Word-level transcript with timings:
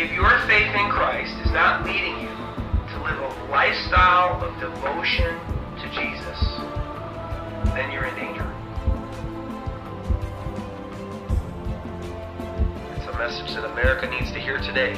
if 0.00 0.12
your 0.12 0.30
faith 0.46 0.72
in 0.76 0.88
Christ 0.90 1.34
is 1.44 1.50
not 1.50 1.84
leading 1.84 2.20
you 2.20 2.28
to 2.28 3.02
live 3.02 3.18
a 3.18 3.50
lifestyle 3.50 4.40
of 4.44 4.54
devotion 4.60 5.36
to 5.80 5.90
Jesus, 5.90 6.38
then 7.74 7.90
you're 7.90 8.04
in 8.04 8.14
danger. 8.14 8.46
It's 12.94 13.06
a 13.08 13.18
message 13.18 13.52
that 13.56 13.64
America 13.64 14.08
needs 14.08 14.30
to 14.30 14.38
hear 14.38 14.58
today. 14.58 14.92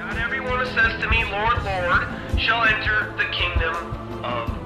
Not 0.00 0.18
everyone 0.18 0.58
who 0.58 0.66
says 0.66 1.00
to 1.00 1.08
me, 1.08 1.24
Lord, 1.30 1.62
Lord, 1.64 2.38
shall 2.38 2.64
enter 2.64 3.14
the 3.16 3.24
kingdom 3.32 4.22
of 4.22 4.59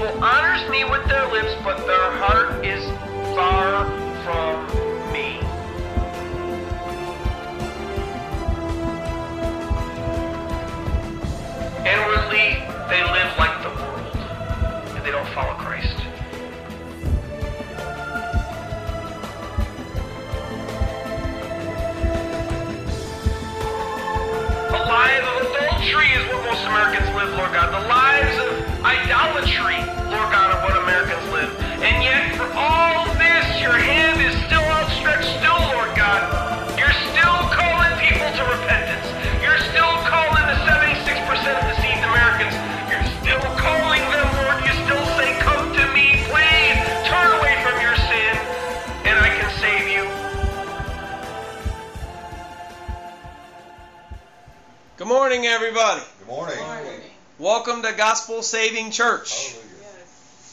people 0.00 0.24
honors 0.24 0.66
me 0.70 0.82
with 0.84 1.06
their 1.08 1.30
lips, 1.30 1.54
but 1.62 1.76
their 1.86 2.10
heart 2.12 2.64
is 2.64 2.82
far 3.36 3.84
from 4.24 4.64
me. 5.12 5.36
Inwardly, 11.84 12.64
they 12.88 13.02
live 13.12 13.30
like 13.36 13.62
the 13.62 13.68
world, 13.68 14.16
and 14.96 15.04
they 15.04 15.10
don't 15.10 15.28
follow 15.34 15.52
Christ. 15.56 15.96
A 24.64 24.80
life 24.88 25.24
of 25.24 25.42
adultery 25.50 26.08
is 26.08 26.26
what 26.32 26.44
most 26.46 26.64
Americans 26.64 27.14
live, 27.14 27.36
Lord 27.36 27.52
God. 27.52 27.68
The 27.70 27.86
lives 27.86 28.39
idolatry, 28.84 29.76
Lord 30.08 30.28
God, 30.32 30.56
are 30.56 30.60
what 30.64 30.76
Americans 30.82 31.24
live. 31.32 31.52
And 31.84 32.02
yet, 32.02 32.34
for 32.36 32.48
all 32.56 33.04
this, 33.20 33.44
your 33.60 33.76
hand 33.76 34.20
is 34.24 34.32
still 34.48 34.64
outstretched, 34.64 35.28
still, 35.36 35.60
Lord 35.76 35.92
God. 35.92 36.24
You're 36.80 36.96
still 37.12 37.38
calling 37.52 37.92
people 38.00 38.24
to 38.24 38.42
repentance. 38.48 39.04
You're 39.44 39.60
still 39.68 39.92
calling 40.08 40.44
the 40.48 40.58
76% 40.64 40.96
of 40.96 41.64
deceived 41.76 42.04
Americans. 42.08 42.56
You're 42.88 43.04
still 43.20 43.44
calling 43.60 44.00
them, 44.00 44.28
Lord. 44.40 44.56
You 44.64 44.72
still 44.88 45.04
say, 45.20 45.28
Come 45.44 45.76
to 45.76 45.84
me, 45.92 46.16
please. 46.32 46.80
Turn 47.04 47.28
away 47.36 47.60
from 47.60 47.76
your 47.84 47.96
sin, 48.08 48.32
and 49.04 49.16
I 49.20 49.28
can 49.28 49.50
save 49.60 49.86
you. 49.92 50.08
Good 54.96 55.08
morning, 55.08 55.44
everybody. 55.44 56.09
Welcome 57.40 57.80
to 57.84 57.94
Gospel 57.94 58.42
Saving 58.42 58.90
Church. 58.90 59.52
Hallelujah. 59.52 59.68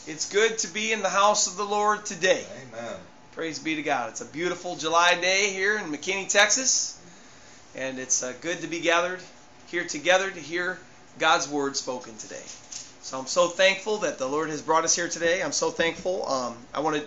It's 0.06 0.32
good 0.32 0.56
to 0.60 0.68
be 0.68 0.90
in 0.90 1.02
the 1.02 1.10
house 1.10 1.46
of 1.46 1.58
the 1.58 1.64
Lord 1.64 2.06
today. 2.06 2.42
Amen. 2.62 2.94
Praise 3.32 3.58
be 3.58 3.74
to 3.74 3.82
God. 3.82 4.08
It's 4.08 4.22
a 4.22 4.24
beautiful 4.24 4.74
July 4.74 5.20
day 5.20 5.52
here 5.52 5.76
in 5.76 5.92
McKinney, 5.92 6.30
Texas, 6.30 6.98
and 7.76 7.98
it's 7.98 8.22
uh, 8.22 8.32
good 8.40 8.62
to 8.62 8.68
be 8.68 8.80
gathered 8.80 9.20
here 9.66 9.84
together 9.84 10.30
to 10.30 10.40
hear 10.40 10.78
God's 11.18 11.46
word 11.46 11.76
spoken 11.76 12.16
today. 12.16 12.40
So 13.02 13.18
I'm 13.18 13.26
so 13.26 13.48
thankful 13.48 13.98
that 13.98 14.16
the 14.16 14.26
Lord 14.26 14.48
has 14.48 14.62
brought 14.62 14.84
us 14.84 14.96
here 14.96 15.10
today. 15.10 15.42
I'm 15.42 15.52
so 15.52 15.70
thankful. 15.70 16.26
Um, 16.26 16.56
I 16.72 16.80
want 16.80 16.96
to 16.96 17.04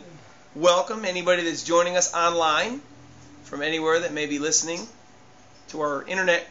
welcome 0.53 1.05
anybody 1.05 1.45
that's 1.45 1.63
joining 1.63 1.97
us 1.97 2.13
online 2.13 2.81
from 3.45 3.63
anywhere 3.63 4.01
that 4.01 4.13
may 4.13 4.27
be 4.27 4.37
listening 4.37 4.87
to 5.69 5.81
our 5.81 6.03
internet 6.03 6.47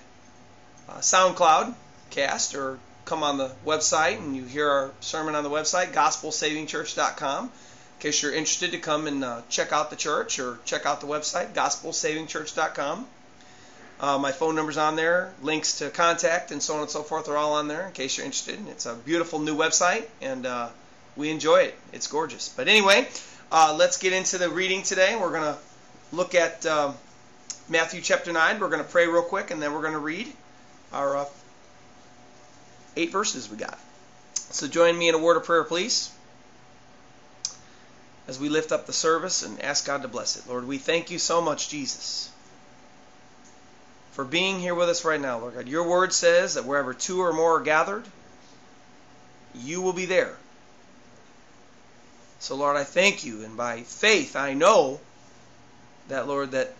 uh, 0.88 0.94
SoundCloud 0.94 1.74
cast 2.10 2.56
or 2.56 2.80
come 3.05 3.22
on 3.22 3.38
the 3.38 3.50
website 3.66 4.19
and 4.19 4.37
you 4.37 4.44
hear 4.44 4.69
our 4.69 4.91
sermon 5.00 5.34
on 5.34 5.44
the 5.44 5.50
website, 5.50 5.93
gospelsavingchurch.com. 5.93 7.44
In 7.44 7.50
case 8.00 8.22
you're 8.22 8.33
interested 8.33 8.72
to 8.72 8.78
come 8.78 9.06
and 9.06 9.25
uh, 9.25 9.43
check 9.49 9.72
out 9.72 9.91
the 9.91 9.97
church 9.97 10.38
or 10.38 10.59
check 10.65 10.87
out 10.87 11.00
the 11.00 11.06
website, 11.06 11.53
gospelsavingchurch.com. 11.53 13.06
Uh, 14.00 14.16
my 14.16 14.33
phone 14.33 14.55
number's 14.55 14.78
on 14.78 14.97
there, 14.97 15.34
links 15.43 15.78
to 15.78 15.91
contact, 15.91 16.53
and 16.53 16.62
so 16.62 16.75
on 16.75 16.81
and 16.81 16.91
so 16.91 17.03
forth 17.03 17.28
are 17.28 17.37
all 17.37 17.53
on 17.53 17.69
there 17.69 17.87
in 17.87 17.93
case 17.93 18.16
you're 18.16 18.25
interested. 18.25 18.59
It's 18.69 18.87
a 18.87 18.94
beautiful 18.94 19.38
new 19.41 19.55
website, 19.55 20.06
and 20.22 20.47
uh, 20.47 20.71
we 21.17 21.31
enjoy 21.31 21.65
it. 21.65 21.75
It's 21.93 22.06
gorgeous. 22.06 22.49
But 22.49 22.69
anyway, 22.69 23.06
uh, 23.53 23.77
let's 23.78 23.99
get 23.99 24.15
into 24.15 24.38
the 24.38 24.49
reading 24.49 24.82
today. 24.82 25.17
We're 25.17 25.32
going 25.32 25.55
to 25.55 25.59
look 26.12 26.34
at 26.34 26.65
uh, 26.65 26.93
Matthew 27.69 28.00
chapter 28.00 28.32
9. 28.32 28.59
We're 28.59 28.71
going 28.71 28.82
to 28.82 28.88
pray 28.88 29.06
real 29.06 29.22
quick, 29.22 29.50
and 29.50 29.61
then 29.61 29.75
we're 29.75 29.82
going 29.82 29.93
to 29.93 29.99
read 29.99 30.32
our 30.94 31.19
uh, 31.19 31.25
eight 32.96 33.12
verses 33.12 33.50
we 33.50 33.56
got. 33.56 33.78
So 34.34 34.66
join 34.66 34.98
me 34.98 35.08
in 35.08 35.14
a 35.14 35.18
word 35.18 35.36
of 35.36 35.44
prayer, 35.44 35.64
please, 35.64 36.10
as 38.26 38.38
we 38.38 38.48
lift 38.48 38.72
up 38.72 38.86
the 38.86 38.92
service 38.92 39.42
and 39.42 39.60
ask 39.62 39.86
God 39.86 40.02
to 40.02 40.08
bless 40.08 40.36
it. 40.36 40.48
Lord, 40.48 40.66
we 40.66 40.78
thank 40.78 41.10
you 41.10 41.18
so 41.18 41.40
much, 41.40 41.68
Jesus, 41.68 42.30
for 44.12 44.24
being 44.24 44.58
here 44.58 44.74
with 44.74 44.88
us 44.88 45.04
right 45.04 45.20
now, 45.20 45.38
Lord 45.38 45.54
God. 45.54 45.68
Your 45.68 45.88
word 45.88 46.12
says 46.12 46.54
that 46.54 46.64
wherever 46.64 46.92
two 46.94 47.20
or 47.20 47.32
more 47.32 47.58
are 47.58 47.62
gathered, 47.62 48.04
you 49.54 49.82
will 49.82 49.92
be 49.92 50.06
there. 50.06 50.36
So, 52.40 52.56
Lord, 52.56 52.76
I 52.76 52.84
thank 52.84 53.24
you, 53.24 53.44
and 53.44 53.56
by 53.56 53.82
faith, 53.82 54.34
I 54.34 54.54
know 54.54 54.98
that, 56.08 56.26
Lord, 56.26 56.52
that 56.52 56.74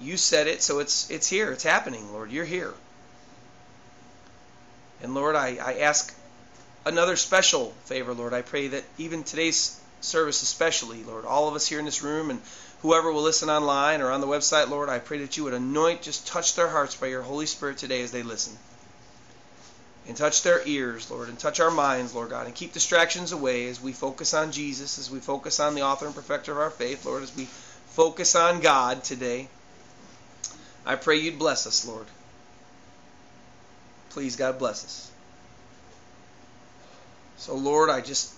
you 0.00 0.16
said 0.16 0.46
it, 0.46 0.62
so 0.62 0.78
it's 0.78 1.10
it's 1.10 1.28
here, 1.28 1.52
it's 1.52 1.64
happening, 1.64 2.12
Lord. 2.12 2.30
You're 2.30 2.44
here. 2.44 2.72
And 5.02 5.14
Lord, 5.14 5.34
I, 5.34 5.58
I 5.62 5.78
ask 5.80 6.14
another 6.86 7.16
special 7.16 7.74
favor, 7.84 8.14
Lord. 8.14 8.32
I 8.32 8.42
pray 8.42 8.68
that 8.68 8.84
even 8.98 9.24
today's 9.24 9.78
service, 10.00 10.42
especially, 10.42 11.02
Lord, 11.02 11.24
all 11.24 11.48
of 11.48 11.54
us 11.54 11.66
here 11.66 11.78
in 11.78 11.84
this 11.84 12.02
room 12.02 12.30
and 12.30 12.40
whoever 12.82 13.12
will 13.12 13.22
listen 13.22 13.50
online 13.50 14.00
or 14.00 14.10
on 14.10 14.20
the 14.20 14.26
website, 14.26 14.68
Lord, 14.68 14.88
I 14.88 14.98
pray 14.98 15.18
that 15.18 15.36
you 15.36 15.44
would 15.44 15.54
anoint, 15.54 16.02
just 16.02 16.26
touch 16.26 16.54
their 16.54 16.68
hearts 16.68 16.96
by 16.96 17.08
your 17.08 17.22
Holy 17.22 17.46
Spirit 17.46 17.78
today 17.78 18.02
as 18.02 18.12
they 18.12 18.22
listen. 18.22 18.56
And 20.06 20.16
touch 20.16 20.42
their 20.42 20.66
ears, 20.66 21.10
Lord, 21.10 21.28
and 21.28 21.38
touch 21.38 21.60
our 21.60 21.70
minds, 21.70 22.12
Lord 22.12 22.30
God, 22.30 22.46
and 22.46 22.54
keep 22.54 22.72
distractions 22.72 23.30
away 23.30 23.68
as 23.68 23.80
we 23.80 23.92
focus 23.92 24.34
on 24.34 24.50
Jesus, 24.50 24.98
as 24.98 25.10
we 25.10 25.20
focus 25.20 25.60
on 25.60 25.76
the 25.76 25.82
author 25.82 26.06
and 26.06 26.14
perfecter 26.14 26.52
of 26.52 26.58
our 26.58 26.70
faith, 26.70 27.06
Lord, 27.06 27.22
as 27.22 27.34
we 27.36 27.44
focus 27.86 28.34
on 28.34 28.60
God 28.60 29.04
today. 29.04 29.48
I 30.84 30.96
pray 30.96 31.18
you'd 31.18 31.38
bless 31.38 31.68
us, 31.68 31.86
Lord. 31.86 32.06
Please, 34.12 34.36
God, 34.36 34.58
bless 34.58 34.84
us. 34.84 35.10
So, 37.38 37.56
Lord, 37.56 37.88
I 37.88 38.00
just 38.00 38.32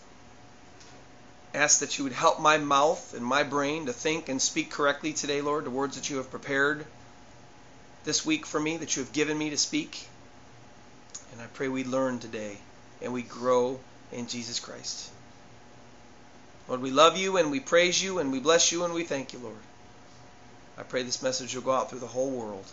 ask 1.52 1.80
that 1.80 1.98
you 1.98 2.04
would 2.04 2.12
help 2.12 2.40
my 2.40 2.58
mouth 2.58 3.12
and 3.14 3.24
my 3.24 3.42
brain 3.42 3.86
to 3.86 3.92
think 3.92 4.28
and 4.28 4.40
speak 4.40 4.70
correctly 4.70 5.12
today, 5.12 5.40
Lord, 5.40 5.64
the 5.64 5.70
words 5.70 5.96
that 5.96 6.08
you 6.10 6.16
have 6.18 6.30
prepared 6.30 6.86
this 8.04 8.24
week 8.24 8.46
for 8.46 8.60
me, 8.60 8.76
that 8.76 8.96
you 8.96 9.02
have 9.02 9.12
given 9.12 9.36
me 9.36 9.50
to 9.50 9.56
speak. 9.56 10.06
And 11.32 11.42
I 11.42 11.46
pray 11.46 11.68
we 11.68 11.84
learn 11.84 12.20
today 12.20 12.58
and 13.02 13.12
we 13.12 13.22
grow 13.22 13.80
in 14.12 14.28
Jesus 14.28 14.60
Christ. 14.60 15.10
Lord, 16.68 16.80
we 16.80 16.90
love 16.90 17.16
you 17.16 17.36
and 17.36 17.50
we 17.50 17.60
praise 17.60 18.02
you 18.02 18.20
and 18.20 18.30
we 18.30 18.38
bless 18.38 18.72
you 18.72 18.84
and 18.84 18.94
we 18.94 19.04
thank 19.04 19.32
you, 19.32 19.38
Lord. 19.40 19.56
I 20.78 20.82
pray 20.82 21.02
this 21.02 21.22
message 21.22 21.54
will 21.54 21.62
go 21.62 21.72
out 21.72 21.90
through 21.90 21.98
the 21.98 22.06
whole 22.06 22.30
world, 22.30 22.64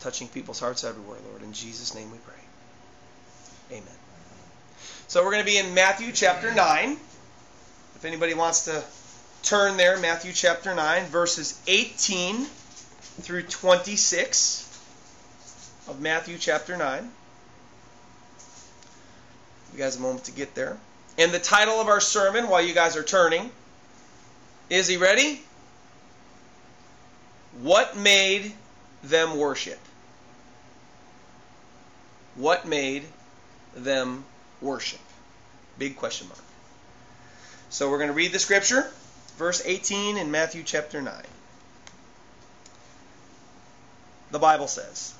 touching 0.00 0.28
people's 0.28 0.60
hearts 0.60 0.84
everywhere, 0.84 1.18
Lord. 1.30 1.42
In 1.42 1.52
Jesus' 1.52 1.94
name 1.94 2.10
we 2.10 2.18
pray. 2.18 3.78
Amen. 3.78 3.94
So 5.08 5.24
we're 5.24 5.32
going 5.32 5.44
to 5.44 5.50
be 5.50 5.58
in 5.58 5.74
Matthew 5.74 6.12
chapter 6.12 6.54
9. 6.54 6.92
If 7.96 8.04
anybody 8.04 8.34
wants 8.34 8.66
to 8.66 8.82
turn 9.42 9.76
there, 9.76 9.98
Matthew 9.98 10.32
chapter 10.32 10.74
9, 10.74 11.06
verses 11.06 11.60
18 11.66 12.46
through 13.20 13.42
26 13.42 14.64
of 15.88 16.00
Matthew 16.00 16.38
chapter 16.38 16.76
9. 16.76 17.10
You 19.72 19.78
guys 19.78 19.96
a 19.96 20.00
moment 20.00 20.24
to 20.24 20.32
get 20.32 20.54
there. 20.54 20.76
And 21.18 21.32
the 21.32 21.38
title 21.38 21.80
of 21.80 21.88
our 21.88 22.00
sermon, 22.00 22.48
while 22.48 22.62
you 22.62 22.74
guys 22.74 22.96
are 22.96 23.02
turning, 23.02 23.50
is 24.70 24.86
he 24.86 24.96
ready? 24.96 25.42
What 27.62 27.96
made 27.96 28.52
them 29.02 29.36
worship? 29.36 29.78
What 32.38 32.68
made 32.68 33.04
them 33.74 34.24
worship? 34.60 35.00
Big 35.76 35.96
question 35.96 36.28
mark. 36.28 36.38
So 37.68 37.90
we're 37.90 37.98
going 37.98 38.10
to 38.10 38.14
read 38.14 38.30
the 38.30 38.38
scripture, 38.38 38.88
verse 39.36 39.60
18 39.64 40.16
in 40.16 40.30
Matthew 40.30 40.62
chapter 40.62 41.02
9. 41.02 41.14
The 44.30 44.38
Bible 44.38 44.68
says, 44.68 45.14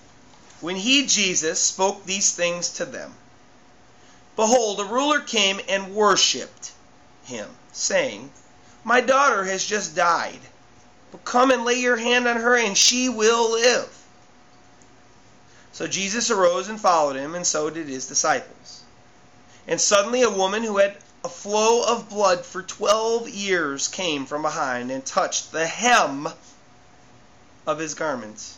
When 0.60 0.76
he, 0.76 1.06
Jesus, 1.06 1.60
spoke 1.60 2.04
these 2.04 2.30
things 2.30 2.68
to 2.74 2.84
them, 2.84 3.14
behold, 4.36 4.78
a 4.78 4.84
ruler 4.84 5.18
came 5.18 5.60
and 5.68 5.96
worshipped 5.96 6.70
him, 7.24 7.48
saying, 7.72 8.30
My 8.84 9.00
daughter 9.00 9.42
has 9.42 9.64
just 9.64 9.96
died, 9.96 10.40
but 11.10 11.24
come 11.24 11.50
and 11.50 11.64
lay 11.64 11.80
your 11.80 11.96
hand 11.96 12.28
on 12.28 12.36
her, 12.36 12.56
and 12.56 12.78
she 12.78 13.08
will 13.08 13.50
live. 13.50 13.88
So 15.78 15.86
Jesus 15.86 16.28
arose 16.28 16.66
and 16.66 16.80
followed 16.80 17.14
him, 17.14 17.36
and 17.36 17.46
so 17.46 17.70
did 17.70 17.86
his 17.86 18.08
disciples. 18.08 18.80
And 19.68 19.80
suddenly 19.80 20.22
a 20.22 20.28
woman 20.28 20.64
who 20.64 20.78
had 20.78 20.96
a 21.22 21.28
flow 21.28 21.84
of 21.84 22.08
blood 22.08 22.44
for 22.44 22.64
twelve 22.64 23.28
years 23.28 23.86
came 23.86 24.26
from 24.26 24.42
behind 24.42 24.90
and 24.90 25.06
touched 25.06 25.52
the 25.52 25.68
hem 25.68 26.30
of 27.64 27.78
his 27.78 27.94
garments. 27.94 28.56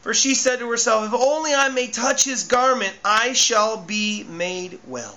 For 0.00 0.12
she 0.12 0.34
said 0.34 0.58
to 0.58 0.68
herself, 0.68 1.06
If 1.06 1.14
only 1.14 1.54
I 1.54 1.68
may 1.68 1.86
touch 1.86 2.24
his 2.24 2.42
garment, 2.42 2.96
I 3.04 3.32
shall 3.32 3.76
be 3.76 4.24
made 4.24 4.80
well. 4.84 5.16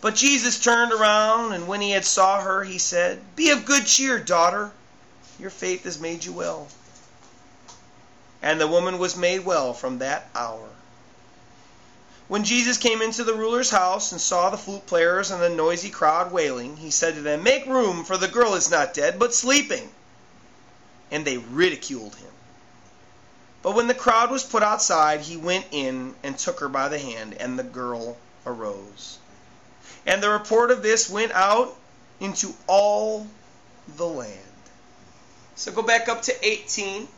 But 0.00 0.14
Jesus 0.14 0.60
turned 0.60 0.94
around, 0.94 1.52
and 1.52 1.68
when 1.68 1.82
he 1.82 1.90
had 1.90 2.06
saw 2.06 2.40
her, 2.40 2.64
he 2.64 2.78
said, 2.78 3.20
Be 3.36 3.50
of 3.50 3.66
good 3.66 3.84
cheer, 3.84 4.18
daughter. 4.18 4.72
Your 5.38 5.50
faith 5.50 5.84
has 5.84 6.00
made 6.00 6.24
you 6.24 6.32
well. 6.32 6.68
And 8.42 8.60
the 8.60 8.68
woman 8.68 8.98
was 8.98 9.16
made 9.16 9.44
well 9.44 9.72
from 9.72 9.98
that 9.98 10.28
hour. 10.34 10.68
When 12.28 12.42
Jesus 12.42 12.76
came 12.76 13.02
into 13.02 13.22
the 13.22 13.34
ruler's 13.34 13.70
house 13.70 14.10
and 14.10 14.20
saw 14.20 14.50
the 14.50 14.58
flute 14.58 14.86
players 14.86 15.30
and 15.30 15.40
the 15.40 15.48
noisy 15.48 15.90
crowd 15.90 16.32
wailing, 16.32 16.76
he 16.76 16.90
said 16.90 17.14
to 17.14 17.22
them, 17.22 17.44
Make 17.44 17.66
room, 17.66 18.04
for 18.04 18.16
the 18.16 18.26
girl 18.26 18.54
is 18.54 18.70
not 18.70 18.94
dead, 18.94 19.18
but 19.18 19.34
sleeping. 19.34 19.92
And 21.10 21.24
they 21.24 21.38
ridiculed 21.38 22.16
him. 22.16 22.32
But 23.62 23.74
when 23.74 23.86
the 23.86 23.94
crowd 23.94 24.30
was 24.30 24.42
put 24.42 24.62
outside, 24.62 25.20
he 25.20 25.36
went 25.36 25.66
in 25.70 26.14
and 26.22 26.36
took 26.36 26.60
her 26.60 26.68
by 26.68 26.88
the 26.88 26.98
hand, 26.98 27.34
and 27.34 27.58
the 27.58 27.64
girl 27.64 28.16
arose. 28.44 29.18
And 30.04 30.22
the 30.22 30.30
report 30.30 30.70
of 30.70 30.82
this 30.82 31.08
went 31.08 31.32
out 31.32 31.76
into 32.20 32.54
all 32.66 33.26
the 33.96 34.06
land. 34.06 34.40
So 35.54 35.72
go 35.72 35.82
back 35.82 36.08
up 36.08 36.22
to 36.22 36.46
18. 36.46 37.08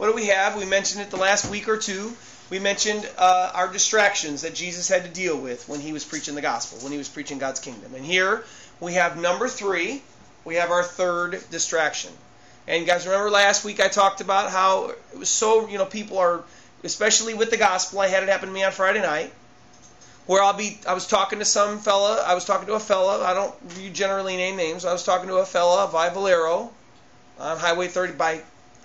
What 0.00 0.06
do 0.06 0.14
we 0.14 0.28
have? 0.28 0.56
We 0.56 0.64
mentioned 0.64 1.02
it 1.02 1.10
the 1.10 1.18
last 1.18 1.50
week 1.50 1.68
or 1.68 1.76
two. 1.76 2.16
We 2.48 2.58
mentioned 2.58 3.06
uh, 3.18 3.52
our 3.54 3.70
distractions 3.70 4.40
that 4.40 4.54
Jesus 4.54 4.88
had 4.88 5.04
to 5.04 5.10
deal 5.10 5.38
with 5.38 5.68
when 5.68 5.78
he 5.78 5.92
was 5.92 6.06
preaching 6.06 6.34
the 6.34 6.40
gospel, 6.40 6.78
when 6.78 6.90
he 6.90 6.96
was 6.96 7.06
preaching 7.06 7.36
God's 7.36 7.60
kingdom. 7.60 7.94
And 7.94 8.02
here 8.02 8.42
we 8.80 8.94
have 8.94 9.20
number 9.20 9.46
three. 9.46 10.00
We 10.46 10.54
have 10.54 10.70
our 10.70 10.82
third 10.82 11.44
distraction. 11.50 12.12
And 12.66 12.86
guys, 12.86 13.04
remember 13.04 13.28
last 13.28 13.62
week 13.62 13.78
I 13.78 13.88
talked 13.88 14.22
about 14.22 14.50
how 14.50 14.94
it 15.12 15.18
was 15.18 15.28
so, 15.28 15.68
you 15.68 15.76
know, 15.76 15.84
people 15.84 16.16
are, 16.16 16.44
especially 16.82 17.34
with 17.34 17.50
the 17.50 17.58
gospel. 17.58 18.00
I 18.00 18.08
had 18.08 18.22
it 18.22 18.30
happen 18.30 18.48
to 18.48 18.54
me 18.54 18.64
on 18.64 18.72
Friday 18.72 19.02
night, 19.02 19.30
where 20.24 20.42
I'll 20.42 20.54
be, 20.54 20.78
I 20.88 20.94
was 20.94 21.06
talking 21.06 21.40
to 21.40 21.44
some 21.44 21.78
fella, 21.78 22.24
I 22.26 22.32
was 22.32 22.46
talking 22.46 22.68
to 22.68 22.72
a 22.72 22.80
fella, 22.80 23.22
I 23.22 23.34
don't 23.34 23.54
you 23.78 23.90
generally 23.90 24.38
name 24.38 24.56
names, 24.56 24.86
I 24.86 24.94
was 24.94 25.04
talking 25.04 25.28
to 25.28 25.36
a 25.36 25.44
fella 25.44 25.90
by 25.92 26.08
Valero 26.08 26.70
on 27.38 27.58
Highway 27.58 27.88
30, 27.88 28.14
by 28.14 28.40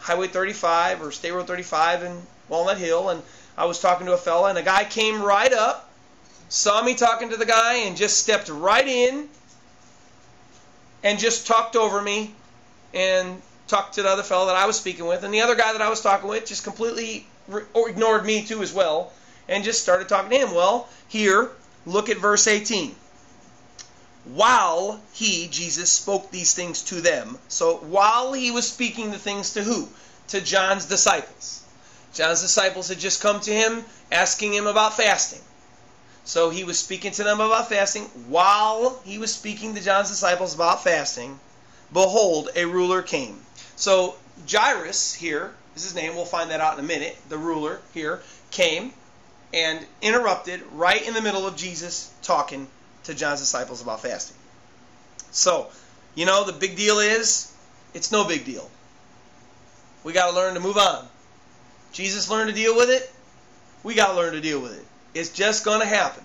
Highway 0.05 0.27
35 0.27 1.01
or 1.01 1.11
State 1.11 1.31
Road 1.31 1.47
35 1.47 2.03
in 2.03 2.21
Walnut 2.47 2.77
Hill, 2.77 3.09
and 3.09 3.23
I 3.57 3.65
was 3.65 3.79
talking 3.79 4.05
to 4.05 4.13
a 4.13 4.17
fella, 4.17 4.49
and 4.49 4.57
a 4.59 4.61
guy 4.61 4.83
came 4.83 5.19
right 5.19 5.51
up, 5.51 5.89
saw 6.47 6.83
me 6.83 6.93
talking 6.93 7.31
to 7.31 7.37
the 7.37 7.45
guy, 7.47 7.77
and 7.77 7.97
just 7.97 8.19
stepped 8.19 8.47
right 8.49 8.87
in 8.87 9.27
and 11.03 11.17
just 11.17 11.47
talked 11.47 11.75
over 11.75 11.99
me 11.99 12.35
and 12.93 13.41
talked 13.67 13.95
to 13.95 14.03
the 14.03 14.09
other 14.09 14.21
fellow 14.21 14.45
that 14.45 14.55
I 14.55 14.67
was 14.67 14.77
speaking 14.77 15.07
with, 15.07 15.23
and 15.23 15.33
the 15.33 15.41
other 15.41 15.55
guy 15.55 15.73
that 15.73 15.81
I 15.81 15.89
was 15.89 16.01
talking 16.01 16.29
with 16.29 16.45
just 16.45 16.63
completely 16.63 17.25
re- 17.47 17.63
ignored 17.75 18.27
me 18.27 18.43
too 18.45 18.61
as 18.61 18.71
well, 18.71 19.11
and 19.49 19.63
just 19.63 19.81
started 19.81 20.07
talking 20.07 20.29
to 20.29 20.37
him. 20.37 20.53
Well, 20.53 20.87
here, 21.07 21.49
look 21.87 22.09
at 22.09 22.17
verse 22.17 22.45
18. 22.45 22.95
While 24.25 25.01
he, 25.13 25.47
Jesus, 25.47 25.91
spoke 25.91 26.31
these 26.31 26.53
things 26.53 26.81
to 26.83 27.01
them, 27.01 27.37
so 27.47 27.77
while 27.77 28.33
he 28.33 28.51
was 28.51 28.67
speaking 28.67 29.11
the 29.11 29.19
things 29.19 29.53
to 29.53 29.63
who? 29.63 29.87
To 30.29 30.41
John's 30.41 30.85
disciples. 30.85 31.61
John's 32.13 32.41
disciples 32.41 32.89
had 32.89 32.99
just 32.99 33.21
come 33.21 33.39
to 33.41 33.53
him 33.53 33.85
asking 34.11 34.53
him 34.53 34.67
about 34.67 34.97
fasting. 34.97 35.41
So 36.23 36.49
he 36.49 36.63
was 36.63 36.79
speaking 36.79 37.11
to 37.13 37.23
them 37.23 37.39
about 37.39 37.69
fasting. 37.69 38.05
While 38.27 38.99
he 39.05 39.19
was 39.19 39.33
speaking 39.33 39.75
to 39.75 39.81
John's 39.81 40.09
disciples 40.09 40.55
about 40.55 40.83
fasting, 40.83 41.39
behold, 41.93 42.49
a 42.55 42.65
ruler 42.65 43.03
came 43.03 43.45
so 43.75 44.15
Jairus 44.49 45.13
here 45.13 45.53
is 45.75 45.83
his 45.83 45.95
name. 45.95 46.15
We'll 46.15 46.25
find 46.25 46.51
that 46.51 46.61
out 46.61 46.77
in 46.77 46.83
a 46.83 46.87
minute. 46.87 47.17
The 47.29 47.37
ruler 47.37 47.81
here 47.93 48.21
came 48.51 48.93
and 49.53 49.85
interrupted 50.01 50.61
right 50.71 51.05
in 51.05 51.13
the 51.13 51.21
middle 51.21 51.45
of 51.45 51.55
Jesus 51.55 52.11
talking 52.21 52.67
to 53.05 53.13
John's 53.13 53.39
disciples 53.39 53.81
about 53.81 54.01
fasting. 54.01 54.37
So, 55.31 55.67
you 56.15 56.25
know, 56.25 56.45
the 56.45 56.53
big 56.53 56.75
deal 56.75 56.99
is 56.99 57.51
it's 57.93 58.11
no 58.11 58.27
big 58.27 58.45
deal. 58.45 58.69
We 60.03 60.13
got 60.13 60.29
to 60.29 60.35
learn 60.35 60.53
to 60.53 60.59
move 60.59 60.77
on. 60.77 61.07
Jesus 61.91 62.29
learned 62.29 62.49
to 62.49 62.55
deal 62.55 62.75
with 62.75 62.89
it. 62.89 63.11
We 63.83 63.95
got 63.95 64.07
to 64.09 64.13
learn 64.15 64.33
to 64.33 64.41
deal 64.41 64.61
with 64.61 64.77
it. 64.77 64.85
It's 65.13 65.29
just 65.29 65.65
going 65.65 65.79
to 65.79 65.85
happen. 65.85 66.23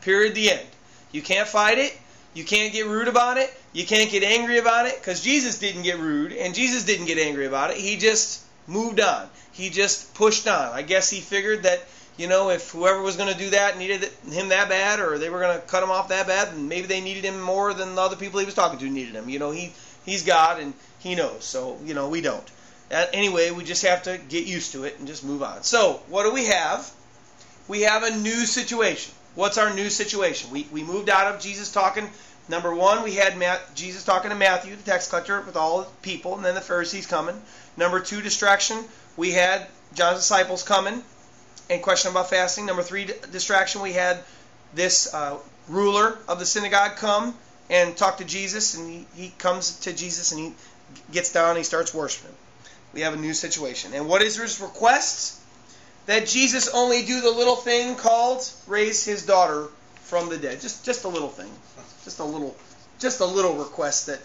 Period. 0.00 0.34
The 0.34 0.50
end. 0.52 0.66
You 1.12 1.22
can't 1.22 1.48
fight 1.48 1.78
it. 1.78 1.96
You 2.34 2.44
can't 2.44 2.72
get 2.72 2.86
rude 2.86 3.08
about 3.08 3.36
it. 3.36 3.52
You 3.72 3.84
can't 3.84 4.10
get 4.10 4.22
angry 4.22 4.58
about 4.58 4.86
it 4.86 4.96
because 4.98 5.20
Jesus 5.20 5.58
didn't 5.58 5.82
get 5.82 5.98
rude 5.98 6.32
and 6.32 6.54
Jesus 6.54 6.84
didn't 6.84 7.06
get 7.06 7.18
angry 7.18 7.46
about 7.46 7.70
it. 7.70 7.76
He 7.76 7.96
just 7.96 8.42
moved 8.66 9.00
on. 9.00 9.28
He 9.52 9.70
just 9.70 10.14
pushed 10.14 10.46
on. 10.46 10.72
I 10.72 10.82
guess 10.82 11.10
he 11.10 11.20
figured 11.20 11.64
that, 11.64 11.80
you 12.20 12.26
know, 12.28 12.50
if 12.50 12.72
whoever 12.72 13.00
was 13.00 13.16
going 13.16 13.32
to 13.32 13.38
do 13.38 13.48
that 13.48 13.78
needed 13.78 14.04
him 14.30 14.50
that 14.50 14.68
bad 14.68 15.00
or 15.00 15.16
they 15.16 15.30
were 15.30 15.40
going 15.40 15.58
to 15.58 15.66
cut 15.66 15.82
him 15.82 15.90
off 15.90 16.08
that 16.08 16.26
bad, 16.26 16.48
and 16.48 16.68
maybe 16.68 16.86
they 16.86 17.00
needed 17.00 17.24
him 17.24 17.40
more 17.40 17.72
than 17.72 17.94
the 17.94 18.00
other 18.02 18.14
people 18.14 18.38
he 18.40 18.44
was 18.44 18.54
talking 18.54 18.78
to 18.78 18.90
needed 18.90 19.14
him. 19.14 19.30
You 19.30 19.38
know, 19.38 19.52
he 19.52 19.72
he's 20.04 20.22
God 20.22 20.60
and 20.60 20.74
he 20.98 21.14
knows. 21.14 21.44
So, 21.44 21.78
you 21.82 21.94
know, 21.94 22.10
we 22.10 22.20
don't. 22.20 22.46
Anyway, 22.90 23.50
we 23.52 23.64
just 23.64 23.86
have 23.86 24.02
to 24.02 24.20
get 24.28 24.44
used 24.46 24.72
to 24.72 24.84
it 24.84 24.98
and 24.98 25.08
just 25.08 25.24
move 25.24 25.42
on. 25.42 25.62
So, 25.62 26.02
what 26.08 26.24
do 26.24 26.32
we 26.32 26.44
have? 26.44 26.92
We 27.68 27.82
have 27.82 28.02
a 28.02 28.14
new 28.14 28.44
situation. 28.44 29.14
What's 29.34 29.56
our 29.56 29.72
new 29.72 29.88
situation? 29.88 30.50
We, 30.50 30.68
we 30.70 30.82
moved 30.82 31.08
out 31.08 31.34
of 31.34 31.40
Jesus 31.40 31.72
talking. 31.72 32.10
Number 32.50 32.74
one, 32.74 33.02
we 33.02 33.14
had 33.14 33.38
Matt, 33.38 33.74
Jesus 33.74 34.04
talking 34.04 34.28
to 34.28 34.36
Matthew, 34.36 34.76
the 34.76 34.82
tax 34.82 35.08
collector, 35.08 35.40
with 35.40 35.56
all 35.56 35.78
the 35.78 35.86
people, 36.02 36.34
and 36.34 36.44
then 36.44 36.54
the 36.54 36.60
Pharisees 36.60 37.06
coming. 37.06 37.40
Number 37.78 37.98
two, 37.98 38.20
distraction. 38.20 38.84
We 39.16 39.30
had 39.30 39.68
John's 39.94 40.18
disciples 40.18 40.62
coming 40.62 41.02
and 41.70 41.82
question 41.82 42.10
about 42.10 42.28
fasting. 42.28 42.66
Number 42.66 42.82
three, 42.82 43.08
distraction. 43.32 43.80
We 43.80 43.94
had 43.94 44.18
this 44.74 45.12
uh, 45.14 45.38
ruler 45.68 46.18
of 46.28 46.38
the 46.38 46.46
synagogue 46.46 46.96
come 46.96 47.34
and 47.70 47.96
talk 47.96 48.18
to 48.18 48.24
Jesus, 48.24 48.74
and 48.74 48.90
he, 48.90 49.06
he 49.14 49.32
comes 49.38 49.80
to 49.80 49.92
Jesus 49.94 50.32
and 50.32 50.40
he 50.40 50.52
gets 51.12 51.32
down 51.32 51.50
and 51.50 51.58
he 51.58 51.64
starts 51.64 51.94
worshiping. 51.94 52.34
We 52.92 53.00
have 53.02 53.14
a 53.14 53.16
new 53.16 53.32
situation. 53.32 53.94
And 53.94 54.08
what 54.08 54.20
is 54.20 54.36
his 54.36 54.60
request? 54.60 55.40
that 56.10 56.26
Jesus 56.26 56.68
only 56.68 57.04
do 57.04 57.20
the 57.20 57.30
little 57.30 57.54
thing 57.54 57.94
called 57.94 58.48
raise 58.66 59.04
his 59.04 59.24
daughter 59.24 59.68
from 60.02 60.28
the 60.28 60.36
dead. 60.36 60.60
Just 60.60 60.84
just 60.84 61.04
a 61.04 61.08
little 61.08 61.28
thing. 61.28 61.50
Just 62.04 62.18
a 62.18 62.24
little 62.24 62.56
just 62.98 63.20
a 63.20 63.26
little 63.26 63.54
request 63.54 64.06
that 64.06 64.20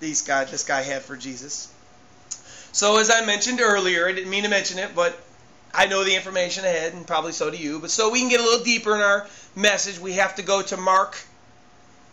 these 0.00 0.22
guy 0.22 0.44
this 0.44 0.64
guy 0.64 0.82
had 0.82 1.02
for 1.02 1.16
Jesus. 1.16 1.72
So 2.72 2.98
as 2.98 3.10
I 3.10 3.24
mentioned 3.24 3.60
earlier, 3.60 4.08
I 4.08 4.12
didn't 4.12 4.30
mean 4.30 4.42
to 4.42 4.48
mention 4.48 4.78
it, 4.78 4.96
but 4.96 5.18
I 5.74 5.86
know 5.86 6.04
the 6.04 6.16
information 6.16 6.64
ahead 6.64 6.94
and 6.94 7.06
probably 7.06 7.32
so 7.32 7.50
do 7.50 7.56
you. 7.56 7.78
But 7.78 7.90
so 7.90 8.10
we 8.10 8.20
can 8.20 8.28
get 8.28 8.40
a 8.40 8.44
little 8.44 8.64
deeper 8.64 8.94
in 8.94 9.00
our 9.00 9.26
message, 9.54 9.98
we 9.98 10.14
have 10.14 10.34
to 10.36 10.42
go 10.42 10.62
to 10.62 10.76
Mark 10.76 11.16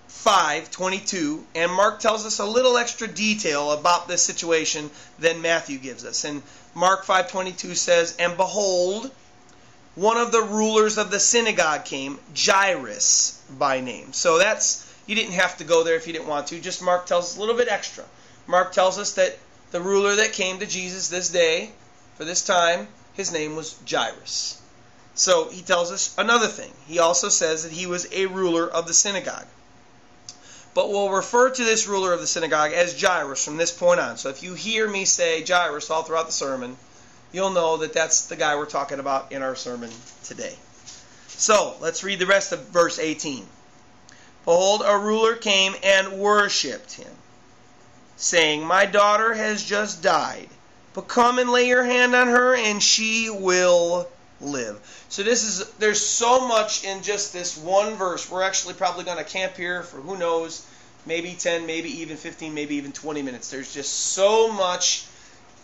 5:22 0.09 1.43
and 1.55 1.71
Mark 1.71 1.99
tells 1.99 2.25
us 2.25 2.39
a 2.39 2.45
little 2.45 2.77
extra 2.77 3.07
detail 3.07 3.71
about 3.71 4.07
this 4.07 4.23
situation 4.23 4.89
than 5.19 5.41
Matthew 5.41 5.77
gives 5.77 6.05
us. 6.05 6.23
And 6.23 6.41
Mark 6.73 7.05
5:22 7.05 7.75
says, 7.75 8.15
"And 8.17 8.37
behold, 8.37 9.11
one 9.95 10.17
of 10.17 10.31
the 10.31 10.41
rulers 10.41 10.97
of 10.97 11.11
the 11.11 11.19
synagogue 11.19 11.85
came, 11.85 12.19
Jairus 12.35 13.33
by 13.49 13.79
name." 13.81 14.13
So 14.13 14.37
that's 14.37 14.83
you 15.05 15.15
didn't 15.15 15.33
have 15.33 15.57
to 15.57 15.63
go 15.63 15.83
there 15.83 15.95
if 15.95 16.07
you 16.07 16.13
didn't 16.13 16.27
want 16.27 16.47
to. 16.47 16.59
Just 16.59 16.81
Mark 16.81 17.05
tells 17.05 17.31
us 17.31 17.37
a 17.37 17.39
little 17.39 17.55
bit 17.55 17.67
extra. 17.67 18.03
Mark 18.47 18.73
tells 18.73 18.97
us 18.97 19.11
that 19.11 19.37
the 19.71 19.81
ruler 19.81 20.15
that 20.15 20.33
came 20.33 20.59
to 20.59 20.65
Jesus 20.65 21.09
this 21.09 21.29
day, 21.29 21.71
for 22.17 22.25
this 22.25 22.41
time, 22.41 22.87
his 23.15 23.31
name 23.31 23.55
was 23.55 23.75
Jairus. 23.89 24.59
So 25.15 25.49
he 25.49 25.61
tells 25.61 25.91
us 25.91 26.13
another 26.17 26.47
thing. 26.47 26.71
He 26.87 26.99
also 26.99 27.29
says 27.29 27.63
that 27.63 27.71
he 27.71 27.87
was 27.87 28.07
a 28.11 28.25
ruler 28.25 28.67
of 28.67 28.87
the 28.87 28.93
synagogue 28.93 29.47
but 30.75 30.89
we'll 30.89 31.09
refer 31.09 31.49
to 31.49 31.63
this 31.63 31.87
ruler 31.87 32.11
of 32.11 32.19
the 32.19 32.27
synagogue 32.27 32.73
as 32.73 33.01
Jairus 33.01 33.43
from 33.43 33.55
this 33.55 33.71
point 33.71 34.01
on. 34.01 34.17
So 34.17 34.27
if 34.27 34.43
you 34.43 34.53
hear 34.53 34.87
me 34.87 35.05
say 35.05 35.43
Jairus 35.43 35.89
all 35.89 36.03
throughout 36.03 36.27
the 36.27 36.33
sermon, 36.33 36.75
you'll 37.31 37.51
know 37.51 37.77
that 37.77 37.93
that's 37.93 38.25
the 38.25 38.35
guy 38.35 38.57
we're 38.57 38.65
talking 38.65 38.99
about 38.99 39.31
in 39.31 39.41
our 39.41 39.55
sermon 39.55 39.89
today. 40.25 40.53
So 41.29 41.77
let's 41.79 42.03
read 42.03 42.19
the 42.19 42.25
rest 42.25 42.51
of 42.51 42.67
verse 42.67 42.99
18. 42.99 43.47
Behold, 44.43 44.83
a 44.85 44.97
ruler 44.97 45.35
came 45.35 45.75
and 45.81 46.19
worshipped 46.19 46.91
him, 46.91 47.11
saying, 48.17 48.65
My 48.65 48.85
daughter 48.85 49.33
has 49.33 49.63
just 49.63 50.03
died, 50.03 50.49
but 50.95 51.09
come 51.09 51.37
and 51.39 51.49
lay 51.49 51.67
your 51.67 51.83
hand 51.83 52.15
on 52.15 52.27
her, 52.27 52.55
and 52.55 52.81
she 52.81 53.29
will 53.29 54.07
live. 54.41 54.79
So 55.09 55.23
this 55.23 55.43
is 55.43 55.69
there's 55.73 56.03
so 56.03 56.47
much 56.47 56.83
in 56.83 57.03
just 57.03 57.33
this 57.33 57.57
one 57.57 57.95
verse. 57.95 58.31
We're 58.31 58.43
actually 58.43 58.73
probably 58.73 59.03
going 59.03 59.17
to 59.17 59.23
camp 59.23 59.57
here 59.57 59.83
for 59.83 59.97
who 59.97 60.17
knows, 60.17 60.65
maybe 61.05 61.33
10, 61.33 61.65
maybe 61.65 62.01
even 62.01 62.17
15, 62.17 62.53
maybe 62.53 62.75
even 62.75 62.91
20 62.91 63.21
minutes. 63.21 63.51
There's 63.51 63.73
just 63.73 63.93
so 63.93 64.51
much 64.51 65.05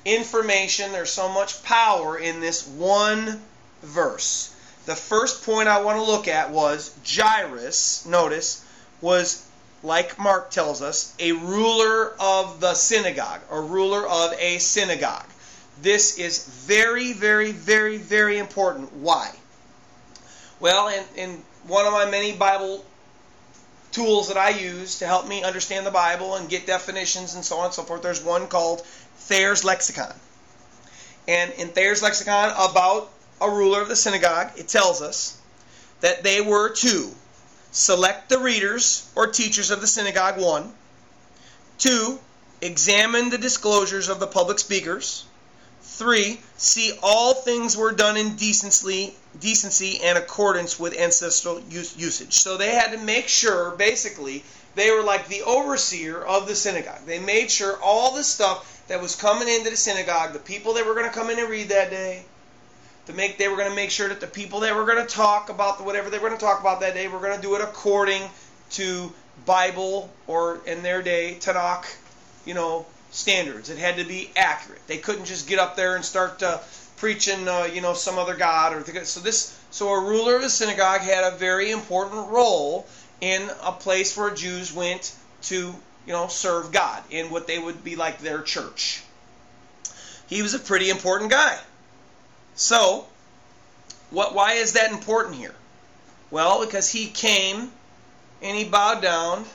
information, 0.06 0.92
there's 0.92 1.12
so 1.12 1.30
much 1.30 1.64
power 1.64 2.18
in 2.18 2.40
this 2.40 2.68
one 2.68 3.42
verse. 3.82 4.54
The 4.86 4.96
first 4.96 5.46
point 5.46 5.68
I 5.68 5.82
want 5.82 5.98
to 5.98 6.04
look 6.04 6.28
at 6.28 6.50
was 6.50 6.94
Jairus, 7.08 8.06
notice, 8.06 8.66
was, 9.00 9.46
like 9.84 10.20
Mark 10.20 10.52
tells 10.52 10.82
us, 10.82 11.14
a 11.20 11.32
ruler 11.32 12.14
of 12.20 12.60
the 12.60 12.74
synagogue, 12.74 13.42
a 13.50 13.60
ruler 13.60 14.08
of 14.08 14.34
a 14.40 14.58
synagogue. 14.60 15.26
This 15.82 16.20
is 16.20 16.46
very, 16.68 17.14
very, 17.14 17.52
very, 17.52 17.98
very 17.98 18.38
important. 18.38 18.94
Why? 18.94 19.32
Well, 20.60 20.90
in, 20.90 21.04
in 21.16 21.44
one 21.66 21.88
of 21.88 21.94
my 21.94 22.06
many 22.06 22.34
Bible 22.34 22.86
tools 23.92 24.28
that 24.28 24.38
I 24.38 24.50
use 24.50 25.00
to 25.00 25.08
help 25.08 25.28
me 25.28 25.44
understand 25.44 25.86
the 25.86 25.92
Bible 25.92 26.36
and 26.36 26.48
get 26.48 26.68
definitions 26.68 27.36
and 27.36 27.44
so 27.44 27.58
on 27.58 27.66
and 27.66 27.74
so 27.74 27.84
forth, 27.84 28.04
there's 28.04 28.24
one 28.24 28.48
called 28.48 28.82
Thayer's 29.18 29.64
Lexicon. 29.64 30.14
And 31.28 31.52
in 31.54 31.70
Thayer's 31.70 32.02
Lexicon 32.02 32.52
about 32.52 33.12
a 33.42 33.50
ruler 33.50 33.82
of 33.82 33.88
the 33.88 33.96
synagogue, 33.96 34.52
it 34.58 34.68
tells 34.68 35.02
us 35.02 35.40
that 36.02 36.24
they 36.24 36.42
were 36.42 36.70
to 36.70 37.12
select 37.72 38.30
the 38.30 38.40
readers 38.40 39.10
or 39.16 39.28
teachers 39.28 39.72
of 39.72 39.82
the 39.82 39.88
synagogue, 39.88 40.40
one, 40.40 40.74
two, 41.78 42.20
examine 42.62 43.30
the 43.30 43.38
disclosures 43.38 44.10
of 44.10 44.20
the 44.20 44.28
public 44.28 44.60
speakers, 44.60 45.26
three, 45.82 46.40
see 46.58 46.98
all 47.02 47.34
things 47.34 47.76
were 47.76 47.92
done 47.92 48.18
in 48.18 48.36
decency, 48.36 49.16
decency 49.40 50.02
and 50.04 50.18
accordance 50.18 50.80
with 50.80 50.98
ancestral 50.98 51.60
usage. 51.70 52.34
So 52.34 52.58
they 52.58 52.76
had 52.76 52.92
to 52.92 52.98
make 52.98 53.28
sure, 53.28 53.72
basically, 53.72 54.44
they 54.76 54.92
were 54.92 55.04
like 55.04 55.28
the 55.28 55.42
overseer 55.44 56.24
of 56.24 56.48
the 56.48 56.56
synagogue. 56.56 57.06
They 57.06 57.20
made 57.20 57.52
sure 57.52 57.78
all 57.82 58.16
the 58.16 58.24
stuff 58.24 58.84
that 58.88 59.02
was 59.02 59.16
coming 59.16 59.48
into 59.48 59.70
the 59.70 59.78
synagogue, 59.78 60.34
the 60.34 60.40
people 60.40 60.74
that 60.74 60.86
were 60.86 60.94
going 60.94 61.08
to 61.08 61.12
come 61.12 61.30
in 61.30 61.40
and 61.40 61.50
read 61.50 61.70
that 61.70 61.90
day, 61.90 62.24
to 63.08 63.14
make 63.14 63.38
they 63.38 63.48
were 63.48 63.56
going 63.56 63.70
to 63.70 63.76
make 63.76 63.92
sure 63.92 64.10
that 64.10 64.20
the 64.20 64.28
people 64.28 64.62
that 64.62 64.76
were 64.76 64.86
going 64.86 65.06
to 65.06 65.14
talk 65.14 65.50
about 65.50 65.84
whatever 65.84 66.10
they 66.10 66.20
were 66.20 66.28
going 66.28 66.40
to 66.40 66.46
talk 66.46 66.60
about 66.62 66.82
that 66.82 66.94
day 66.94 67.08
were 67.08 67.20
going 67.20 67.36
to 67.36 67.42
do 67.42 67.56
it 67.56 67.62
according 67.62 68.22
to 68.72 69.12
Bible 69.46 70.10
or 70.28 70.62
in 70.66 70.84
their 70.84 71.02
day 71.02 71.38
Tanakh, 71.40 71.86
you 72.46 72.54
know, 72.54 72.86
standards. 73.12 73.70
It 73.70 73.78
had 73.78 73.98
to 73.98 74.04
be 74.04 74.30
accurate. 74.36 74.86
They 74.88 74.98
couldn't 74.98 75.26
just 75.26 75.48
get 75.48 75.60
up 75.60 75.76
there 75.76 75.96
and 75.96 76.06
start 76.06 76.42
uh, 76.44 76.60
preaching, 76.98 77.48
uh, 77.48 77.68
you 77.72 77.82
know, 77.82 77.94
some 77.94 78.18
other 78.18 78.36
god 78.36 78.74
or 78.74 79.04
so. 79.06 79.20
This 79.20 79.58
so 79.72 79.90
a 79.90 80.00
ruler 80.00 80.36
of 80.36 80.42
the 80.42 80.50
synagogue 80.50 81.02
had 81.02 81.24
a 81.24 81.36
very 81.38 81.72
important 81.72 82.30
role 82.30 82.86
in 83.20 83.50
a 83.64 83.72
place 83.72 84.16
where 84.18 84.30
Jews 84.30 84.74
went 84.74 85.14
to, 85.44 85.74
you 86.06 86.14
know, 86.14 86.28
serve 86.28 86.72
God 86.72 87.04
in 87.10 87.30
what 87.30 87.48
they 87.48 87.58
would 87.58 87.84
be 87.84 87.96
like 87.96 88.20
their 88.20 88.42
church. 88.42 89.02
He 90.28 90.42
was 90.42 90.54
a 90.54 90.60
pretty 90.60 90.90
important 90.90 91.32
guy. 91.32 91.58
So, 92.56 93.06
what, 94.10 94.36
why 94.36 94.54
is 94.54 94.74
that 94.74 94.92
important 94.92 95.36
here? 95.36 95.56
Well, 96.30 96.66
because 96.66 96.90
he 96.90 97.08
came 97.08 97.72
and 98.42 98.58
he 98.58 98.64
bowed 98.64 99.02
down 99.02 99.46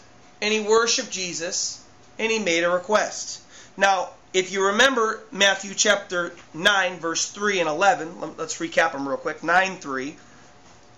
and 0.41 0.53
he 0.53 0.61
worshiped 0.61 1.11
Jesus 1.11 1.83
and 2.19 2.31
he 2.31 2.38
made 2.38 2.65
a 2.65 2.71
request. 2.71 3.41
Now, 3.76 4.11
if 4.33 4.53
you 4.53 4.67
remember 4.67 5.21
Matthew 5.31 5.75
chapter 5.75 6.33
9, 6.53 6.99
verse 6.99 7.31
3 7.31 7.61
and 7.61 7.69
11, 7.69 8.37
let's 8.37 8.59
recap 8.59 8.93
them 8.93 9.09
real 9.09 9.17
quick. 9.17 9.43
9 9.43 9.76
3, 9.79 10.17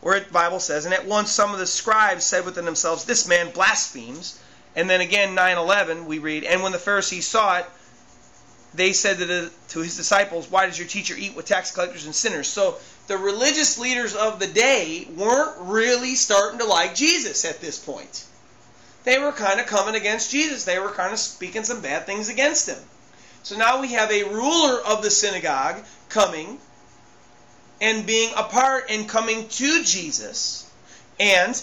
where 0.00 0.20
the 0.20 0.32
Bible 0.32 0.60
says, 0.60 0.84
And 0.84 0.94
at 0.94 1.06
once 1.06 1.30
some 1.30 1.52
of 1.52 1.58
the 1.58 1.66
scribes 1.66 2.24
said 2.24 2.44
within 2.44 2.64
themselves, 2.64 3.04
This 3.04 3.28
man 3.28 3.50
blasphemes. 3.50 4.40
And 4.74 4.88
then 4.88 5.00
again, 5.00 5.34
9 5.34 5.56
11, 5.56 6.06
we 6.06 6.18
read, 6.18 6.44
And 6.44 6.62
when 6.62 6.72
the 6.72 6.78
Pharisees 6.78 7.26
saw 7.26 7.58
it, 7.58 7.66
they 8.74 8.92
said 8.92 9.18
to, 9.18 9.50
to 9.68 9.78
his 9.80 9.96
disciples, 9.96 10.50
Why 10.50 10.66
does 10.66 10.78
your 10.78 10.88
teacher 10.88 11.14
eat 11.16 11.34
with 11.34 11.46
tax 11.46 11.70
collectors 11.70 12.04
and 12.04 12.14
sinners? 12.14 12.48
So 12.48 12.76
the 13.06 13.16
religious 13.16 13.78
leaders 13.78 14.14
of 14.14 14.38
the 14.38 14.46
day 14.46 15.08
weren't 15.16 15.56
really 15.60 16.14
starting 16.14 16.58
to 16.58 16.66
like 16.66 16.94
Jesus 16.94 17.44
at 17.44 17.60
this 17.60 17.78
point. 17.78 18.24
They 19.04 19.18
were 19.18 19.32
kind 19.32 19.60
of 19.60 19.66
coming 19.66 19.94
against 19.94 20.30
Jesus. 20.30 20.64
They 20.64 20.78
were 20.78 20.90
kind 20.90 21.12
of 21.12 21.18
speaking 21.18 21.64
some 21.64 21.80
bad 21.80 22.04
things 22.04 22.28
against 22.28 22.68
him. 22.68 22.78
So 23.42 23.56
now 23.56 23.80
we 23.80 23.92
have 23.92 24.10
a 24.10 24.24
ruler 24.24 24.80
of 24.80 25.02
the 25.02 25.10
synagogue 25.10 25.82
coming 26.10 26.58
and 27.80 28.04
being 28.04 28.32
a 28.36 28.42
part 28.42 28.90
and 28.90 29.08
coming 29.08 29.48
to 29.48 29.84
Jesus. 29.84 30.70
And 31.18 31.60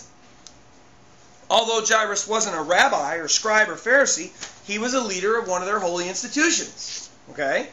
although 1.50 1.86
Jairus 1.86 2.28
wasn't 2.28 2.56
a 2.56 2.62
rabbi 2.62 3.16
or 3.16 3.28
scribe 3.28 3.70
or 3.70 3.76
Pharisee, 3.76 4.32
he 4.66 4.80
was 4.80 4.94
a 4.94 5.02
leader 5.02 5.38
of 5.38 5.48
one 5.48 5.62
of 5.62 5.68
their 5.68 5.80
holy 5.80 6.10
institutions. 6.10 7.10
Okay? 7.32 7.68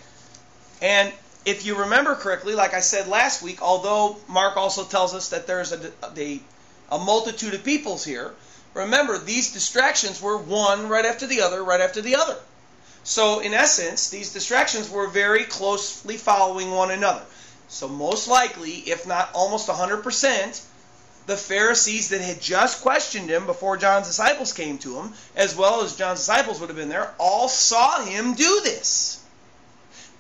And 0.81 1.13
if 1.45 1.65
you 1.65 1.77
remember 1.77 2.15
correctly, 2.15 2.55
like 2.55 2.75
I 2.75 2.81
said 2.81 3.09
last 3.09 3.43
week, 3.43 3.63
although 3.63 4.17
Mark 4.29 4.57
also 4.57 4.85
tells 4.85 5.15
us 5.15 5.31
that 5.31 5.47
there's 5.47 5.73
a, 5.73 5.93
a, 6.17 6.41
a 6.91 6.99
multitude 6.99 7.55
of 7.55 7.65
peoples 7.65 8.05
here, 8.05 8.33
remember 8.75 9.19
these 9.19 9.53
distractions 9.53 10.21
were 10.21 10.37
one 10.37 10.89
right 10.89 11.05
after 11.05 11.27
the 11.27 11.41
other, 11.43 11.63
right 11.63 11.81
after 11.81 12.01
the 12.01 12.17
other. 12.17 12.37
So, 13.05 13.41
in 13.41 13.53
essence, 13.53 14.11
these 14.11 14.33
distractions 14.33 14.89
were 14.89 15.09
very 15.09 15.43
closely 15.45 16.17
following 16.17 16.71
one 16.71 16.93
another. 16.93 17.25
So, 17.69 17.89
most 17.89 18.29
likely, 18.29 18.75
if 18.75 19.07
not 19.09 19.31
almost 19.35 19.69
100%, 19.69 20.63
the 21.27 21.37
Pharisees 21.37 22.09
that 22.09 22.21
had 22.21 22.41
just 22.41 22.83
questioned 22.83 23.31
him 23.31 23.47
before 23.47 23.77
John's 23.77 24.09
disciples 24.09 24.53
came 24.53 24.79
to 24.79 24.99
him, 24.99 25.15
as 25.37 25.55
well 25.55 25.83
as 25.83 25.97
John's 25.97 26.21
disciples 26.21 26.61
would 26.61 26.69
have 26.69 26.77
been 26.77 26.89
there, 26.89 27.15
all 27.19 27.49
saw 27.49 28.05
him 28.05 28.35
do 28.35 28.61
this. 28.65 29.19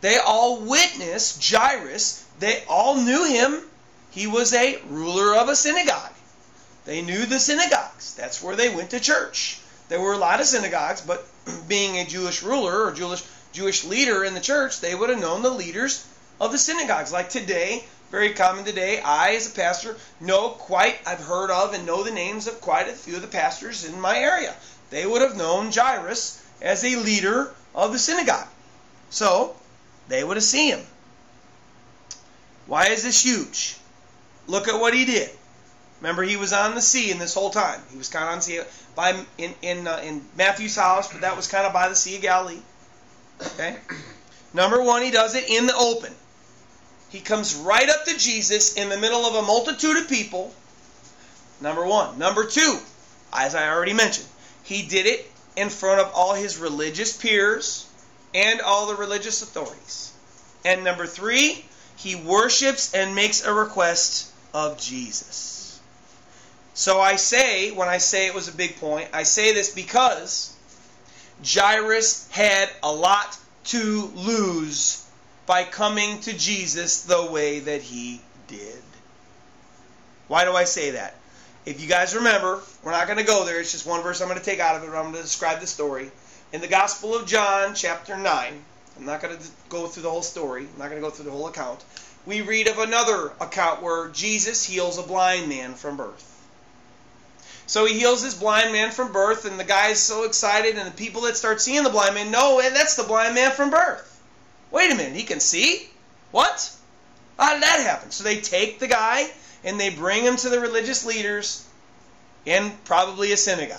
They 0.00 0.18
all 0.18 0.58
witnessed 0.58 1.44
Jairus. 1.44 2.22
They 2.38 2.64
all 2.68 2.96
knew 2.96 3.24
him. 3.24 3.62
He 4.10 4.26
was 4.26 4.52
a 4.52 4.80
ruler 4.88 5.34
of 5.36 5.48
a 5.48 5.56
synagogue. 5.56 6.12
They 6.84 7.02
knew 7.02 7.24
the 7.26 7.38
synagogues. 7.38 8.14
That's 8.14 8.42
where 8.42 8.56
they 8.56 8.68
went 8.68 8.90
to 8.90 9.00
church. 9.00 9.58
There 9.88 10.00
were 10.00 10.14
a 10.14 10.18
lot 10.18 10.40
of 10.40 10.46
synagogues, 10.46 11.00
but 11.00 11.24
being 11.68 11.98
a 11.98 12.04
Jewish 12.04 12.42
ruler 12.42 12.84
or 12.84 12.92
Jewish 12.92 13.22
Jewish 13.52 13.84
leader 13.84 14.24
in 14.24 14.34
the 14.34 14.40
church, 14.40 14.80
they 14.80 14.94
would 14.94 15.10
have 15.10 15.20
known 15.20 15.42
the 15.42 15.50
leaders 15.50 16.06
of 16.40 16.52
the 16.52 16.58
synagogues. 16.58 17.12
Like 17.12 17.28
today, 17.28 17.84
very 18.12 18.34
common 18.34 18.64
today. 18.64 19.00
I, 19.00 19.34
as 19.36 19.50
a 19.50 19.54
pastor, 19.54 19.96
know 20.20 20.50
quite, 20.50 20.98
I've 21.06 21.24
heard 21.24 21.50
of 21.50 21.72
and 21.72 21.86
know 21.86 22.04
the 22.04 22.10
names 22.10 22.46
of 22.46 22.60
quite 22.60 22.86
a 22.86 22.92
few 22.92 23.16
of 23.16 23.22
the 23.22 23.26
pastors 23.26 23.86
in 23.86 23.98
my 23.98 24.18
area. 24.18 24.54
They 24.90 25.06
would 25.06 25.22
have 25.22 25.36
known 25.36 25.72
Jairus 25.72 26.44
as 26.60 26.84
a 26.84 26.96
leader 26.96 27.52
of 27.74 27.92
the 27.92 27.98
synagogue. 27.98 28.46
So, 29.08 29.56
they 30.08 30.22
would 30.22 30.36
have 30.36 30.44
seen 30.44 30.76
him. 30.76 30.86
Why 32.66 32.88
is 32.88 33.02
this 33.02 33.24
huge? 33.24 33.76
Look 34.46 34.68
at 34.68 34.78
what 34.78 34.92
he 34.92 35.06
did. 35.06 35.30
Remember, 36.02 36.22
he 36.22 36.36
was 36.36 36.52
on 36.52 36.74
the 36.74 36.82
sea 36.82 37.10
in 37.10 37.18
this 37.18 37.32
whole 37.32 37.50
time. 37.50 37.80
He 37.90 37.96
was 37.96 38.10
kind 38.10 38.24
of 38.26 38.32
on 38.32 38.38
the 38.38 38.42
sea 38.42 38.60
by 38.94 39.24
in 39.38 39.54
in 39.62 39.86
uh, 39.86 40.00
in 40.04 40.22
Matthew's 40.36 40.76
house, 40.76 41.10
but 41.10 41.22
that 41.22 41.36
was 41.36 41.48
kind 41.48 41.64
of 41.64 41.72
by 41.72 41.88
the 41.88 41.94
Sea 41.94 42.16
of 42.16 42.22
Galilee. 42.22 42.60
Okay. 43.40 43.76
Number 44.52 44.82
one, 44.82 45.02
he 45.02 45.12
does 45.12 45.34
it 45.34 45.48
in 45.48 45.66
the 45.66 45.76
open. 45.76 46.12
He 47.12 47.20
comes 47.20 47.54
right 47.54 47.90
up 47.90 48.06
to 48.06 48.18
Jesus 48.18 48.74
in 48.74 48.88
the 48.88 48.96
middle 48.96 49.26
of 49.26 49.34
a 49.34 49.42
multitude 49.42 49.98
of 49.98 50.08
people. 50.08 50.54
Number 51.60 51.84
one. 51.84 52.18
Number 52.18 52.46
two, 52.46 52.78
as 53.30 53.54
I 53.54 53.68
already 53.68 53.92
mentioned, 53.92 54.26
he 54.64 54.80
did 54.80 55.04
it 55.04 55.30
in 55.54 55.68
front 55.68 56.00
of 56.00 56.10
all 56.14 56.32
his 56.32 56.56
religious 56.56 57.14
peers 57.14 57.86
and 58.34 58.62
all 58.62 58.86
the 58.86 58.94
religious 58.94 59.42
authorities. 59.42 60.10
And 60.64 60.84
number 60.84 61.06
three, 61.06 61.62
he 61.96 62.14
worships 62.14 62.94
and 62.94 63.14
makes 63.14 63.44
a 63.44 63.52
request 63.52 64.30
of 64.54 64.80
Jesus. 64.80 65.80
So 66.72 66.98
I 66.98 67.16
say, 67.16 67.72
when 67.72 67.88
I 67.88 67.98
say 67.98 68.26
it 68.26 68.34
was 68.34 68.48
a 68.48 68.52
big 68.52 68.76
point, 68.76 69.10
I 69.12 69.24
say 69.24 69.52
this 69.52 69.74
because 69.74 70.56
Jairus 71.46 72.26
had 72.30 72.70
a 72.82 72.90
lot 72.90 73.36
to 73.64 74.10
lose 74.14 75.04
by 75.46 75.64
coming 75.64 76.20
to 76.20 76.36
Jesus 76.36 77.02
the 77.02 77.26
way 77.26 77.60
that 77.60 77.82
he 77.82 78.20
did. 78.46 78.82
Why 80.28 80.44
do 80.44 80.52
I 80.52 80.64
say 80.64 80.92
that? 80.92 81.16
If 81.64 81.80
you 81.80 81.88
guys 81.88 82.14
remember, 82.14 82.60
we're 82.82 82.90
not 82.90 83.06
going 83.06 83.18
to 83.18 83.24
go 83.24 83.44
there. 83.44 83.60
It's 83.60 83.72
just 83.72 83.86
one 83.86 84.02
verse 84.02 84.20
I'm 84.20 84.28
going 84.28 84.38
to 84.38 84.44
take 84.44 84.60
out 84.60 84.76
of 84.76 84.82
it. 84.82 84.86
I'm 84.86 85.02
going 85.02 85.14
to 85.14 85.22
describe 85.22 85.60
the 85.60 85.66
story. 85.66 86.10
In 86.52 86.60
the 86.60 86.68
Gospel 86.68 87.14
of 87.14 87.26
John, 87.26 87.74
chapter 87.74 88.16
9, 88.16 88.64
I'm 88.96 89.06
not 89.06 89.22
going 89.22 89.36
to 89.36 89.44
go 89.68 89.86
through 89.86 90.02
the 90.02 90.10
whole 90.10 90.22
story. 90.22 90.62
I'm 90.62 90.78
not 90.78 90.90
going 90.90 91.00
to 91.00 91.06
go 91.06 91.10
through 91.10 91.26
the 91.26 91.30
whole 91.30 91.46
account. 91.46 91.84
We 92.26 92.40
read 92.40 92.68
of 92.68 92.78
another 92.78 93.32
account 93.40 93.82
where 93.82 94.08
Jesus 94.08 94.64
heals 94.64 94.98
a 94.98 95.02
blind 95.02 95.48
man 95.48 95.74
from 95.74 95.96
birth. 95.96 96.28
So 97.66 97.86
he 97.86 97.98
heals 97.98 98.22
this 98.22 98.34
blind 98.34 98.72
man 98.72 98.90
from 98.90 99.12
birth, 99.12 99.44
and 99.44 99.58
the 99.58 99.64
guy 99.64 99.88
is 99.88 99.98
so 99.98 100.24
excited, 100.24 100.76
and 100.76 100.86
the 100.86 100.96
people 100.96 101.22
that 101.22 101.36
start 101.36 101.60
seeing 101.60 101.84
the 101.84 101.90
blind 101.90 102.14
man 102.14 102.30
know, 102.30 102.60
and 102.60 102.74
that's 102.74 102.96
the 102.96 103.02
blind 103.02 103.34
man 103.34 103.52
from 103.52 103.70
birth. 103.70 104.11
Wait 104.72 104.90
a 104.90 104.94
minute, 104.94 105.14
he 105.14 105.22
can 105.22 105.38
see? 105.38 105.88
What? 106.32 106.74
How 107.38 107.54
did 107.54 107.62
that 107.62 107.80
happen? 107.80 108.10
So 108.10 108.24
they 108.24 108.40
take 108.40 108.78
the 108.78 108.88
guy 108.88 109.30
and 109.64 109.78
they 109.78 109.90
bring 109.90 110.24
him 110.24 110.36
to 110.36 110.48
the 110.48 110.60
religious 110.60 111.04
leaders 111.04 111.66
in 112.44 112.72
probably 112.84 113.32
a 113.32 113.36
synagogue. 113.36 113.78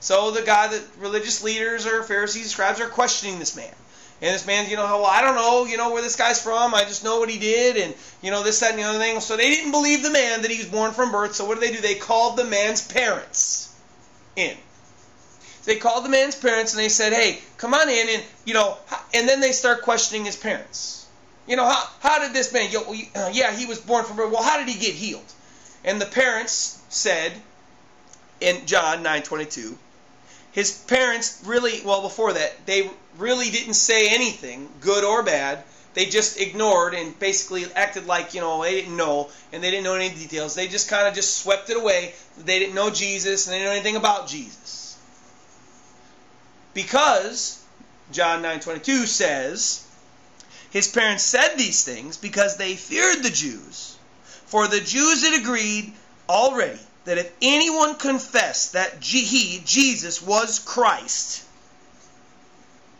So 0.00 0.30
the 0.30 0.42
guy, 0.42 0.68
the 0.68 0.82
religious 0.98 1.42
leaders 1.42 1.86
or 1.86 2.02
Pharisees, 2.02 2.50
scribes 2.50 2.80
are 2.80 2.88
questioning 2.88 3.38
this 3.38 3.56
man. 3.56 3.74
And 4.20 4.34
this 4.34 4.46
man, 4.46 4.70
you 4.70 4.76
know, 4.76 4.84
well, 4.84 5.06
I 5.06 5.20
don't 5.20 5.34
know, 5.34 5.64
you 5.64 5.76
know, 5.76 5.92
where 5.92 6.02
this 6.02 6.16
guy's 6.16 6.40
from. 6.40 6.74
I 6.74 6.84
just 6.84 7.02
know 7.02 7.18
what 7.18 7.28
he 7.28 7.38
did, 7.38 7.76
and 7.76 7.92
you 8.20 8.30
know 8.30 8.44
this, 8.44 8.60
that, 8.60 8.70
and 8.70 8.78
the 8.78 8.84
other 8.84 8.98
thing. 9.00 9.18
So 9.18 9.36
they 9.36 9.50
didn't 9.50 9.72
believe 9.72 10.04
the 10.04 10.12
man 10.12 10.42
that 10.42 10.50
he 10.50 10.58
was 10.58 10.66
born 10.66 10.92
from 10.92 11.10
birth. 11.10 11.34
So 11.34 11.44
what 11.44 11.58
did 11.58 11.68
they 11.68 11.74
do? 11.74 11.82
They 11.82 11.96
called 11.96 12.36
the 12.36 12.44
man's 12.44 12.86
parents 12.86 13.74
in. 14.36 14.56
They 15.64 15.76
called 15.76 16.04
the 16.04 16.08
man's 16.08 16.34
parents 16.34 16.72
and 16.72 16.82
they 16.82 16.88
said, 16.88 17.12
"Hey, 17.12 17.40
come 17.56 17.72
on 17.72 17.88
in," 17.88 18.08
and 18.08 18.22
you 18.44 18.54
know, 18.54 18.78
and 19.14 19.28
then 19.28 19.40
they 19.40 19.52
start 19.52 19.82
questioning 19.82 20.24
his 20.24 20.36
parents. 20.36 21.06
You 21.46 21.56
know, 21.56 21.64
how 21.68 21.88
how 22.00 22.18
did 22.18 22.32
this 22.32 22.52
man? 22.52 22.68
Uh, 23.14 23.30
yeah, 23.32 23.52
he 23.52 23.66
was 23.66 23.78
born 23.78 24.04
from. 24.04 24.16
Well, 24.16 24.42
how 24.42 24.58
did 24.58 24.68
he 24.68 24.78
get 24.78 24.94
healed? 24.94 25.32
And 25.84 26.00
the 26.00 26.06
parents 26.06 26.78
said, 26.88 27.32
in 28.40 28.66
John 28.66 29.04
9:22, 29.04 29.76
his 30.52 30.72
parents 30.72 31.38
really 31.44 31.80
well 31.84 32.02
before 32.02 32.32
that 32.32 32.66
they 32.66 32.90
really 33.18 33.50
didn't 33.50 33.74
say 33.74 34.08
anything, 34.08 34.68
good 34.80 35.04
or 35.04 35.22
bad. 35.22 35.62
They 35.94 36.06
just 36.06 36.40
ignored 36.40 36.94
and 36.94 37.18
basically 37.18 37.66
acted 37.74 38.06
like 38.06 38.34
you 38.34 38.40
know 38.40 38.62
they 38.62 38.80
didn't 38.80 38.96
know 38.96 39.30
and 39.52 39.62
they 39.62 39.70
didn't 39.70 39.84
know 39.84 39.94
any 39.94 40.08
details. 40.08 40.54
They 40.54 40.66
just 40.66 40.88
kind 40.88 41.06
of 41.06 41.14
just 41.14 41.36
swept 41.36 41.70
it 41.70 41.76
away. 41.76 42.14
They 42.38 42.58
didn't 42.58 42.74
know 42.74 42.90
Jesus 42.90 43.46
and 43.46 43.54
they 43.54 43.58
didn't 43.58 43.68
know 43.68 43.76
anything 43.76 43.96
about 43.96 44.26
Jesus. 44.26 44.81
Because 46.74 47.58
John 48.12 48.42
9:22 48.42 49.06
says, 49.06 49.84
his 50.70 50.88
parents 50.88 51.22
said 51.22 51.56
these 51.56 51.84
things 51.84 52.16
because 52.16 52.56
they 52.56 52.76
feared 52.76 53.22
the 53.22 53.30
Jews. 53.30 53.96
For 54.46 54.66
the 54.66 54.80
Jews 54.80 55.22
had 55.22 55.38
agreed 55.40 55.92
already 56.28 56.80
that 57.04 57.18
if 57.18 57.30
anyone 57.42 57.96
confessed 57.96 58.72
that 58.72 59.02
he, 59.02 59.60
Jesus, 59.64 60.22
was 60.22 60.58
Christ, 60.58 61.42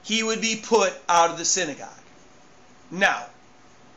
he 0.02 0.22
would 0.22 0.40
be 0.40 0.56
put 0.56 0.92
out 1.08 1.30
of 1.30 1.38
the 1.38 1.44
synagogue. 1.44 1.88
Now, 2.90 3.26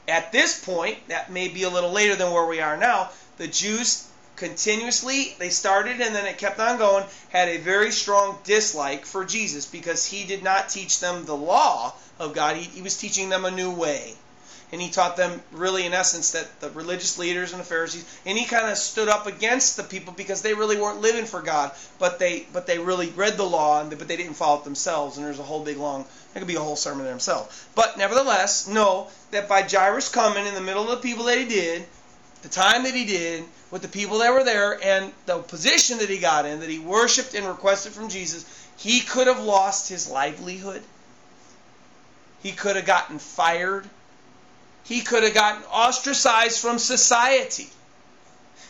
at 0.08 0.32
this 0.32 0.63
point, 0.63 1.08
that 1.10 1.32
may 1.32 1.48
be 1.48 1.63
a 1.63 1.70
little 1.70 1.91
later 1.91 2.15
than 2.15 2.32
where 2.32 2.46
we 2.46 2.62
are 2.62 2.77
now, 2.77 3.10
the 3.38 3.48
Jews 3.48 4.08
continuously, 4.36 5.36
they 5.39 5.50
started 5.50 6.01
and 6.01 6.13
then 6.13 6.25
it 6.25 6.38
kept 6.38 6.60
on 6.60 6.77
going, 6.77 7.06
had 7.30 7.48
a 7.48 7.58
very 7.58 7.92
strong 7.92 8.38
dislike 8.44 9.06
for 9.06 9.25
Jesus 9.25 9.65
because 9.65 10.06
he 10.06 10.25
did 10.25 10.44
not 10.44 10.70
teach 10.70 11.00
them 11.00 11.25
the 11.25 11.36
law 11.36 11.94
of 12.20 12.34
God. 12.34 12.58
He, 12.58 12.63
he 12.63 12.82
was 12.82 12.98
teaching 12.98 13.30
them 13.30 13.46
a 13.46 13.51
new 13.51 13.72
way. 13.72 14.15
And 14.72 14.82
he 14.82 14.89
taught 14.89 15.15
them, 15.15 15.42
really, 15.51 15.86
in 15.86 15.94
essence, 15.94 16.32
that 16.32 16.60
the 16.60 16.72
religious 16.72 17.20
leaders 17.20 17.51
and 17.51 17.62
the 17.62 17.65
Pharisees, 17.65 18.04
and 18.25 18.38
he 18.38 18.46
kind 18.46 18.70
of 18.70 18.77
stood 18.77 19.08
up 19.08 19.27
against 19.27 19.77
the 19.77 19.84
people 19.84 20.12
because 20.12 20.42
they 20.42 20.56
really 20.56 20.77
weren't 20.77 21.01
living 21.01 21.25
for 21.25 21.42
God, 21.42 21.72
but 22.00 22.18
they, 22.18 22.48
but 22.51 22.65
they 22.65 22.80
really 22.80 23.10
read 23.10 23.38
the 23.38 23.44
law, 23.44 23.80
and 23.80 23.92
but 23.92 24.08
they 24.08 24.18
didn't 24.18 24.34
follow 24.34 24.58
it 24.58 24.63
themselves. 24.63 25.18
And 25.18 25.25
there's 25.25 25.39
a 25.39 25.44
whole 25.44 25.63
big 25.63 25.77
long, 25.77 26.06
that 26.34 26.39
could 26.39 26.48
be 26.48 26.56
a 26.56 26.60
whole 26.60 26.75
sermon 26.75 27.06
in 27.06 27.12
himself. 27.12 27.70
But 27.75 27.98
nevertheless, 27.98 28.68
know 28.68 29.08
that 29.32 29.48
by 29.48 29.62
Jairus 29.62 30.10
coming 30.10 30.48
in 30.48 30.56
the 30.56 30.62
middle 30.62 30.84
of 30.84 30.89
the 30.89 31.08
people 31.08 31.25
that 31.25 31.38
he 31.38 31.46
did, 31.46 31.86
the 32.42 32.50
time 32.50 32.84
that 32.84 32.96
he 32.96 33.06
did, 33.06 33.46
with 33.72 33.82
the 33.82 33.88
people 33.88 34.20
that 34.20 34.34
were 34.34 34.44
there 34.44 34.82
and 34.84 35.12
the 35.26 35.40
position 35.40 35.98
that 36.00 36.10
he 36.10 36.18
got 36.18 36.46
in, 36.46 36.60
that 36.60 36.70
he 36.70 36.80
worshiped 36.80 37.34
and 37.34 37.48
requested 37.48 37.94
from 37.94 38.10
Jesus, 38.10 38.46
he 38.78 39.02
could 39.02 39.28
have 39.28 39.40
lost 39.40 39.90
his 39.90 40.10
livelihood. 40.10 40.82
He 42.44 42.52
could 42.52 42.76
have 42.76 42.86
gotten 42.86 43.18
fired. 43.20 43.90
He 44.84 45.02
could 45.02 45.24
have 45.24 45.34
gotten 45.34 45.64
ostracized 45.64 46.60
from 46.60 46.78
society. 46.78 47.70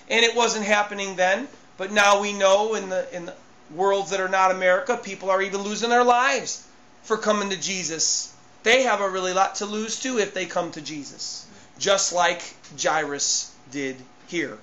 And 0.10 0.24
it 0.24 0.36
wasn't 0.36 0.66
happening 0.66 1.16
then, 1.16 1.48
but 1.78 1.92
now 1.92 2.22
we 2.22 2.32
know 2.32 2.76
in 2.76 2.90
the 2.90 3.14
in 3.14 3.26
the 3.26 3.34
worlds 3.74 4.12
that 4.12 4.22
are 4.22 4.30
not 4.30 4.52
America, 4.52 4.96
people 4.96 5.30
are 5.30 5.42
even 5.42 5.62
losing 5.62 5.90
their 5.90 6.04
lives 6.04 6.66
for 7.04 7.18
coming 7.18 7.50
to 7.50 7.58
Jesus. 7.58 8.32
They 8.64 8.84
have 8.84 9.02
a 9.02 9.10
really 9.10 9.34
lot 9.34 9.56
to 9.56 9.66
lose 9.66 10.00
too 10.00 10.20
if 10.20 10.34
they 10.34 10.46
come 10.46 10.72
to 10.72 10.82
Jesus, 10.82 11.46
just 11.80 12.14
like 12.14 12.42
Jairus 12.82 13.52
did 13.72 13.98
here. 14.28 14.58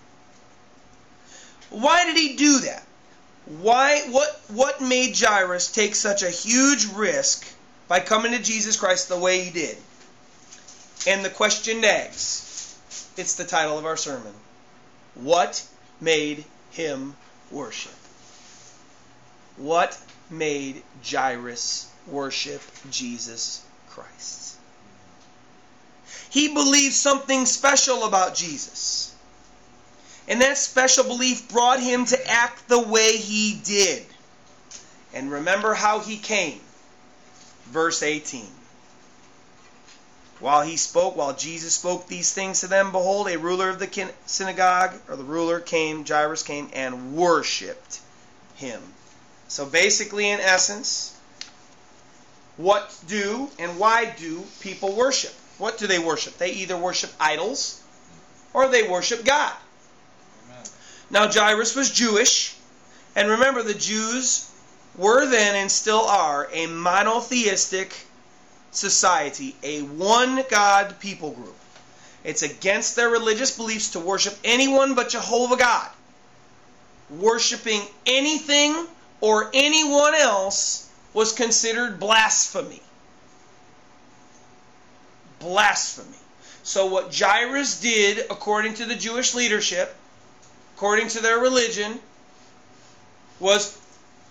Why 1.73 2.05
did 2.05 2.17
he 2.17 2.37
do 2.37 2.61
that? 2.61 2.87
Why 3.47 4.03
what 4.11 4.41
what 4.49 4.81
made 4.81 5.19
Jairus 5.19 5.73
take 5.73 5.95
such 5.95 6.23
a 6.23 6.31
huge 6.31 6.87
risk 6.87 7.47
by 7.89 8.01
coming 8.01 8.33
to 8.33 8.39
Jesus 8.39 8.77
Christ 8.77 9.09
the 9.09 9.19
way 9.19 9.43
he 9.43 9.51
did? 9.51 9.77
And 11.07 11.25
the 11.25 11.31
question 11.31 11.81
nags. 11.81 12.77
It's 13.17 13.35
the 13.35 13.45
title 13.45 13.79
of 13.79 13.85
our 13.85 13.97
sermon. 13.97 14.33
What 15.15 15.67
made 16.01 16.45
him 16.71 17.17
worship? 17.51 17.93
What 19.57 19.99
made 20.31 20.83
Jairus 21.05 21.87
worship 22.07 22.63
Jesus 22.91 23.63
Christ? 23.91 24.57
He 26.31 26.49
believed 26.49 26.95
something 26.95 27.45
special 27.45 28.05
about 28.05 28.35
Jesus. 28.35 29.12
And 30.29 30.41
that 30.41 30.57
special 30.57 31.05
belief 31.05 31.49
brought 31.49 31.81
him 31.81 32.05
to 32.07 32.31
act 32.31 32.69
the 32.69 32.81
way 32.81 33.17
he 33.17 33.61
did. 33.65 34.05
And 35.13 35.31
remember 35.31 35.75
how 35.75 36.01
he 36.01 36.17
came. 36.17 36.61
Verse 37.67 38.03
18. 38.03 38.47
While 40.41 40.63
he 40.63 40.77
spoke, 40.77 41.17
while 41.17 41.35
Jesus 41.35 41.75
spoke 41.75 42.07
these 42.07 42.33
things 42.33 42.61
to 42.61 42.67
them, 42.67 42.91
behold, 42.91 43.29
a 43.29 43.39
ruler 43.39 43.69
of 43.69 43.79
the 43.79 44.13
synagogue, 44.27 44.95
or 45.09 45.17
the 45.17 45.23
ruler 45.23 45.61
came, 45.61 46.05
Jairus 46.05 46.43
came, 46.43 46.69
and 46.73 47.15
worshipped 47.15 48.01
him. 48.57 48.83
So 49.49 49.67
basically, 49.67 50.29
in 50.29 50.41
essence, 50.41 51.15
what 52.57 52.95
do 53.07 53.51
and 53.59 53.79
why 53.79 54.07
do 54.19 54.43
people 54.61 54.95
worship? 54.95 55.33
What 55.59 55.79
do 55.79 55.87
they 55.87 55.99
worship? 55.99 56.39
They 56.39 56.53
either 56.53 56.77
worship 56.77 57.13
idols 57.21 57.81
or 58.53 58.69
they 58.69 58.83
worship 58.89 59.25
God. 59.25 59.55
Now, 61.13 61.31
Jairus 61.31 61.77
was 61.77 61.91
Jewish, 61.91 62.55
and 63.15 63.29
remember, 63.29 63.63
the 63.63 63.75
Jews 63.75 64.49
were 64.97 65.27
then 65.27 65.55
and 65.55 65.71
still 65.71 66.01
are 66.01 66.49
a 66.51 66.67
monotheistic 66.67 67.95
society, 68.71 69.55
a 69.63 69.83
one 69.83 70.43
God 70.49 70.99
people 71.01 71.33
group. 71.33 71.55
It's 72.25 72.43
against 72.43 72.97
their 72.97 73.11
religious 73.11 73.51
beliefs 73.55 73.91
to 73.91 74.01
worship 74.01 74.39
anyone 74.43 74.95
but 74.95 75.11
Jehovah 75.11 75.57
God. 75.57 75.91
Worshipping 77.11 77.83
anything 78.07 78.87
or 79.21 79.51
anyone 79.53 80.15
else 80.15 80.89
was 81.13 81.33
considered 81.33 82.01
blasphemy. 82.01 82.81
Blasphemy. 85.41 86.17
So, 86.63 86.87
what 86.87 87.15
Jairus 87.15 87.81
did, 87.81 88.21
according 88.31 88.75
to 88.75 88.87
the 88.87 88.95
Jewish 88.95 89.35
leadership, 89.35 89.95
according 90.83 91.07
to 91.07 91.23
their 91.23 91.39
religion, 91.39 91.97
was 93.39 93.79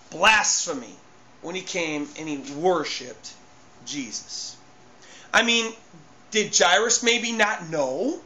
blasphemy 0.09 0.93
when 1.41 1.55
he 1.55 1.61
came 1.61 2.09
and 2.19 2.27
he 2.27 2.39
worshiped 2.55 3.31
Jesus. 3.85 4.57
I 5.33 5.43
mean, 5.43 5.71
did 6.31 6.53
Jairus 6.53 7.03
maybe 7.03 7.31
not 7.31 7.69
know? 7.69 8.19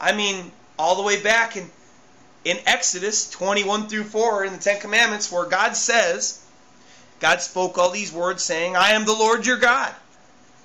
I 0.00 0.12
mean, 0.12 0.52
all 0.78 0.94
the 0.94 1.02
way 1.02 1.20
back 1.20 1.56
in, 1.56 1.68
in 2.44 2.56
Exodus 2.66 3.28
21 3.30 3.88
through 3.88 4.04
4 4.04 4.44
in 4.44 4.52
the 4.52 4.60
Ten 4.60 4.80
Commandments, 4.80 5.32
where 5.32 5.46
God 5.46 5.76
says, 5.76 6.40
God 7.18 7.40
spoke 7.40 7.78
all 7.78 7.90
these 7.90 8.12
words 8.12 8.44
saying, 8.44 8.76
I 8.76 8.90
am 8.90 9.06
the 9.06 9.12
Lord 9.12 9.44
your 9.44 9.58
God, 9.58 9.92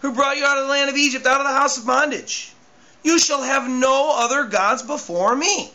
who 0.02 0.14
brought 0.14 0.38
you 0.38 0.46
out 0.46 0.60
of 0.60 0.66
the 0.66 0.70
land 0.70 0.92
of 0.92 0.98
Egypt, 0.98 1.26
out 1.26 1.42
of 1.42 1.48
the 1.48 1.60
house 1.60 1.80
of 1.80 1.88
bondage. 1.88 2.54
You 3.02 3.18
shall 3.18 3.42
have 3.42 3.68
no 3.68 4.14
other 4.16 4.44
gods 4.44 4.84
before 4.84 5.36
me. 5.36 5.72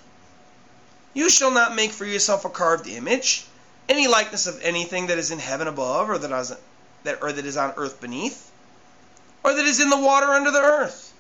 You 1.15 1.31
shall 1.31 1.53
not 1.53 1.77
make 1.77 1.93
for 1.93 2.05
yourself 2.05 2.45
a 2.45 2.51
carved 2.51 2.89
image, 2.89 3.47
any 3.89 4.09
likeness 4.09 4.49
of 4.49 4.61
anything 4.63 5.07
that 5.07 5.19
is 5.19 5.31
in 5.31 5.39
heaven 5.39 5.69
above, 5.69 6.11
or 6.11 6.19
that 6.19 6.33
is, 6.33 6.53
that, 7.05 7.23
or 7.23 7.33
that 7.33 7.47
is 7.47 7.57
on 7.57 7.73
earth 7.77 8.01
beneath, 8.01 8.51
or 9.45 9.55
that 9.55 9.65
is 9.65 9.79
in 9.79 9.91
the 9.91 9.99
water 9.99 10.27
under 10.27 10.51
the 10.51 10.61
earth. 10.61 11.13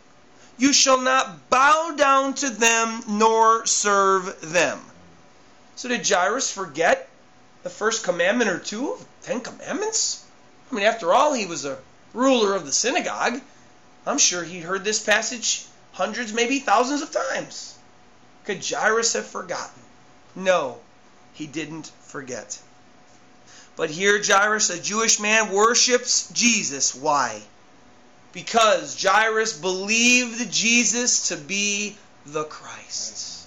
You 0.58 0.72
shall 0.72 1.00
not 1.00 1.48
bow 1.48 1.94
down 1.96 2.34
to 2.34 2.50
them 2.50 3.04
nor 3.06 3.66
serve 3.66 4.40
them. 4.52 4.80
So 5.76 5.88
did 5.88 6.08
Jairus 6.08 6.50
forget 6.50 7.08
the 7.62 7.70
first 7.70 8.04
commandment 8.04 8.50
or 8.50 8.58
two 8.58 8.92
of 8.92 8.98
the 8.98 9.26
Ten 9.26 9.40
Commandments? 9.40 10.24
I 10.70 10.74
mean, 10.74 10.84
after 10.84 11.12
all, 11.12 11.32
he 11.32 11.46
was 11.46 11.64
a 11.64 11.78
ruler 12.12 12.54
of 12.54 12.66
the 12.66 12.72
synagogue. 12.72 13.40
I'm 14.06 14.18
sure 14.18 14.42
he'd 14.42 14.64
heard 14.64 14.84
this 14.84 15.02
passage 15.02 15.66
hundreds, 15.92 16.32
maybe 16.32 16.58
thousands 16.58 17.02
of 17.02 17.12
times. 17.12 17.76
Could 18.44 18.64
Jairus 18.64 19.12
have 19.14 19.26
forgotten? 19.26 19.83
No, 20.36 20.78
he 21.32 21.46
didn't 21.46 21.86
forget. 22.02 22.58
But 23.76 23.90
here 23.90 24.22
Jairus, 24.22 24.70
a 24.70 24.80
Jewish 24.80 25.18
man, 25.18 25.50
worships 25.50 26.30
Jesus. 26.32 26.94
Why? 26.94 27.42
Because 28.32 29.00
Jairus 29.00 29.52
believed 29.52 30.52
Jesus 30.52 31.28
to 31.28 31.36
be 31.36 31.96
the 32.26 32.44
Christ. 32.44 33.46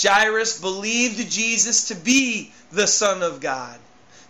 Jairus 0.00 0.60
believed 0.60 1.30
Jesus 1.30 1.88
to 1.88 1.94
be 1.94 2.52
the 2.72 2.86
Son 2.86 3.22
of 3.22 3.40
God. 3.40 3.78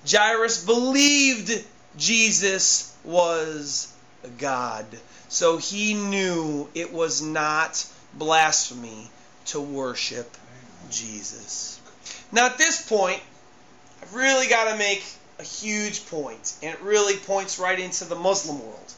Jairus 0.08 0.64
believed 0.64 1.64
Jesus 1.96 2.94
was 3.04 3.92
God. 4.38 4.86
So 5.28 5.56
he 5.56 5.94
knew 5.94 6.68
it 6.74 6.92
was 6.92 7.22
not 7.22 7.86
blasphemy 8.14 9.10
to 9.46 9.60
worship 9.60 10.36
Jesus. 10.90 11.80
Now, 12.30 12.46
at 12.46 12.58
this 12.58 12.86
point, 12.88 13.20
I've 14.00 14.14
really 14.14 14.48
got 14.48 14.70
to 14.70 14.78
make 14.78 15.04
a 15.38 15.42
huge 15.42 16.06
point, 16.06 16.54
and 16.62 16.74
it 16.74 16.80
really 16.80 17.16
points 17.16 17.58
right 17.58 17.78
into 17.78 18.04
the 18.04 18.14
Muslim 18.14 18.60
world, 18.60 18.94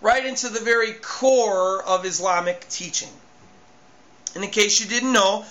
right 0.00 0.24
into 0.24 0.48
the 0.48 0.60
very 0.60 0.92
core 0.92 1.82
of 1.82 2.04
Islamic 2.04 2.68
teaching. 2.68 3.08
And 4.34 4.42
in 4.42 4.50
case 4.50 4.80
you 4.80 4.86
didn't 4.88 5.12
know, 5.12 5.44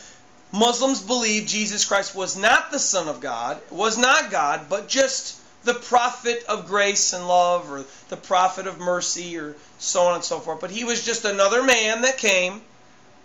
Muslims 0.52 1.02
believe 1.02 1.48
Jesus 1.48 1.86
Christ 1.86 2.14
was 2.14 2.38
not 2.38 2.72
the 2.72 2.80
Son 2.80 3.08
of 3.08 3.22
God, 3.22 3.60
was 3.72 3.98
not 3.98 4.30
God, 4.30 4.68
but 4.70 4.88
just 4.88 5.40
the 5.64 5.74
prophet 5.74 6.44
of 6.50 6.68
grace 6.68 7.14
and 7.14 7.28
love, 7.28 7.72
or 7.72 7.86
the 8.10 8.18
prophet 8.18 8.68
of 8.68 8.80
mercy, 8.80 9.38
or 9.38 9.56
so 9.80 10.04
on 10.04 10.16
and 10.16 10.24
so 10.24 10.40
forth. 10.40 10.60
But 10.60 10.72
he 10.72 10.84
was 10.84 11.06
just 11.06 11.26
another 11.26 11.64
man 11.64 12.02
that 12.02 12.18
came 12.18 12.62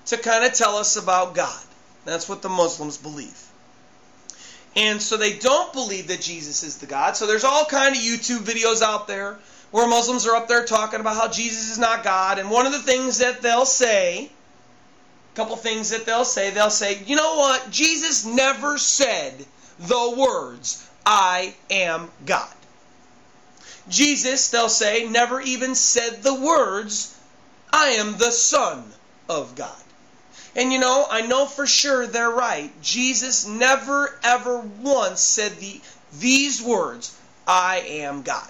to 0.09 0.18
kind 0.18 0.44
of 0.44 0.53
tell 0.53 0.77
us 0.77 0.97
about 0.97 1.35
God. 1.35 1.62
That's 2.05 2.29
what 2.29 2.42
the 2.42 2.49
Muslims 2.49 2.97
believe. 2.97 3.44
And 4.77 5.03
so 5.03 5.16
they 5.16 5.38
don't 5.38 5.73
believe 5.73 6.09
that 6.09 6.21
Jesus 6.21 6.62
is 6.62 6.79
the 6.79 6.87
God. 6.87 7.16
So 7.16 7.27
there's 7.27 7.44
all 7.44 7.64
kind 7.64 7.94
of 7.94 8.01
YouTube 8.01 8.40
videos 8.40 8.81
out 8.83 9.09
there 9.09 9.38
where 9.71 9.88
Muslims 9.88 10.27
are 10.27 10.37
up 10.37 10.49
there 10.49 10.64
talking 10.64 11.01
about 11.01 11.16
how 11.16 11.29
Jesus 11.29 11.71
is 11.71 11.79
not 11.79 12.05
God. 12.05 12.38
And 12.38 12.51
one 12.51 12.66
of 12.66 12.73
the 12.73 12.79
things 12.79 13.18
that 13.18 13.42
they'll 13.42 13.66
say, 13.66 14.31
a 15.33 15.37
couple 15.37 15.57
things 15.57 15.90
that 15.90 16.07
they'll 16.07 16.25
say, 16.25 16.51
they'll 16.51 16.71
say, 16.71 17.03
you 17.05 17.16
know 17.16 17.37
what? 17.37 17.71
Jesus 17.71 18.25
never 18.25 18.79
said 18.79 19.35
the 19.81 20.14
words, 20.16 20.88
I 21.05 21.55
am 21.71 22.11
God. 22.25 22.55
Jesus, 23.88 24.51
they'll 24.51 24.68
say, 24.68 25.09
never 25.09 25.40
even 25.40 25.75
said 25.75 26.23
the 26.23 26.35
words, 26.35 27.18
I 27.73 27.90
am 27.92 28.16
the 28.18 28.31
Son 28.31 28.85
of 29.29 29.55
God. 29.55 29.77
And 30.59 30.73
you 30.73 30.81
know, 30.81 31.07
I 31.09 31.21
know 31.21 31.47
for 31.47 31.68
sure 31.68 32.05
they're 32.05 32.29
right. 32.29 32.73
Jesus 32.83 33.47
never 33.47 34.18
ever 34.25 34.59
once 34.59 35.21
said 35.21 35.53
the, 35.59 35.81
these 36.18 36.61
words, 36.61 37.16
I 37.47 37.79
am 37.87 38.23
God. 38.23 38.49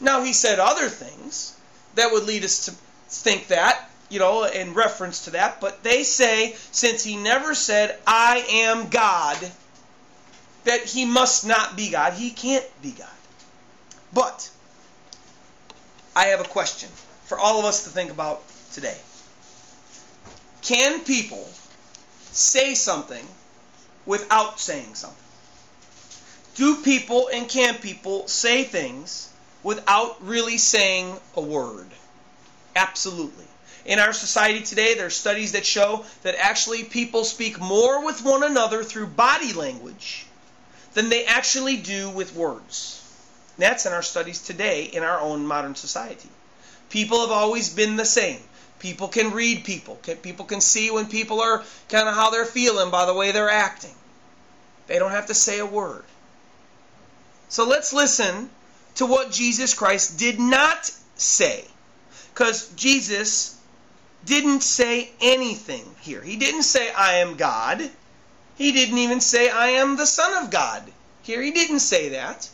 Now, 0.00 0.24
he 0.24 0.32
said 0.32 0.58
other 0.58 0.88
things 0.88 1.54
that 1.96 2.12
would 2.12 2.24
lead 2.24 2.44
us 2.44 2.64
to 2.64 2.70
think 3.10 3.48
that, 3.48 3.90
you 4.08 4.20
know, 4.20 4.44
in 4.44 4.72
reference 4.72 5.26
to 5.26 5.32
that, 5.32 5.60
but 5.60 5.82
they 5.82 6.02
say 6.02 6.56
since 6.70 7.04
he 7.04 7.16
never 7.16 7.54
said, 7.54 7.98
I 8.06 8.46
am 8.48 8.88
God, 8.88 9.36
that 10.64 10.80
he 10.86 11.04
must 11.04 11.46
not 11.46 11.76
be 11.76 11.90
God. 11.90 12.14
He 12.14 12.30
can't 12.30 12.64
be 12.80 12.92
God. 12.92 13.08
But, 14.14 14.48
I 16.16 16.28
have 16.28 16.40
a 16.40 16.44
question 16.44 16.88
for 17.26 17.38
all 17.38 17.58
of 17.58 17.66
us 17.66 17.84
to 17.84 17.90
think 17.90 18.10
about 18.10 18.42
today. 18.72 18.96
Can 20.62 21.00
people 21.00 21.48
say 22.30 22.74
something 22.74 23.26
without 24.06 24.60
saying 24.60 24.94
something? 24.94 25.18
Do 26.54 26.82
people 26.82 27.28
and 27.32 27.48
can 27.48 27.74
people 27.76 28.28
say 28.28 28.64
things 28.64 29.28
without 29.62 30.24
really 30.24 30.58
saying 30.58 31.18
a 31.34 31.40
word? 31.40 31.88
Absolutely. 32.76 33.46
In 33.84 33.98
our 33.98 34.12
society 34.12 34.62
today, 34.62 34.94
there 34.94 35.06
are 35.06 35.10
studies 35.10 35.52
that 35.52 35.66
show 35.66 36.04
that 36.22 36.36
actually 36.38 36.84
people 36.84 37.24
speak 37.24 37.58
more 37.58 38.04
with 38.04 38.24
one 38.24 38.44
another 38.44 38.84
through 38.84 39.08
body 39.08 39.52
language 39.52 40.26
than 40.94 41.08
they 41.08 41.24
actually 41.24 41.76
do 41.76 42.08
with 42.10 42.36
words. 42.36 43.02
That's 43.58 43.86
in 43.86 43.92
our 43.92 44.02
studies 44.02 44.40
today 44.40 44.84
in 44.84 45.02
our 45.02 45.20
own 45.20 45.46
modern 45.46 45.74
society. 45.74 46.28
People 46.90 47.20
have 47.22 47.30
always 47.30 47.70
been 47.70 47.96
the 47.96 48.04
same. 48.04 48.40
People 48.82 49.06
can 49.06 49.30
read 49.30 49.62
people. 49.62 49.94
People 49.94 50.44
can 50.44 50.60
see 50.60 50.90
when 50.90 51.06
people 51.06 51.40
are 51.40 51.62
kind 51.88 52.08
of 52.08 52.16
how 52.16 52.30
they're 52.30 52.44
feeling 52.44 52.90
by 52.90 53.06
the 53.06 53.14
way 53.14 53.30
they're 53.30 53.48
acting. 53.48 53.94
They 54.88 54.98
don't 54.98 55.12
have 55.12 55.26
to 55.26 55.34
say 55.34 55.60
a 55.60 55.66
word. 55.66 56.02
So 57.48 57.64
let's 57.64 57.92
listen 57.92 58.50
to 58.96 59.06
what 59.06 59.30
Jesus 59.30 59.72
Christ 59.72 60.18
did 60.18 60.40
not 60.40 60.90
say. 61.14 61.64
Because 62.34 62.70
Jesus 62.74 63.56
didn't 64.24 64.64
say 64.64 65.12
anything 65.20 65.84
here. 66.00 66.20
He 66.20 66.34
didn't 66.34 66.64
say, 66.64 66.90
I 66.90 67.18
am 67.18 67.36
God. 67.36 67.88
He 68.56 68.72
didn't 68.72 68.98
even 68.98 69.20
say, 69.20 69.48
I 69.48 69.68
am 69.68 69.96
the 69.96 70.06
Son 70.06 70.42
of 70.42 70.50
God. 70.50 70.82
Here, 71.22 71.40
he 71.40 71.52
didn't 71.52 71.80
say 71.80 72.08
that. 72.08 72.48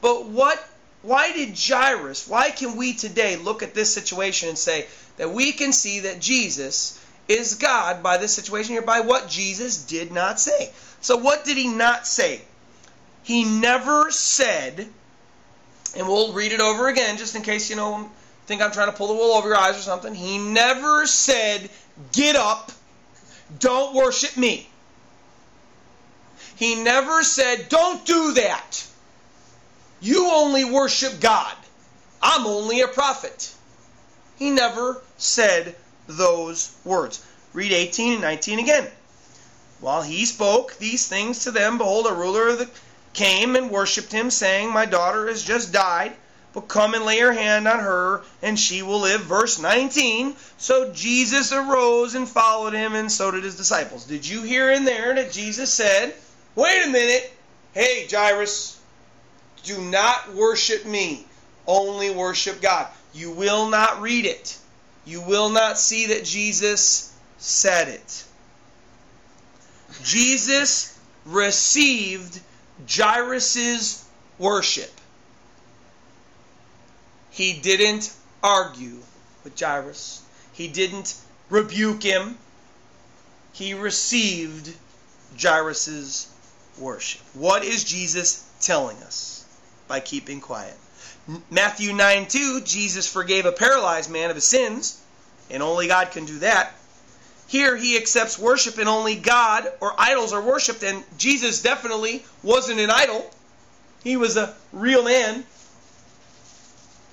But 0.00 0.26
what 0.26 0.64
why 1.02 1.32
did 1.32 1.58
Jairus, 1.58 2.26
why 2.28 2.50
can 2.50 2.76
we 2.76 2.92
today 2.92 3.36
look 3.36 3.62
at 3.62 3.74
this 3.74 3.92
situation 3.92 4.48
and 4.48 4.58
say 4.58 4.86
that 5.18 5.30
we 5.30 5.52
can 5.52 5.72
see 5.72 6.00
that 6.00 6.20
Jesus 6.20 7.04
is 7.28 7.54
God 7.54 8.02
by 8.02 8.16
this 8.16 8.34
situation 8.34 8.72
here, 8.72 8.82
by 8.82 9.00
what 9.00 9.28
Jesus 9.28 9.84
did 9.84 10.10
not 10.10 10.40
say? 10.40 10.70
So, 11.00 11.16
what 11.16 11.44
did 11.44 11.56
he 11.56 11.68
not 11.68 12.06
say? 12.06 12.40
He 13.22 13.44
never 13.44 14.10
said, 14.10 14.88
and 15.96 16.06
we'll 16.08 16.32
read 16.32 16.52
it 16.52 16.60
over 16.60 16.88
again 16.88 17.18
just 17.18 17.36
in 17.36 17.42
case 17.42 17.68
you 17.68 17.76
know 17.76 18.10
think 18.48 18.62
I'm 18.62 18.72
trying 18.72 18.90
to 18.90 18.96
pull 18.96 19.08
the 19.08 19.14
wool 19.14 19.32
over 19.32 19.48
your 19.48 19.58
eyes 19.58 19.76
or 19.76 19.82
something. 19.82 20.14
He 20.14 20.38
never 20.38 21.06
said, 21.06 21.68
Get 22.12 22.34
up, 22.34 22.72
don't 23.58 23.94
worship 23.94 24.36
me. 24.38 24.66
He 26.56 26.82
never 26.82 27.22
said, 27.22 27.68
Don't 27.68 28.04
do 28.06 28.32
that. 28.34 28.86
You 30.00 30.30
only 30.32 30.64
worship 30.64 31.20
God. 31.20 31.54
I'm 32.22 32.46
only 32.46 32.80
a 32.80 32.88
prophet. 32.88 33.54
He 34.38 34.50
never 34.50 35.02
said 35.18 35.74
those 36.06 36.74
words. 36.84 37.22
Read 37.52 37.72
18 37.72 38.14
and 38.14 38.22
19 38.22 38.58
again. 38.60 38.88
While 39.80 40.02
he 40.02 40.24
spoke 40.24 40.76
these 40.78 41.06
things 41.06 41.44
to 41.44 41.50
them, 41.50 41.78
behold, 41.78 42.06
a 42.06 42.14
ruler 42.14 42.56
the, 42.56 42.68
came 43.12 43.56
and 43.56 43.70
worshipped 43.70 44.12
him, 44.12 44.30
saying, 44.30 44.70
My 44.70 44.86
daughter 44.86 45.28
has 45.28 45.42
just 45.42 45.72
died, 45.72 46.14
but 46.52 46.68
come 46.68 46.94
and 46.94 47.04
lay 47.04 47.18
your 47.18 47.32
hand 47.32 47.68
on 47.68 47.78
her, 47.80 48.22
and 48.42 48.58
she 48.58 48.82
will 48.82 49.00
live. 49.00 49.22
Verse 49.22 49.58
19. 49.58 50.34
So 50.56 50.92
Jesus 50.92 51.52
arose 51.52 52.14
and 52.14 52.28
followed 52.28 52.72
him, 52.72 52.94
and 52.94 53.10
so 53.10 53.30
did 53.30 53.44
his 53.44 53.56
disciples. 53.56 54.04
Did 54.04 54.26
you 54.26 54.42
hear 54.42 54.70
in 54.70 54.84
there 54.84 55.14
that 55.14 55.32
Jesus 55.32 55.72
said, 55.72 56.14
Wait 56.54 56.84
a 56.84 56.88
minute. 56.88 57.32
Hey, 57.72 58.08
Jairus, 58.10 58.78
do 59.62 59.80
not 59.80 60.34
worship 60.34 60.84
me, 60.84 61.24
only 61.66 62.10
worship 62.10 62.60
God. 62.60 62.88
You 63.12 63.30
will 63.30 63.68
not 63.68 64.00
read 64.00 64.26
it. 64.26 64.58
You 65.08 65.22
will 65.22 65.48
not 65.48 65.78
see 65.78 66.06
that 66.06 66.24
Jesus 66.24 67.12
said 67.38 67.88
it. 67.88 68.24
Jesus 70.04 70.96
received 71.24 72.40
Jairus' 72.88 74.04
worship. 74.38 74.92
He 77.30 77.54
didn't 77.54 78.12
argue 78.42 78.98
with 79.42 79.58
Jairus. 79.58 80.22
He 80.52 80.68
didn't 80.68 81.16
rebuke 81.48 82.02
him. 82.02 82.36
He 83.52 83.74
received 83.74 84.74
Jairus' 85.40 86.28
worship. 86.78 87.22
What 87.32 87.64
is 87.64 87.82
Jesus 87.82 88.44
telling 88.60 88.98
us? 88.98 89.38
by 89.88 90.00
keeping 90.00 90.40
quiet. 90.40 90.76
Matthew 91.50 91.92
9 91.92 92.26
2, 92.26 92.62
Jesus 92.62 93.06
forgave 93.06 93.44
a 93.44 93.52
paralyzed 93.52 94.10
man 94.10 94.30
of 94.30 94.36
his 94.36 94.46
sins, 94.46 94.98
and 95.50 95.62
only 95.62 95.86
God 95.86 96.10
can 96.10 96.24
do 96.24 96.38
that. 96.38 96.72
Here 97.46 97.76
he 97.76 97.96
accepts 97.96 98.38
worship, 98.38 98.78
and 98.78 98.88
only 98.88 99.14
God 99.14 99.70
or 99.80 99.94
idols 99.98 100.32
are 100.32 100.40
worshipped, 100.40 100.82
and 100.82 101.04
Jesus 101.18 101.60
definitely 101.60 102.24
wasn't 102.42 102.80
an 102.80 102.90
idol. 102.90 103.30
He 104.02 104.16
was 104.16 104.36
a 104.36 104.54
real 104.72 105.02
man. 105.02 105.44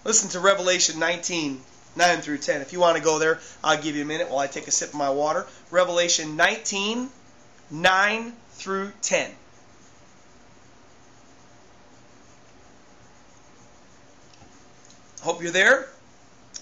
Listen 0.05 0.29
to 0.29 0.39
Revelation 0.39 0.99
19 0.99 1.61
9 1.97 2.21
through 2.21 2.37
10. 2.37 2.61
If 2.61 2.73
you 2.73 2.79
want 2.79 2.97
to 2.97 3.03
go 3.03 3.19
there, 3.19 3.39
I'll 3.63 3.81
give 3.81 3.95
you 3.95 4.03
a 4.03 4.05
minute 4.05 4.29
while 4.29 4.39
I 4.39 4.47
take 4.47 4.67
a 4.67 4.71
sip 4.71 4.89
of 4.89 4.95
my 4.95 5.09
water. 5.09 5.45
Revelation 5.71 6.35
19 6.35 7.09
9 7.71 8.33
through 8.53 8.91
10. 9.01 9.31
Hope 15.25 15.41
you're 15.41 15.51
there. 15.51 15.87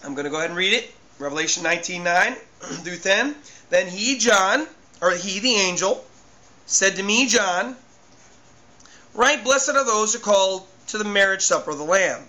I'm 0.05 0.13
going 0.13 0.23
to 0.23 0.29
go 0.29 0.37
ahead 0.37 0.49
and 0.49 0.57
read 0.57 0.71
it. 0.71 0.89
Revelation 1.19 1.65
19:9 1.65 2.35
through 2.61 2.95
10. 2.95 3.35
Then 3.69 3.87
he, 3.87 4.17
John, 4.17 4.65
or 5.01 5.11
he, 5.11 5.39
the 5.39 5.55
angel, 5.55 6.05
said 6.65 6.95
to 6.95 7.03
me, 7.03 7.27
John, 7.27 7.75
Write 9.13 9.43
blessed 9.43 9.71
are 9.71 9.83
those 9.83 10.13
who 10.13 10.19
called 10.19 10.65
to 10.87 10.97
the 10.97 11.03
marriage 11.03 11.41
supper 11.41 11.71
of 11.71 11.77
the 11.77 11.83
Lamb. 11.83 12.25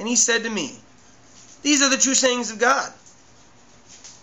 And 0.00 0.08
he 0.08 0.16
said 0.16 0.42
to 0.42 0.50
me, 0.50 0.80
These 1.62 1.80
are 1.80 1.90
the 1.90 1.96
true 1.96 2.14
sayings 2.14 2.50
of 2.50 2.58
God. 2.58 2.92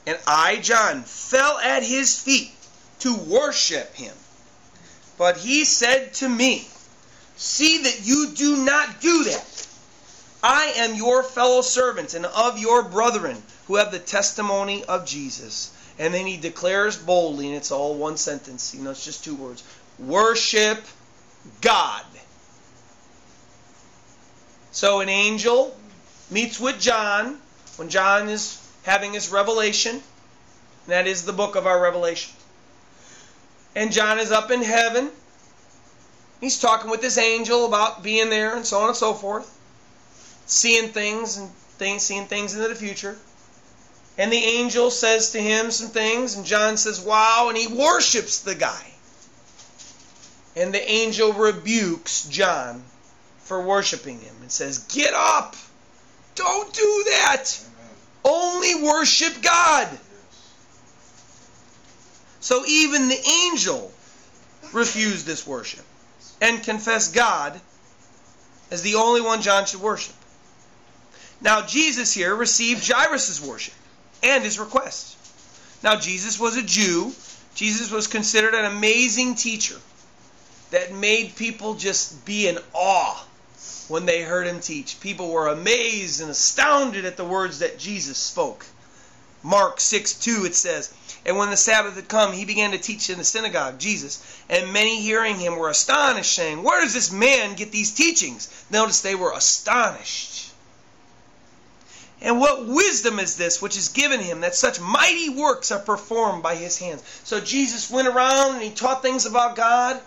And 0.05 0.19
I, 0.27 0.57
John, 0.57 1.03
fell 1.03 1.57
at 1.59 1.83
his 1.83 2.19
feet 2.19 2.51
to 2.99 3.15
worship 3.15 3.95
him. 3.95 4.13
But 5.17 5.37
he 5.37 5.63
said 5.63 6.15
to 6.15 6.27
me, 6.27 6.67
See 7.37 7.83
that 7.83 8.01
you 8.05 8.31
do 8.35 8.65
not 8.65 8.99
do 8.99 9.23
that. 9.23 9.67
I 10.41 10.73
am 10.77 10.95
your 10.95 11.23
fellow 11.23 11.61
servant 11.61 12.13
and 12.13 12.25
of 12.25 12.59
your 12.59 12.83
brethren 12.83 13.41
who 13.67 13.75
have 13.75 13.91
the 13.91 13.99
testimony 13.99 14.83
of 14.85 15.05
Jesus. 15.05 15.71
And 15.97 16.13
then 16.13 16.25
he 16.25 16.37
declares 16.37 16.97
boldly, 16.97 17.47
and 17.47 17.57
it's 17.57 17.71
all 17.71 17.95
one 17.95 18.15
sentence. 18.15 18.73
You 18.73 18.81
know, 18.81 18.91
it's 18.91 19.03
just 19.03 19.23
two 19.23 19.35
words. 19.35 19.63
Worship 19.99 20.81
God. 21.59 22.05
So 24.71 25.01
an 25.01 25.09
angel 25.09 25.75
meets 26.29 26.57
with 26.57 26.79
John 26.79 27.37
when 27.75 27.89
John 27.89 28.29
is 28.29 28.65
having 28.83 29.13
his 29.13 29.29
revelation. 29.29 30.01
That 30.87 31.05
is 31.05 31.25
the 31.25 31.33
book 31.33 31.55
of 31.55 31.67
our 31.67 31.81
revelation. 31.81 32.33
And 33.75 33.91
John 33.91 34.19
is 34.19 34.31
up 34.31 34.51
in 34.51 34.63
heaven. 34.63 35.11
He's 36.39 36.59
talking 36.59 36.89
with 36.89 37.01
this 37.01 37.17
angel 37.17 37.65
about 37.65 38.03
being 38.03 38.29
there 38.29 38.55
and 38.55 38.65
so 38.65 38.79
on 38.79 38.87
and 38.87 38.95
so 38.95 39.13
forth. 39.13 39.58
Seeing 40.49 40.89
things 40.89 41.37
and 41.37 41.49
things, 41.77 42.03
seeing 42.03 42.25
things 42.25 42.55
into 42.55 42.67
the 42.67 42.75
future. 42.75 43.17
And 44.17 44.33
the 44.33 44.43
angel 44.43 44.91
says 44.91 45.31
to 45.31 45.39
him 45.41 45.71
some 45.71 45.89
things, 45.89 46.35
and 46.35 46.45
John 46.45 46.75
says, 46.75 46.99
Wow, 46.99 47.45
and 47.47 47.57
he 47.57 47.67
worships 47.67 48.39
the 48.39 48.55
guy. 48.55 48.91
And 50.55 50.73
the 50.73 50.91
angel 50.91 51.31
rebukes 51.31 52.27
John 52.27 52.83
for 53.43 53.61
worshiping 53.61 54.19
him 54.19 54.35
and 54.41 54.51
says, 54.51 54.79
Get 54.79 55.13
up! 55.13 55.55
Don't 56.35 56.73
do 56.73 57.05
that! 57.11 57.59
Only 58.25 58.83
worship 58.83 59.41
God! 59.41 59.87
So 62.41 62.65
even 62.65 63.07
the 63.07 63.29
angel 63.45 63.91
refused 64.73 65.25
this 65.25 65.45
worship 65.45 65.85
and 66.41 66.63
confessed 66.63 67.13
God 67.13 67.59
as 68.71 68.81
the 68.81 68.95
only 68.95 69.21
one 69.21 69.41
John 69.41 69.65
should 69.65 69.81
worship. 69.81 70.15
Now, 71.41 71.61
Jesus 71.61 72.13
here 72.13 72.35
received 72.35 72.87
Jairus' 72.87 73.41
worship 73.41 73.73
and 74.21 74.43
his 74.43 74.59
request. 74.59 75.15
Now, 75.81 75.95
Jesus 75.95 76.39
was 76.39 76.57
a 76.57 76.61
Jew. 76.61 77.13
Jesus 77.55 77.91
was 77.91 78.07
considered 78.07 78.53
an 78.53 78.65
amazing 78.65 79.35
teacher 79.35 79.79
that 80.71 80.93
made 80.93 81.35
people 81.35 81.75
just 81.75 82.25
be 82.25 82.47
in 82.47 82.59
awe 82.73 83.23
when 83.87 84.05
they 84.05 84.21
heard 84.21 84.47
him 84.47 84.59
teach. 84.59 84.99
People 84.99 85.31
were 85.31 85.47
amazed 85.47 86.21
and 86.21 86.29
astounded 86.29 87.05
at 87.05 87.17
the 87.17 87.25
words 87.25 87.59
that 87.59 87.79
Jesus 87.79 88.17
spoke. 88.17 88.65
Mark 89.41 89.79
6 89.79 90.13
2, 90.15 90.45
it 90.45 90.55
says, 90.55 90.91
And 91.25 91.37
when 91.37 91.49
the 91.49 91.57
Sabbath 91.57 91.95
had 91.95 92.09
come, 92.09 92.33
he 92.33 92.43
began 92.43 92.71
to 92.71 92.77
teach 92.77 93.09
in 93.09 93.17
the 93.17 93.23
synagogue, 93.23 93.79
Jesus. 93.79 94.21
And 94.49 94.73
many 94.73 95.01
hearing 95.01 95.39
him 95.39 95.55
were 95.55 95.69
astonished, 95.69 96.33
saying, 96.33 96.61
Where 96.61 96.81
does 96.81 96.93
this 96.93 97.11
man 97.11 97.55
get 97.55 97.71
these 97.71 97.91
teachings? 97.91 98.49
Notice 98.69 98.99
they 98.99 99.15
were 99.15 99.31
astonished. 99.31 100.48
And 102.21 102.39
what 102.39 102.65
wisdom 102.65 103.19
is 103.19 103.37
this 103.37 103.61
which 103.61 103.77
is 103.77 103.89
given 103.89 104.19
him 104.19 104.41
that 104.41 104.55
such 104.55 104.79
mighty 104.79 105.29
works 105.29 105.71
are 105.71 105.79
performed 105.79 106.43
by 106.43 106.55
his 106.55 106.77
hands? 106.77 107.03
So 107.23 107.39
Jesus 107.39 107.89
went 107.89 108.07
around 108.07 108.55
and 108.55 108.63
he 108.63 108.71
taught 108.71 109.01
things 109.01 109.25
about 109.25 109.55
God. 109.55 110.01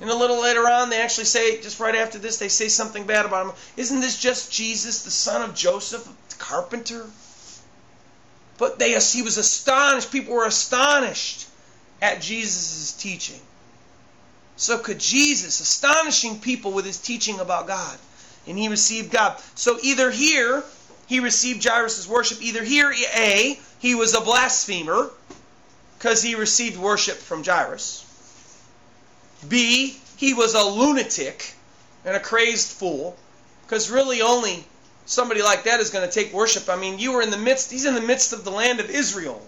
And 0.00 0.08
a 0.08 0.14
little 0.14 0.40
later 0.40 0.68
on, 0.68 0.90
they 0.90 1.02
actually 1.02 1.24
say, 1.24 1.60
just 1.60 1.80
right 1.80 1.96
after 1.96 2.18
this, 2.18 2.38
they 2.38 2.48
say 2.48 2.68
something 2.68 3.04
bad 3.04 3.26
about 3.26 3.46
him. 3.46 3.52
Isn't 3.76 4.00
this 4.00 4.16
just 4.16 4.52
Jesus, 4.52 5.02
the 5.02 5.10
son 5.10 5.42
of 5.42 5.56
Joseph, 5.56 6.04
the 6.04 6.36
carpenter? 6.36 7.04
But 8.58 8.78
they, 8.78 8.90
he 8.90 9.22
was 9.22 9.38
astonished. 9.38 10.12
People 10.12 10.34
were 10.34 10.46
astonished 10.46 11.48
at 12.00 12.20
Jesus' 12.20 12.92
teaching. 12.92 13.40
So 14.56 14.78
could 14.78 15.00
Jesus, 15.00 15.60
astonishing 15.60 16.40
people 16.40 16.72
with 16.72 16.84
his 16.84 16.98
teaching 16.98 17.40
about 17.40 17.66
God, 17.66 17.98
and 18.46 18.56
he 18.56 18.68
received 18.68 19.10
God. 19.10 19.40
So 19.56 19.78
either 19.82 20.10
here, 20.10 20.64
he 21.08 21.20
received 21.20 21.64
Jairus' 21.64 22.06
worship. 22.06 22.42
Either 22.42 22.62
here, 22.62 22.92
A, 23.16 23.58
he 23.78 23.94
was 23.94 24.14
a 24.14 24.20
blasphemer, 24.20 25.10
because 25.98 26.22
he 26.22 26.34
received 26.34 26.78
worship 26.78 27.16
from 27.16 27.42
Jairus. 27.42 28.04
B, 29.48 29.98
he 30.16 30.34
was 30.34 30.54
a 30.54 30.62
lunatic 30.62 31.54
and 32.04 32.14
a 32.14 32.20
crazed 32.20 32.72
fool, 32.72 33.16
because 33.62 33.90
really 33.90 34.20
only 34.20 34.64
somebody 35.06 35.42
like 35.42 35.64
that 35.64 35.80
is 35.80 35.90
going 35.90 36.06
to 36.06 36.12
take 36.12 36.32
worship. 36.32 36.68
I 36.68 36.76
mean, 36.76 36.98
you 36.98 37.12
were 37.12 37.22
in 37.22 37.30
the 37.30 37.38
midst, 37.38 37.70
he's 37.70 37.86
in 37.86 37.94
the 37.94 38.00
midst 38.00 38.32
of 38.32 38.44
the 38.44 38.50
land 38.50 38.78
of 38.78 38.90
Israel. 38.90 39.40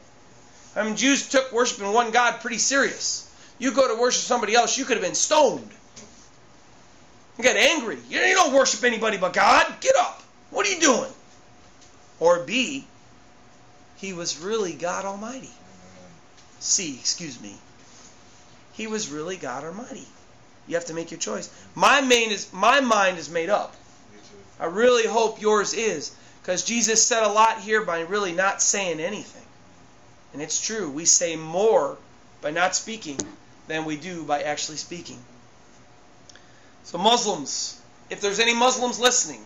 I 0.75 0.85
mean, 0.85 0.96
Jews 0.96 1.29
took 1.29 1.53
worshiping 1.53 1.92
one 1.92 2.11
God 2.11 2.40
pretty 2.40 2.59
serious. 2.59 3.31
You 3.59 3.73
go 3.73 3.94
to 3.94 4.01
worship 4.01 4.23
somebody 4.23 4.55
else, 4.55 4.79
you 4.79 4.85
could 4.87 4.96
have 4.96 5.05
been 5.05 5.14
stoned. 5.14 5.68
You 7.37 7.44
get 7.44 7.57
angry. 7.57 7.99
You 8.09 8.18
don't 8.35 8.55
worship 8.55 8.85
anybody 8.85 9.18
but 9.18 9.33
God. 9.33 9.66
Get 9.81 9.96
up. 9.96 10.23
What 10.51 10.66
are 10.66 10.70
you 10.70 10.81
doing? 10.81 11.11
Or 12.20 12.40
B, 12.40 12.87
he 13.96 14.12
was 14.12 14.38
really 14.38 14.74
God 14.74 15.04
Almighty. 15.04 15.50
C, 16.61 16.94
excuse 17.00 17.40
me. 17.40 17.56
He 18.72 18.87
was 18.87 19.11
really 19.11 19.37
God 19.37 19.64
Almighty. 19.64 20.06
You 20.68 20.74
have 20.76 20.87
to 20.87 20.94
make 20.94 21.11
your 21.11 21.18
choice. 21.18 21.50
My 21.74 22.00
main 22.00 22.30
is 22.30 22.52
my 22.52 22.80
mind 22.80 23.18
is 23.18 23.28
made 23.30 23.48
up. 23.48 23.74
I 24.61 24.66
really 24.66 25.06
hope 25.06 25.40
yours 25.40 25.72
is, 25.72 26.12
because 26.42 26.64
Jesus 26.64 27.04
said 27.04 27.22
a 27.22 27.33
lot 27.33 27.61
here 27.61 27.83
by 27.83 28.00
really 28.00 28.33
not 28.33 28.62
saying 28.62 29.00
anything. 29.00 29.42
And 30.33 30.42
it's 30.42 30.61
true. 30.61 30.90
We 30.90 31.06
say 31.06 31.35
more 31.35 31.96
by 32.42 32.50
not 32.50 32.76
speaking 32.76 33.18
than 33.66 33.85
we 33.85 33.96
do 33.96 34.22
by 34.22 34.42
actually 34.42 34.76
speaking. 34.76 35.18
So 36.85 36.98
Muslims, 36.98 37.80
if 38.11 38.20
there's 38.20 38.40
any 38.40 38.54
Muslims 38.54 39.00
listening, 39.00 39.44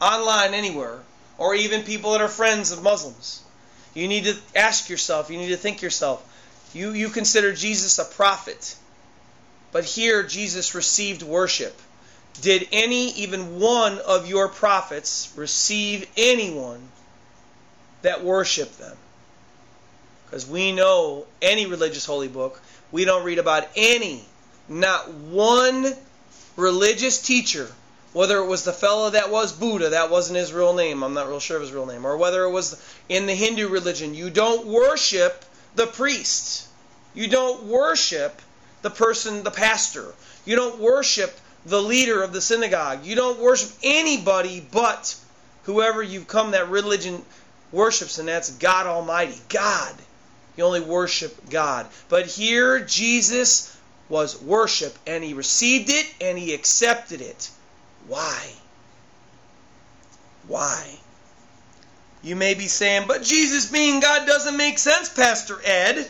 online 0.00 0.54
anywhere, 0.54 1.00
or 1.38 1.54
even 1.54 1.82
people 1.82 2.12
that 2.12 2.20
are 2.20 2.28
friends 2.28 2.72
of 2.72 2.82
Muslims, 2.82 3.42
you 3.94 4.08
need 4.08 4.24
to 4.24 4.36
ask 4.54 4.88
yourself, 4.88 5.30
you 5.30 5.38
need 5.38 5.48
to 5.48 5.56
think 5.56 5.82
yourself, 5.82 6.22
you, 6.74 6.90
you 6.90 7.08
consider 7.08 7.52
Jesus 7.52 7.98
a 7.98 8.04
prophet. 8.04 8.76
But 9.72 9.84
here 9.84 10.22
Jesus 10.22 10.74
received 10.74 11.22
worship. 11.22 11.78
Did 12.40 12.68
any, 12.72 13.12
even 13.12 13.60
one 13.60 13.98
of 13.98 14.28
your 14.28 14.48
prophets, 14.48 15.32
receive 15.36 16.08
anyone 16.16 16.86
that 18.02 18.22
worshiped 18.22 18.78
them? 18.78 18.96
Because 20.26 20.46
we 20.46 20.72
know 20.72 21.26
any 21.40 21.66
religious 21.66 22.04
holy 22.04 22.28
book, 22.28 22.60
we 22.92 23.04
don't 23.04 23.24
read 23.24 23.38
about 23.38 23.68
any, 23.76 24.24
not 24.68 25.12
one 25.12 25.94
religious 26.56 27.22
teacher, 27.22 27.68
whether 28.16 28.38
it 28.38 28.46
was 28.46 28.64
the 28.64 28.72
fellow 28.72 29.10
that 29.10 29.30
was 29.30 29.52
Buddha, 29.52 29.90
that 29.90 30.10
wasn't 30.10 30.38
his 30.38 30.50
real 30.50 30.72
name, 30.72 31.04
I'm 31.04 31.12
not 31.12 31.28
real 31.28 31.38
sure 31.38 31.58
of 31.58 31.62
his 31.62 31.70
real 31.70 31.84
name, 31.84 32.06
or 32.06 32.16
whether 32.16 32.44
it 32.44 32.50
was 32.50 32.80
in 33.10 33.26
the 33.26 33.34
Hindu 33.34 33.68
religion, 33.68 34.14
you 34.14 34.30
don't 34.30 34.66
worship 34.66 35.44
the 35.74 35.86
priest. 35.86 36.66
You 37.12 37.28
don't 37.28 37.64
worship 37.64 38.40
the 38.80 38.88
person, 38.88 39.42
the 39.42 39.50
pastor. 39.50 40.14
You 40.46 40.56
don't 40.56 40.78
worship 40.78 41.38
the 41.66 41.82
leader 41.82 42.22
of 42.22 42.32
the 42.32 42.40
synagogue. 42.40 43.04
You 43.04 43.16
don't 43.16 43.38
worship 43.38 43.70
anybody 43.82 44.66
but 44.72 45.14
whoever 45.64 46.02
you've 46.02 46.26
come 46.26 46.52
that 46.52 46.70
religion 46.70 47.22
worships, 47.70 48.16
and 48.16 48.28
that's 48.28 48.48
God 48.48 48.86
Almighty. 48.86 49.38
God. 49.50 49.94
You 50.56 50.64
only 50.64 50.80
worship 50.80 51.50
God. 51.50 51.86
But 52.08 52.24
here, 52.24 52.80
Jesus 52.80 53.76
was 54.08 54.40
worship, 54.40 54.96
and 55.06 55.22
he 55.22 55.34
received 55.34 55.90
it 55.90 56.06
and 56.18 56.38
he 56.38 56.54
accepted 56.54 57.20
it. 57.20 57.50
Why? 58.08 58.52
Why? 60.46 60.98
You 62.22 62.36
may 62.36 62.54
be 62.54 62.66
saying, 62.66 63.04
but 63.06 63.22
Jesus 63.22 63.70
being 63.70 64.00
God 64.00 64.26
doesn't 64.26 64.56
make 64.56 64.78
sense, 64.78 65.08
Pastor 65.08 65.60
Ed. 65.64 66.08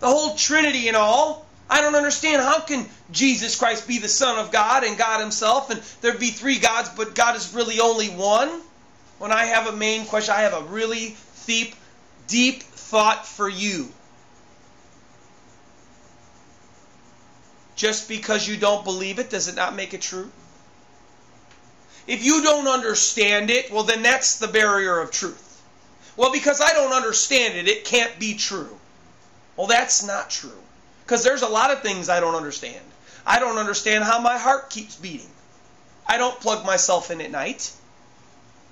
The 0.00 0.06
whole 0.06 0.34
Trinity 0.36 0.88
and 0.88 0.96
all. 0.96 1.46
I 1.68 1.80
don't 1.80 1.94
understand. 1.94 2.42
How 2.42 2.60
can 2.60 2.86
Jesus 3.10 3.56
Christ 3.56 3.88
be 3.88 3.98
the 3.98 4.08
Son 4.08 4.38
of 4.38 4.52
God 4.52 4.84
and 4.84 4.96
God 4.96 5.20
Himself, 5.20 5.70
and 5.70 5.80
there 6.00 6.14
be 6.14 6.30
three 6.30 6.58
gods, 6.58 6.90
but 6.90 7.14
God 7.14 7.34
is 7.34 7.54
really 7.54 7.80
only 7.80 8.08
one? 8.08 8.60
When 9.18 9.32
I 9.32 9.46
have 9.46 9.66
a 9.66 9.72
main 9.72 10.06
question, 10.06 10.34
I 10.36 10.42
have 10.42 10.54
a 10.54 10.62
really 10.62 11.16
deep, 11.46 11.74
deep 12.28 12.62
thought 12.62 13.26
for 13.26 13.48
you. 13.48 13.88
Just 17.74 18.08
because 18.08 18.46
you 18.46 18.56
don't 18.56 18.84
believe 18.84 19.18
it, 19.18 19.30
does 19.30 19.48
it 19.48 19.56
not 19.56 19.74
make 19.74 19.92
it 19.92 20.02
true? 20.02 20.30
If 22.06 22.24
you 22.24 22.42
don't 22.42 22.68
understand 22.68 23.50
it, 23.50 23.70
well, 23.72 23.82
then 23.82 24.02
that's 24.02 24.38
the 24.38 24.48
barrier 24.48 25.00
of 25.00 25.10
truth. 25.10 25.62
Well, 26.16 26.32
because 26.32 26.60
I 26.60 26.72
don't 26.72 26.92
understand 26.92 27.56
it, 27.58 27.68
it 27.68 27.84
can't 27.84 28.18
be 28.18 28.36
true. 28.36 28.78
Well, 29.56 29.66
that's 29.66 30.04
not 30.04 30.30
true. 30.30 30.62
Because 31.04 31.24
there's 31.24 31.42
a 31.42 31.48
lot 31.48 31.70
of 31.70 31.82
things 31.82 32.08
I 32.08 32.20
don't 32.20 32.34
understand. 32.34 32.84
I 33.26 33.38
don't 33.40 33.58
understand 33.58 34.04
how 34.04 34.20
my 34.20 34.38
heart 34.38 34.70
keeps 34.70 34.96
beating. 34.96 35.30
I 36.06 36.18
don't 36.18 36.40
plug 36.40 36.64
myself 36.64 37.10
in 37.10 37.20
at 37.20 37.30
night. 37.30 37.72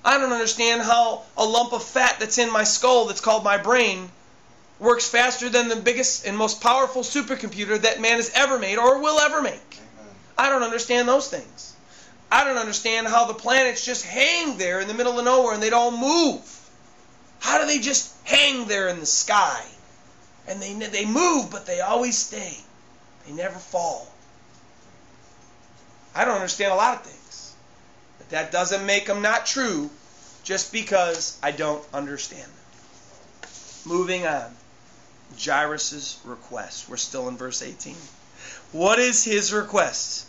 I 0.04 0.18
don't 0.18 0.32
understand 0.32 0.82
how 0.82 1.22
a 1.36 1.44
lump 1.44 1.72
of 1.72 1.82
fat 1.82 2.16
that's 2.20 2.38
in 2.38 2.52
my 2.52 2.64
skull, 2.64 3.06
that's 3.06 3.20
called 3.20 3.42
my 3.42 3.56
brain, 3.56 4.10
works 4.78 5.08
faster 5.08 5.48
than 5.48 5.68
the 5.68 5.76
biggest 5.76 6.26
and 6.26 6.36
most 6.36 6.60
powerful 6.60 7.02
supercomputer 7.02 7.80
that 7.80 8.00
man 8.00 8.16
has 8.16 8.30
ever 8.34 8.58
made 8.58 8.78
or 8.78 9.00
will 9.00 9.18
ever 9.18 9.42
make. 9.42 9.78
I 10.36 10.50
don't 10.50 10.62
understand 10.62 11.08
those 11.08 11.28
things. 11.28 11.73
I 12.34 12.42
don't 12.42 12.58
understand 12.58 13.06
how 13.06 13.26
the 13.26 13.34
planets 13.34 13.84
just 13.84 14.04
hang 14.04 14.58
there 14.58 14.80
in 14.80 14.88
the 14.88 14.94
middle 14.94 15.16
of 15.16 15.24
nowhere 15.24 15.54
and 15.54 15.62
they 15.62 15.70
don't 15.70 16.00
move. 16.00 16.42
How 17.38 17.60
do 17.60 17.66
they 17.68 17.78
just 17.78 18.12
hang 18.24 18.66
there 18.66 18.88
in 18.88 18.98
the 18.98 19.06
sky? 19.06 19.64
And 20.48 20.60
they 20.60 20.72
they 20.72 21.04
move, 21.06 21.52
but 21.52 21.64
they 21.64 21.80
always 21.80 22.18
stay. 22.18 22.58
They 23.24 23.34
never 23.34 23.56
fall. 23.56 24.12
I 26.12 26.24
don't 26.24 26.34
understand 26.34 26.72
a 26.72 26.74
lot 26.74 26.96
of 26.96 27.02
things. 27.02 27.54
But 28.18 28.30
that 28.30 28.50
doesn't 28.50 28.84
make 28.84 29.06
them 29.06 29.22
not 29.22 29.46
true 29.46 29.88
just 30.42 30.72
because 30.72 31.38
I 31.40 31.52
don't 31.52 31.84
understand 31.94 32.50
them. 32.50 33.50
Moving 33.84 34.26
on. 34.26 34.56
Jairus' 35.40 36.18
request. 36.24 36.88
We're 36.88 36.96
still 36.96 37.28
in 37.28 37.36
verse 37.36 37.62
18. 37.62 37.94
What 38.72 38.98
is 38.98 39.22
his 39.22 39.52
request? 39.52 40.26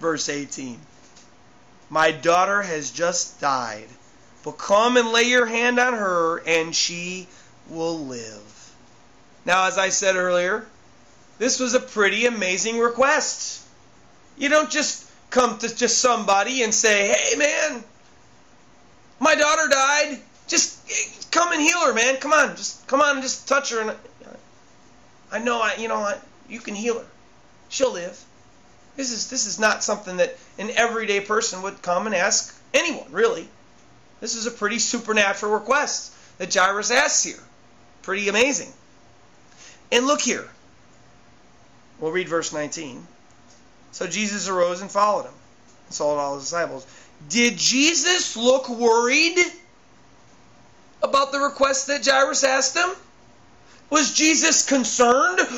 Verse 0.00 0.28
18. 0.28 0.80
My 1.90 2.10
daughter 2.10 2.62
has 2.62 2.90
just 2.90 3.40
died, 3.40 3.88
but 4.42 4.52
come 4.52 4.96
and 4.96 5.12
lay 5.12 5.24
your 5.24 5.46
hand 5.46 5.78
on 5.78 5.92
her, 5.92 6.38
and 6.46 6.74
she 6.74 7.28
will 7.68 8.06
live. 8.06 8.72
Now, 9.44 9.66
as 9.66 9.76
I 9.76 9.90
said 9.90 10.16
earlier, 10.16 10.66
this 11.38 11.60
was 11.60 11.74
a 11.74 11.80
pretty 11.80 12.26
amazing 12.26 12.78
request. 12.78 13.62
You 14.38 14.48
don't 14.48 14.70
just 14.70 15.06
come 15.30 15.58
to 15.58 15.74
just 15.74 15.98
somebody 15.98 16.62
and 16.62 16.74
say, 16.74 17.08
hey, 17.08 17.36
man, 17.36 17.84
my 19.18 19.34
daughter 19.34 19.68
died. 19.68 20.18
Just 20.48 20.80
eh, 20.90 21.22
come 21.30 21.52
and 21.52 21.60
heal 21.60 21.86
her, 21.86 21.94
man. 21.94 22.16
Come 22.16 22.32
on, 22.32 22.56
just 22.56 22.86
come 22.86 23.00
on 23.00 23.16
and 23.16 23.22
just 23.22 23.46
touch 23.46 23.70
her. 23.70 23.80
And 23.80 23.96
I 25.30 25.38
know, 25.38 25.60
I 25.60 25.76
you 25.76 25.88
know, 25.88 25.96
I, 25.96 26.18
you 26.48 26.60
can 26.60 26.74
heal 26.74 26.98
her. 26.98 27.06
She'll 27.68 27.92
live. 27.92 28.18
This 28.96 29.12
is 29.12 29.30
this 29.30 29.46
is 29.46 29.58
not 29.58 29.84
something 29.84 30.18
that 30.18 30.36
an 30.58 30.70
everyday 30.70 31.20
person 31.20 31.62
would 31.62 31.82
come 31.82 32.06
and 32.06 32.14
ask 32.14 32.54
anyone, 32.74 33.10
really. 33.12 33.48
This 34.20 34.34
is 34.34 34.46
a 34.46 34.50
pretty 34.50 34.78
supernatural 34.78 35.52
request 35.52 36.12
that 36.38 36.52
Jairus 36.52 36.90
asks 36.90 37.22
here. 37.22 37.42
Pretty 38.02 38.28
amazing. 38.28 38.72
And 39.92 40.06
look 40.06 40.20
here. 40.20 40.46
We'll 41.98 42.12
read 42.12 42.28
verse 42.28 42.52
19. 42.52 43.06
So 43.92 44.06
Jesus 44.06 44.48
arose 44.48 44.80
and 44.80 44.90
followed 44.90 45.24
him, 45.26 45.34
and 45.86 45.94
saw 45.94 46.16
all 46.16 46.34
his 46.36 46.44
disciples. 46.44 46.86
Did 47.28 47.56
Jesus 47.56 48.36
look 48.36 48.68
worried 48.68 49.38
about 51.02 51.32
the 51.32 51.40
request 51.40 51.88
that 51.88 52.06
Jairus 52.06 52.44
asked 52.44 52.76
him? 52.76 52.90
Was 53.90 54.12
Jesus 54.12 54.66
concerned? 54.66 55.40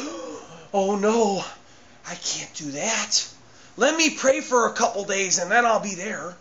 Oh 0.74 0.96
no, 0.96 1.44
I 2.06 2.14
can't 2.14 2.52
do 2.54 2.70
that. 2.72 3.28
Let 3.76 3.96
me 3.96 4.10
pray 4.10 4.40
for 4.40 4.66
a 4.66 4.72
couple 4.72 5.04
days 5.04 5.38
and 5.38 5.50
then 5.50 5.64
I'll 5.64 5.80
be 5.80 5.94
there. 5.94 6.36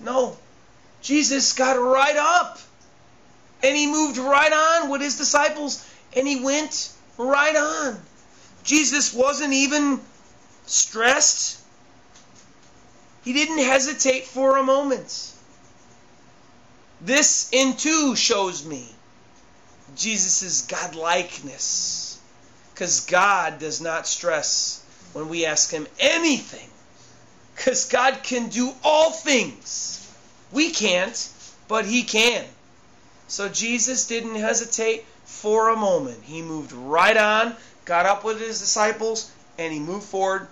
No. 0.00 0.36
Jesus 1.02 1.52
got 1.52 1.74
right 1.74 2.16
up 2.16 2.58
and 3.62 3.76
he 3.76 3.86
moved 3.86 4.18
right 4.18 4.52
on 4.52 4.90
with 4.90 5.00
his 5.00 5.18
disciples 5.18 5.84
and 6.16 6.26
he 6.26 6.42
went 6.42 6.92
right 7.16 7.54
on. 7.54 8.00
Jesus 8.64 9.14
wasn't 9.14 9.52
even 9.52 10.00
stressed. 10.66 11.60
He 13.24 13.32
didn't 13.32 13.58
hesitate 13.58 14.24
for 14.26 14.56
a 14.56 14.62
moment. 14.62 15.32
This 17.00 17.50
in 17.52 17.76
two 17.76 18.16
shows 18.16 18.64
me 18.64 18.88
Jesus' 19.96 20.66
godlikeness. 20.66 21.97
Because 22.78 23.06
God 23.06 23.58
does 23.58 23.80
not 23.80 24.06
stress 24.06 24.80
when 25.12 25.28
we 25.28 25.46
ask 25.46 25.72
Him 25.72 25.88
anything. 25.98 26.70
Because 27.56 27.88
God 27.88 28.22
can 28.22 28.50
do 28.50 28.72
all 28.84 29.10
things. 29.10 30.08
We 30.52 30.70
can't, 30.70 31.28
but 31.66 31.86
He 31.86 32.04
can. 32.04 32.44
So 33.26 33.48
Jesus 33.48 34.06
didn't 34.06 34.36
hesitate 34.36 35.04
for 35.24 35.70
a 35.70 35.76
moment. 35.76 36.22
He 36.22 36.40
moved 36.40 36.70
right 36.70 37.16
on, 37.16 37.56
got 37.84 38.06
up 38.06 38.22
with 38.22 38.38
His 38.38 38.60
disciples, 38.60 39.28
and 39.58 39.72
He 39.72 39.80
moved 39.80 40.04
forward 40.04 40.46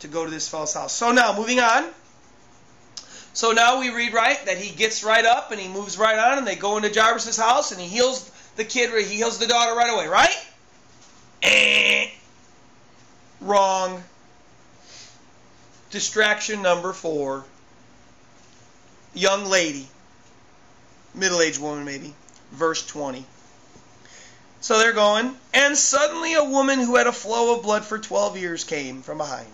to 0.00 0.08
go 0.08 0.24
to 0.24 0.30
this 0.32 0.48
fellow's 0.48 0.74
house. 0.74 0.92
So 0.92 1.12
now, 1.12 1.36
moving 1.36 1.60
on. 1.60 1.84
So 3.34 3.52
now 3.52 3.78
we 3.78 3.90
read 3.90 4.12
right 4.12 4.44
that 4.46 4.58
he 4.58 4.74
gets 4.74 5.04
right 5.04 5.24
up 5.24 5.52
and 5.52 5.60
he 5.60 5.68
moves 5.68 5.96
right 5.96 6.18
on, 6.18 6.38
and 6.38 6.46
they 6.46 6.56
go 6.56 6.76
into 6.76 6.92
Jairus' 6.92 7.36
house 7.36 7.70
and 7.70 7.80
he 7.80 7.86
heals 7.86 8.28
the 8.56 8.64
kid, 8.64 8.90
he 9.06 9.14
heals 9.14 9.38
the 9.38 9.46
daughter 9.46 9.76
right 9.76 9.94
away, 9.94 10.08
right? 10.08 10.34
Eh. 11.42 12.10
Wrong. 13.40 14.02
Distraction 15.90 16.62
number 16.62 16.92
four. 16.92 17.44
Young 19.14 19.46
lady, 19.46 19.88
middle 21.14 21.40
aged 21.40 21.60
woman 21.60 21.84
maybe, 21.84 22.14
verse 22.52 22.86
20. 22.86 23.24
So 24.60 24.78
they're 24.78 24.92
going, 24.92 25.36
and 25.54 25.76
suddenly 25.76 26.34
a 26.34 26.44
woman 26.44 26.80
who 26.80 26.96
had 26.96 27.06
a 27.06 27.12
flow 27.12 27.54
of 27.54 27.62
blood 27.62 27.84
for 27.84 27.98
12 27.98 28.36
years 28.36 28.64
came 28.64 29.02
from 29.02 29.18
behind 29.18 29.48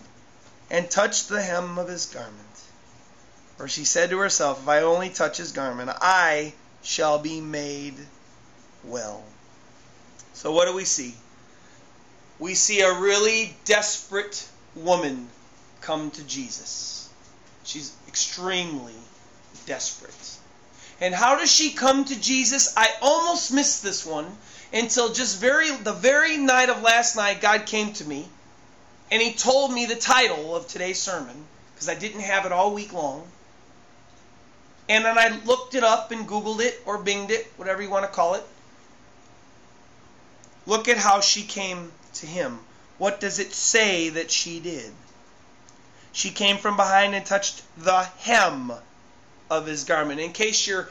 and 0.71 0.91
touched 0.91 1.29
the 1.29 1.43
hem 1.43 1.79
of 1.79 1.89
his 1.89 2.07
garment. 2.07 2.41
For 3.57 3.69
she 3.69 3.85
said 3.85 4.11
to 4.11 4.19
herself, 4.19 4.63
If 4.63 4.69
I 4.69 4.83
only 4.83 5.11
touch 5.11 5.37
his 5.37 5.53
garment, 5.53 5.91
I 6.01 6.55
shall 6.83 7.19
be 7.19 7.41
made 7.41 7.95
well. 8.83 9.23
So, 10.33 10.51
what 10.53 10.67
do 10.67 10.75
we 10.75 10.85
see? 10.85 11.15
We 12.39 12.55
see 12.55 12.81
a 12.81 12.93
really 12.93 13.57
desperate 13.65 14.49
woman 14.75 15.29
come 15.81 16.11
to 16.13 16.25
Jesus. 16.25 17.09
She's 17.63 17.93
extremely 18.09 18.95
desperate. 19.67 20.39
And 21.01 21.15
how 21.15 21.39
does 21.39 21.51
she 21.51 21.73
come 21.73 22.05
to 22.05 22.21
Jesus? 22.21 22.75
I 22.77 22.89
almost 23.01 23.53
missed 23.53 23.83
this 23.83 24.05
one 24.05 24.27
until 24.73 25.13
just 25.13 25.39
very 25.39 25.71
the 25.71 25.93
very 25.93 26.37
night 26.37 26.69
of 26.69 26.83
last 26.83 27.17
night 27.17 27.41
God 27.41 27.67
came 27.67 27.93
to 27.95 28.05
me 28.05 28.29
and 29.11 29.23
he 29.23 29.33
told 29.33 29.73
me 29.73 29.87
the 29.87 29.97
title 29.97 30.57
of 30.57 30.67
today's 30.67 31.01
sermon 31.01 31.45
because 31.75 31.89
I 31.89 31.95
didn't 31.95 32.21
have 32.21 32.47
it 32.47 32.53
all 32.53 32.75
week 32.75 32.93
long. 32.93 33.27
And 34.89 35.05
then 35.05 35.19
I 35.19 35.41
looked 35.45 35.75
it 35.75 35.85
up 35.85 36.11
and 36.11 36.29
Googled 36.29 36.61
it 36.61 36.81
or 36.85 36.99
Binged 36.99 37.31
it, 37.31 37.51
whatever 37.57 37.83
you 37.83 37.91
want 37.91 38.05
to 38.05 38.11
call 38.11 38.35
it. 38.35 38.43
Look 40.67 40.89
at 40.89 40.99
how 40.99 41.21
she 41.21 41.43
came 41.43 41.93
to 42.15 42.27
him. 42.27 42.59
What 42.99 43.21
does 43.21 43.39
it 43.39 43.53
say 43.53 44.09
that 44.11 44.31
she 44.31 44.61
did? 44.61 44.93
She 46.13 46.31
came 46.31 46.59
from 46.59 46.77
behind 46.77 47.15
and 47.15 47.27
touched 47.27 47.63
the 47.77 48.05
hem 48.21 48.73
of 49.51 49.67
his 49.67 49.85
garment. 49.85 50.21
In 50.21 50.33
case 50.33 50.67
you're 50.67 50.89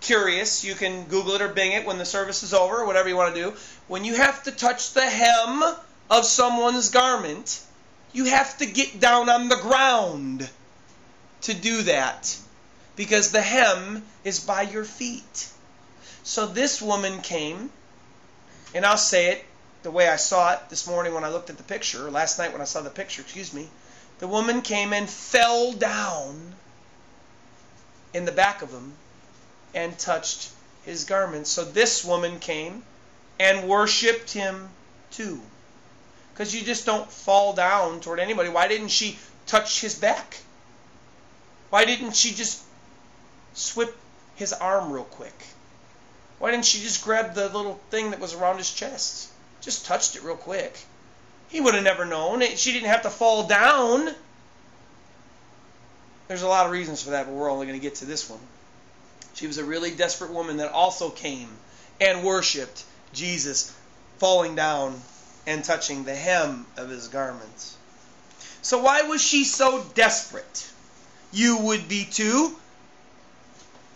curious, 0.00 0.64
you 0.64 0.74
can 0.74 1.04
Google 1.04 1.34
it 1.34 1.42
or 1.42 1.48
Bing 1.48 1.72
it 1.72 1.84
when 1.84 1.98
the 1.98 2.04
service 2.04 2.42
is 2.42 2.54
over, 2.54 2.84
whatever 2.84 3.08
you 3.08 3.16
want 3.16 3.34
to 3.34 3.40
do. 3.40 3.56
When 3.88 4.04
you 4.04 4.14
have 4.14 4.44
to 4.44 4.52
touch 4.52 4.92
the 4.92 5.08
hem 5.08 5.62
of 6.08 6.24
someone's 6.24 6.90
garment, 6.90 7.60
you 8.12 8.26
have 8.26 8.58
to 8.58 8.66
get 8.66 9.00
down 9.00 9.28
on 9.28 9.48
the 9.48 9.56
ground 9.56 10.48
to 11.42 11.54
do 11.54 11.82
that 11.82 12.36
because 12.96 13.32
the 13.32 13.42
hem 13.42 14.04
is 14.24 14.40
by 14.40 14.62
your 14.62 14.84
feet. 14.84 15.48
So 16.22 16.46
this 16.46 16.82
woman 16.82 17.22
came, 17.22 17.70
and 18.74 18.84
I'll 18.84 18.96
say 18.96 19.32
it 19.32 19.44
the 19.82 19.90
way 19.90 20.08
I 20.08 20.16
saw 20.16 20.52
it 20.52 20.68
this 20.68 20.86
morning 20.86 21.14
when 21.14 21.24
I 21.24 21.28
looked 21.28 21.50
at 21.50 21.56
the 21.56 21.62
picture, 21.62 22.06
or 22.06 22.10
last 22.10 22.38
night 22.38 22.52
when 22.52 22.60
I 22.60 22.64
saw 22.64 22.80
the 22.82 22.90
picture, 22.90 23.22
excuse 23.22 23.52
me. 23.52 23.68
The 24.18 24.28
woman 24.28 24.60
came 24.60 24.92
and 24.92 25.08
fell 25.08 25.72
down 25.72 26.54
in 28.12 28.26
the 28.26 28.32
back 28.32 28.60
of 28.60 28.70
him 28.70 28.92
and 29.74 29.98
touched 29.98 30.50
his 30.84 31.04
garment. 31.04 31.46
So 31.46 31.64
this 31.64 32.04
woman 32.04 32.38
came 32.38 32.82
and 33.38 33.68
worshiped 33.68 34.32
him 34.32 34.68
too. 35.10 35.40
Because 36.32 36.54
you 36.54 36.62
just 36.62 36.84
don't 36.84 37.10
fall 37.10 37.54
down 37.54 38.00
toward 38.00 38.20
anybody. 38.20 38.48
Why 38.50 38.68
didn't 38.68 38.88
she 38.88 39.18
touch 39.46 39.80
his 39.80 39.94
back? 39.94 40.38
Why 41.70 41.84
didn't 41.84 42.16
she 42.16 42.34
just 42.34 42.62
swip 43.54 43.96
his 44.34 44.52
arm 44.52 44.92
real 44.92 45.04
quick? 45.04 45.34
Why 46.38 46.50
didn't 46.50 46.66
she 46.66 46.80
just 46.80 47.02
grab 47.02 47.34
the 47.34 47.48
little 47.48 47.80
thing 47.90 48.10
that 48.10 48.20
was 48.20 48.34
around 48.34 48.58
his 48.58 48.72
chest? 48.72 49.29
Just 49.60 49.86
touched 49.86 50.16
it 50.16 50.22
real 50.22 50.36
quick. 50.36 50.78
He 51.48 51.60
would 51.60 51.74
have 51.74 51.84
never 51.84 52.04
known. 52.04 52.42
She 52.56 52.72
didn't 52.72 52.88
have 52.88 53.02
to 53.02 53.10
fall 53.10 53.46
down. 53.46 54.14
There's 56.28 56.42
a 56.42 56.48
lot 56.48 56.66
of 56.66 56.72
reasons 56.72 57.02
for 57.02 57.10
that, 57.10 57.26
but 57.26 57.34
we're 57.34 57.50
only 57.50 57.66
going 57.66 57.78
to 57.78 57.82
get 57.82 57.96
to 57.96 58.04
this 58.04 58.30
one. 58.30 58.40
She 59.34 59.46
was 59.46 59.58
a 59.58 59.64
really 59.64 59.90
desperate 59.90 60.30
woman 60.30 60.58
that 60.58 60.70
also 60.70 61.10
came 61.10 61.48
and 62.00 62.24
worshiped 62.24 62.84
Jesus, 63.12 63.74
falling 64.18 64.54
down 64.54 65.00
and 65.46 65.64
touching 65.64 66.04
the 66.04 66.14
hem 66.14 66.66
of 66.76 66.88
his 66.88 67.08
garments. 67.08 67.76
So, 68.62 68.78
why 68.78 69.02
was 69.02 69.22
she 69.22 69.44
so 69.44 69.84
desperate? 69.94 70.70
You 71.32 71.58
would 71.58 71.88
be 71.88 72.04
too 72.04 72.56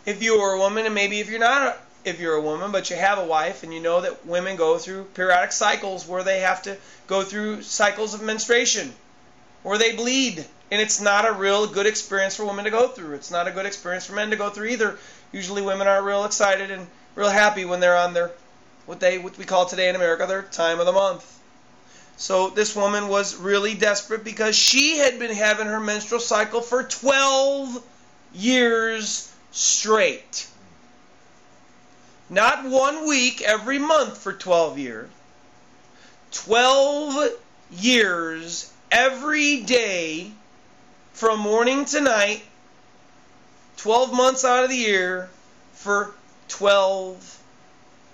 if 0.07 0.23
you 0.23 0.41
were 0.41 0.55
a 0.55 0.59
woman, 0.59 0.87
and 0.87 0.95
maybe 0.95 1.21
if 1.21 1.31
you're 1.31 1.39
not 1.39 1.79
if 2.05 2.21
you're 2.21 2.35
a 2.35 2.41
woman, 2.41 2.73
but 2.73 2.91
you 2.91 2.97
have 2.97 3.19
a 3.19 3.25
wife 3.25 3.63
and 3.63 3.73
you 3.73 3.81
know 3.81 4.01
that 4.01 4.27
women 4.27 4.57
go 4.57 4.79
through 4.79 5.05
periodic 5.15 5.53
cycles 5.53 6.07
where 6.07 6.23
they 6.23 6.41
have 6.41 6.63
to 6.63 6.77
go 7.07 7.23
through 7.23 7.63
cycles 7.63 8.15
of 8.15 8.23
menstruation, 8.23 8.93
where 9.63 9.79
they 9.79 9.95
bleed 9.97 10.45
And 10.71 10.81
it's 10.81 11.01
not 11.01 11.29
a 11.29 11.33
real 11.33 11.67
good 11.67 11.87
experience 11.87 12.37
for 12.37 12.45
women 12.45 12.65
to 12.65 12.71
go 12.71 12.89
through. 12.89 13.15
It's 13.15 13.31
not 13.31 13.47
a 13.47 13.51
good 13.53 13.67
experience 13.67 14.07
for 14.07 14.15
men 14.15 14.31
to 14.31 14.37
go 14.37 14.51
through 14.51 14.69
either. 14.69 14.99
Usually 15.31 15.63
women 15.63 15.87
are 15.87 16.03
real 16.03 16.25
excited 16.25 16.71
and 16.71 16.87
real 17.15 17.31
happy 17.31 17.65
when 17.65 17.81
they're 17.81 17.97
on 17.97 18.15
their 18.15 18.33
what 18.87 19.01
they 19.01 19.19
what 19.19 19.39
we 19.39 19.45
call 19.45 19.67
today 19.67 19.89
in 19.89 19.97
America 19.97 20.27
their 20.27 20.43
time 20.43 20.81
of 20.81 20.87
the 20.87 20.93
month. 20.93 21.31
So 22.17 22.51
this 22.51 22.77
woman 22.77 23.09
was 23.09 23.37
really 23.37 23.75
desperate 23.75 24.25
because 24.25 24.57
she 24.57 24.99
had 24.99 25.19
been 25.19 25.35
having 25.35 25.67
her 25.67 25.81
menstrual 25.81 26.21
cycle 26.21 26.61
for 26.61 26.83
12 26.83 27.83
years 28.35 29.33
straight. 29.53 30.47
Not 32.31 32.65
one 32.65 33.07
week 33.07 33.43
every 33.43 33.79
month 33.79 34.19
for 34.19 34.33
12 34.33 34.79
years. 34.79 35.11
12 36.33 37.31
years 37.71 38.73
every 38.91 39.61
day 39.61 40.33
from 41.13 41.39
morning 41.41 41.85
to 41.85 42.01
night, 42.01 42.43
12 43.77 44.13
months 44.13 44.45
out 44.45 44.65
of 44.65 44.71
the 44.71 44.77
year 44.77 45.29
for 45.75 46.15
12 46.49 47.39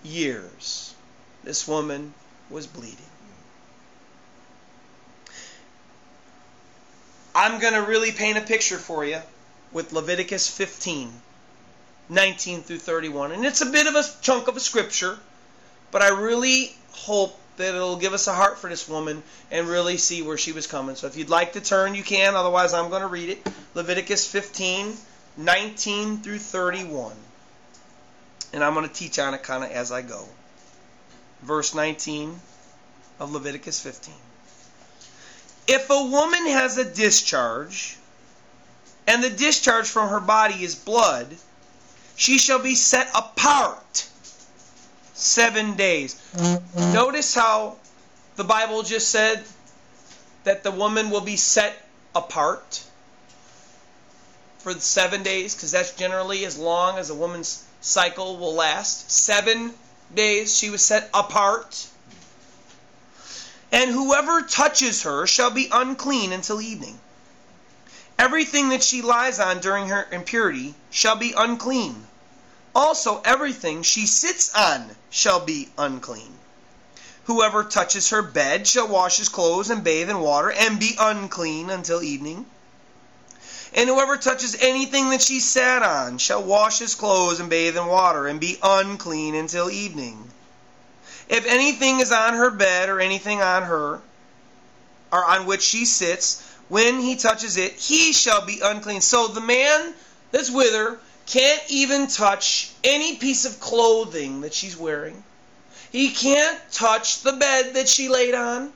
years. 0.03 0.95
This 1.45 1.67
woman 1.67 2.13
was 2.51 2.67
bleeding. 2.67 2.97
I'm 7.35 7.61
going 7.61 7.75
to 7.75 7.83
really 7.83 8.13
paint 8.13 8.37
a 8.37 8.43
picture 8.43 8.79
for 8.79 9.05
you 9.05 9.21
with 9.73 9.93
Leviticus 9.93 10.49
15, 10.49 11.13
19 12.11 12.63
through 12.63 12.79
31. 12.79 13.33
And 13.33 13.45
it's 13.47 13.61
a 13.61 13.67
bit 13.67 13.87
of 13.87 13.95
a 13.95 14.03
chunk 14.21 14.49
of 14.49 14.57
a 14.57 14.61
scripture, 14.61 15.17
but 15.91 16.03
I 16.03 16.09
really 16.09 16.75
hope 16.93 17.39
that 17.57 17.75
it'll 17.75 17.97
give 17.97 18.13
us 18.13 18.27
a 18.27 18.33
heart 18.33 18.59
for 18.59 18.69
this 18.69 18.89
woman 18.89 19.23
and 19.51 19.69
really 19.69 19.97
see 19.97 20.23
where 20.23 20.39
she 20.39 20.53
was 20.53 20.67
coming. 20.67 20.97
So 20.97 21.07
if 21.07 21.17
you'd 21.17 21.29
like 21.29 21.53
to 21.53 21.61
turn, 21.61 21.95
you 21.95 22.03
can. 22.03 22.35
Otherwise, 22.35 22.73
I'm 22.75 22.91
going 22.91 23.03
to 23.03 23.09
read 23.09 23.31
it. 23.31 23.47
Leviticus 23.75 24.27
15, 24.27 24.95
19 25.37 26.19
through 26.19 26.39
31. 26.39 27.13
And 28.53 28.65
I'm 28.65 28.75
going 28.75 28.89
to 28.89 28.95
teach 28.95 29.19
on 29.19 29.35
it 29.35 29.43
kind 29.43 29.63
of 29.63 29.71
as 29.71 29.93
I 29.93 30.03
go. 30.03 30.27
Verse 31.43 31.75
19 31.75 32.35
of 33.21 33.33
Leviticus 33.33 33.81
15. 33.81 34.15
If 35.69 35.89
a 35.89 36.05
woman 36.05 36.47
has 36.47 36.79
a 36.79 36.85
discharge, 36.85 37.97
and 39.07 39.23
the 39.23 39.31
discharge 39.31 39.87
from 39.87 40.09
her 40.09 40.21
body 40.21 40.65
is 40.65 40.75
blood, 40.75 41.29
she 42.21 42.37
shall 42.37 42.59
be 42.59 42.75
set 42.75 43.09
apart 43.15 44.07
seven 45.15 45.75
days. 45.75 46.17
Mm-hmm. 46.37 46.93
Notice 46.93 47.35
how 47.35 47.79
the 48.37 48.45
Bible 48.45 48.83
just 48.83 49.09
said 49.09 49.43
that 50.45 50.63
the 50.63 50.71
woman 50.71 51.09
will 51.09 51.23
be 51.23 51.37
set 51.37 51.75
apart 52.15 52.85
for 54.59 54.75
the 54.75 54.83
seven 54.83 55.23
days, 55.23 55.55
because 55.55 55.71
that's 55.71 55.97
generally 55.97 56.45
as 56.45 56.59
long 56.59 56.99
as 56.99 57.09
a 57.09 57.15
woman's 57.15 57.65
cycle 57.81 58.37
will 58.37 58.53
last. 58.53 59.11
Seven 59.11 59.73
days 60.15 60.55
she 60.55 60.69
was 60.69 60.85
set 60.85 61.09
apart. 61.15 61.89
And 63.73 63.91
whoever 63.91 64.43
touches 64.43 65.05
her 65.05 65.27
shall 65.27 65.53
be 65.53 65.71
unclean 65.73 66.33
until 66.33 66.61
evening. 66.61 67.01
Everything 68.19 68.69
that 68.69 68.83
she 68.83 69.01
lies 69.01 69.41
on 69.41 69.61
during 69.61 69.89
her 69.89 70.07
impurity 70.13 70.75
shall 70.91 71.17
be 71.17 71.33
unclean. 71.35 72.09
Also, 72.75 73.21
everything 73.25 73.83
she 73.83 74.07
sits 74.07 74.55
on 74.55 74.97
shall 75.11 75.41
be 75.41 75.69
unclean. 75.77 76.39
Whoever 77.25 77.65
touches 77.65 78.11
her 78.11 78.23
bed 78.23 78.67
shall 78.67 78.89
wash 78.89 79.17
his 79.17 79.29
clothes 79.29 79.71
and 79.71 79.85
bathe 79.85 80.11
in 80.11 80.21
water 80.21 80.51
and 80.51 80.79
be 80.79 80.97
unclean 80.99 81.71
until 81.71 82.03
evening. 82.03 82.47
And 83.73 83.89
whoever 83.89 84.17
touches 84.17 84.57
anything 84.61 85.11
that 85.11 85.23
she 85.23 85.41
sat 85.41 85.83
on 85.83 86.19
shall 86.19 86.43
wash 86.43 86.79
his 86.79 86.95
clothes 86.95 87.39
and 87.39 87.49
bathe 87.49 87.77
in 87.77 87.87
water 87.87 88.27
and 88.27 88.41
be 88.41 88.59
unclean 88.63 89.35
until 89.35 89.71
evening. 89.71 90.31
If 91.29 91.47
anything 91.47 92.01
is 92.01 92.11
on 92.11 92.35
her 92.35 92.51
bed 92.51 92.89
or 92.89 93.01
anything 93.01 93.41
on 93.41 93.63
her, 93.63 94.01
or 95.13 95.25
on 95.25 95.47
which 95.47 95.63
she 95.63 95.85
sits, 95.85 96.43
when 96.69 97.01
he 97.01 97.17
touches 97.17 97.57
it, 97.57 97.75
he 97.75 98.13
shall 98.13 98.45
be 98.45 98.61
unclean. 98.61 99.01
So 99.01 99.29
the 99.29 99.41
man 99.41 99.95
that's 100.33 100.51
with 100.51 100.73
her 100.73 100.99
can't 101.31 101.63
even 101.69 102.09
touch 102.09 102.73
any 102.83 103.17
piece 103.17 103.45
of 103.45 103.61
clothing 103.61 104.41
that 104.41 104.53
she's 104.53 104.77
wearing. 104.77 105.23
He 105.93 106.11
can't 106.11 106.59
touch 106.73 107.23
the 107.23 107.33
bed 107.33 107.75
that 107.75 107.89
she 107.89 108.09
laid 108.09 108.35
on. 108.35 108.73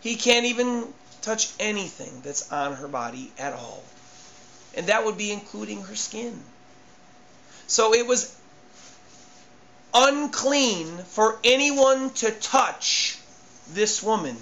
He 0.00 0.14
can't 0.14 0.46
even 0.46 0.86
touch 1.22 1.52
anything 1.58 2.20
that's 2.22 2.52
on 2.52 2.74
her 2.74 2.86
body 2.86 3.32
at 3.36 3.52
all. 3.52 3.82
And 4.76 4.86
that 4.86 5.04
would 5.04 5.18
be 5.18 5.32
including 5.32 5.82
her 5.82 5.96
skin. 5.96 6.40
So 7.66 7.94
it 7.94 8.06
was 8.06 8.36
unclean 9.92 10.98
for 10.98 11.40
anyone 11.42 12.10
to 12.10 12.30
touch 12.30 13.18
this 13.72 14.02
woman 14.02 14.36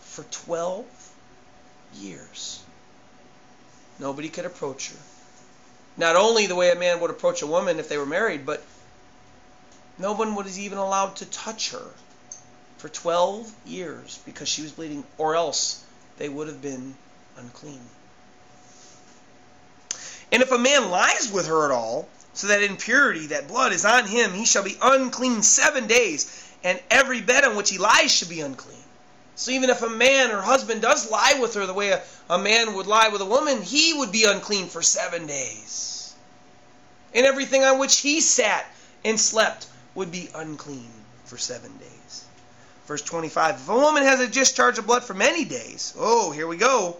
for 0.00 0.24
12 0.24 0.86
years. 1.96 2.62
Nobody 3.98 4.30
could 4.30 4.46
approach 4.46 4.90
her. 4.90 4.98
Not 6.00 6.16
only 6.16 6.46
the 6.46 6.54
way 6.54 6.70
a 6.70 6.76
man 6.76 6.98
would 7.00 7.10
approach 7.10 7.42
a 7.42 7.46
woman 7.46 7.78
if 7.78 7.90
they 7.90 7.98
were 7.98 8.06
married, 8.06 8.46
but 8.46 8.62
no 9.98 10.12
one 10.12 10.34
was 10.34 10.58
even 10.58 10.78
allowed 10.78 11.16
to 11.16 11.26
touch 11.26 11.72
her 11.72 11.86
for 12.78 12.88
12 12.88 13.52
years 13.66 14.18
because 14.24 14.48
she 14.48 14.62
was 14.62 14.72
bleeding, 14.72 15.04
or 15.18 15.36
else 15.36 15.84
they 16.16 16.26
would 16.26 16.48
have 16.48 16.62
been 16.62 16.96
unclean. 17.36 17.82
And 20.32 20.42
if 20.42 20.50
a 20.50 20.56
man 20.56 20.90
lies 20.90 21.30
with 21.30 21.46
her 21.48 21.66
at 21.66 21.70
all, 21.70 22.08
so 22.32 22.46
that 22.46 22.62
impurity, 22.62 23.26
that 23.26 23.46
blood 23.46 23.74
is 23.74 23.84
on 23.84 24.06
him, 24.06 24.32
he 24.32 24.46
shall 24.46 24.62
be 24.62 24.78
unclean 24.80 25.42
seven 25.42 25.86
days, 25.86 26.50
and 26.64 26.80
every 26.90 27.20
bed 27.20 27.44
on 27.44 27.56
which 27.56 27.68
he 27.68 27.76
lies 27.76 28.10
should 28.10 28.30
be 28.30 28.40
unclean. 28.40 28.79
So 29.36 29.50
even 29.52 29.70
if 29.70 29.82
a 29.82 29.88
man 29.88 30.30
or 30.30 30.40
husband 30.40 30.82
does 30.82 31.10
lie 31.10 31.38
with 31.40 31.54
her 31.54 31.66
the 31.66 31.74
way 31.74 31.90
a, 31.90 32.02
a 32.28 32.38
man 32.38 32.74
would 32.74 32.86
lie 32.86 33.08
with 33.08 33.20
a 33.20 33.26
woman, 33.26 33.62
he 33.62 33.94
would 33.94 34.12
be 34.12 34.24
unclean 34.24 34.68
for 34.68 34.82
seven 34.82 35.26
days. 35.26 36.14
And 37.14 37.26
everything 37.26 37.64
on 37.64 37.78
which 37.78 37.98
he 37.98 38.20
sat 38.20 38.66
and 39.04 39.18
slept 39.18 39.66
would 39.94 40.12
be 40.12 40.30
unclean 40.34 40.90
for 41.24 41.38
seven 41.38 41.76
days. 41.78 42.24
Verse 42.86 43.02
25 43.02 43.56
If 43.56 43.68
a 43.68 43.74
woman 43.74 44.02
has 44.02 44.20
a 44.20 44.28
discharge 44.28 44.78
of 44.78 44.86
blood 44.86 45.04
for 45.04 45.14
many 45.14 45.44
days, 45.44 45.94
oh, 45.98 46.30
here 46.30 46.46
we 46.46 46.56
go. 46.56 46.96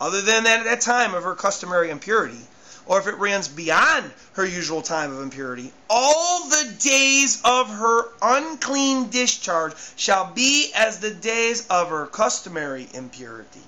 Other 0.00 0.22
than 0.22 0.44
that, 0.44 0.60
at 0.60 0.64
that 0.64 0.80
time 0.80 1.14
of 1.14 1.24
her 1.24 1.34
customary 1.34 1.90
impurity, 1.90 2.40
or 2.90 2.98
if 2.98 3.06
it 3.06 3.18
runs 3.18 3.46
beyond 3.46 4.10
her 4.32 4.44
usual 4.44 4.82
time 4.82 5.12
of 5.12 5.22
impurity, 5.22 5.72
all 5.88 6.48
the 6.48 6.74
days 6.80 7.40
of 7.44 7.70
her 7.70 8.08
unclean 8.20 9.08
discharge 9.10 9.74
shall 9.94 10.32
be 10.32 10.72
as 10.74 10.98
the 10.98 11.12
days 11.12 11.64
of 11.68 11.90
her 11.90 12.06
customary 12.08 12.88
impurity. 12.92 13.62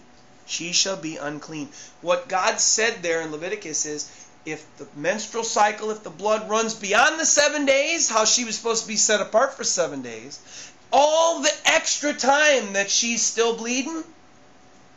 She 0.44 0.72
shall 0.72 0.96
be 0.96 1.18
unclean. 1.18 1.68
What 2.00 2.26
God 2.26 2.58
said 2.58 3.00
there 3.00 3.20
in 3.20 3.30
Leviticus 3.30 3.86
is 3.86 4.10
if 4.44 4.66
the 4.78 4.88
menstrual 4.96 5.44
cycle, 5.44 5.92
if 5.92 6.02
the 6.02 6.10
blood 6.10 6.50
runs 6.50 6.74
beyond 6.74 7.20
the 7.20 7.24
seven 7.24 7.64
days, 7.64 8.08
how 8.08 8.24
she 8.24 8.44
was 8.44 8.56
supposed 8.56 8.82
to 8.82 8.88
be 8.88 8.96
set 8.96 9.20
apart 9.20 9.54
for 9.56 9.62
seven 9.62 10.02
days, 10.02 10.40
all 10.92 11.42
the 11.42 11.54
extra 11.64 12.12
time 12.12 12.72
that 12.72 12.90
she's 12.90 13.24
still 13.24 13.54
bleeding, 13.54 14.02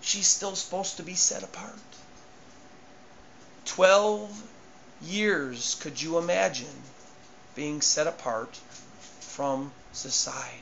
she's 0.01 0.27
still 0.27 0.55
supposed 0.55 0.97
to 0.97 1.03
be 1.03 1.13
set 1.13 1.43
apart. 1.43 1.77
12 3.65 4.43
years, 5.01 5.75
could 5.81 6.01
you 6.01 6.17
imagine 6.17 6.83
being 7.55 7.81
set 7.81 8.07
apart 8.07 8.57
from 9.19 9.71
society? 9.91 10.61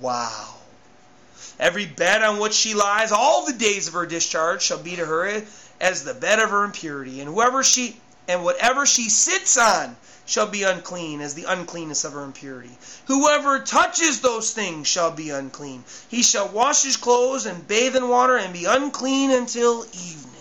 Wow. 0.00 0.54
Every 1.58 1.86
bed 1.86 2.22
on 2.22 2.38
which 2.38 2.54
she 2.54 2.74
lies, 2.74 3.12
all 3.12 3.46
the 3.46 3.52
days 3.52 3.88
of 3.88 3.94
her 3.94 4.06
discharge 4.06 4.62
shall 4.62 4.78
be 4.78 4.96
to 4.96 5.06
her 5.06 5.42
as 5.80 6.04
the 6.04 6.14
bed 6.14 6.38
of 6.38 6.50
her 6.50 6.64
impurity, 6.64 7.20
and 7.20 7.28
whoever 7.28 7.62
she 7.62 8.00
and 8.28 8.44
whatever 8.44 8.86
she 8.86 9.08
sits 9.08 9.56
on 9.56 9.96
shall 10.24 10.46
be 10.46 10.62
unclean 10.62 11.20
as 11.20 11.34
the 11.34 11.44
uncleanness 11.44 12.04
of 12.04 12.12
her 12.12 12.22
impurity. 12.22 12.76
Whoever 13.06 13.58
touches 13.58 14.20
those 14.20 14.52
things 14.52 14.86
shall 14.86 15.10
be 15.10 15.30
unclean. 15.30 15.84
He 16.08 16.22
shall 16.22 16.48
wash 16.48 16.82
his 16.82 16.96
clothes 16.96 17.46
and 17.46 17.66
bathe 17.66 17.96
in 17.96 18.08
water 18.08 18.36
and 18.36 18.52
be 18.52 18.64
unclean 18.64 19.30
until 19.30 19.84
evening. 19.92 20.31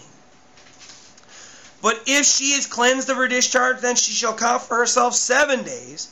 But 1.81 2.03
if 2.05 2.25
she 2.25 2.53
is 2.53 2.67
cleansed 2.67 3.09
of 3.09 3.17
her 3.17 3.27
discharge, 3.27 3.81
then 3.81 3.95
she 3.95 4.11
shall 4.11 4.35
count 4.35 4.61
for 4.61 4.77
herself 4.77 5.15
seven 5.15 5.63
days. 5.63 6.09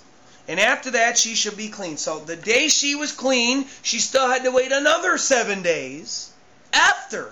And 0.47 0.59
after 0.59 0.91
that, 0.91 1.17
she 1.17 1.35
shall 1.35 1.53
be 1.53 1.69
clean. 1.69 1.97
So 1.97 2.19
the 2.19 2.35
day 2.35 2.69
she 2.69 2.95
was 2.95 3.11
clean, 3.11 3.67
she 3.83 3.99
still 3.99 4.27
had 4.27 4.43
to 4.43 4.51
wait 4.51 4.71
another 4.71 5.17
seven 5.19 5.61
days 5.61 6.31
after 6.73 7.31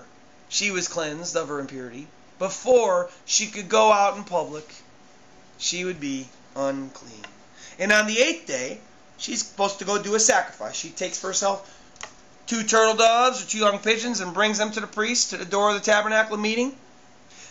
she 0.49 0.69
was 0.69 0.87
cleansed 0.87 1.35
of 1.35 1.47
her 1.47 1.59
impurity 1.59 2.07
before 2.37 3.09
she 3.25 3.47
could 3.47 3.69
go 3.69 3.91
out 3.91 4.17
in 4.17 4.23
public. 4.23 4.71
She 5.57 5.83
would 5.83 5.99
be 5.99 6.27
unclean. 6.55 7.25
And 7.79 7.91
on 7.91 8.05
the 8.05 8.19
eighth 8.19 8.45
day, 8.45 8.79
she's 9.17 9.43
supposed 9.43 9.79
to 9.79 9.85
go 9.85 10.01
do 10.01 10.13
a 10.13 10.19
sacrifice. 10.19 10.75
She 10.75 10.89
takes 10.89 11.17
for 11.17 11.27
herself 11.27 11.67
two 12.45 12.63
turtle 12.63 12.95
doves 12.95 13.43
or 13.43 13.47
two 13.47 13.57
young 13.57 13.79
pigeons 13.79 14.19
and 14.19 14.33
brings 14.33 14.59
them 14.59 14.71
to 14.71 14.79
the 14.79 14.87
priest 14.87 15.31
to 15.31 15.37
the 15.37 15.45
door 15.45 15.69
of 15.69 15.75
the 15.75 15.81
tabernacle 15.81 16.37
meeting. 16.37 16.75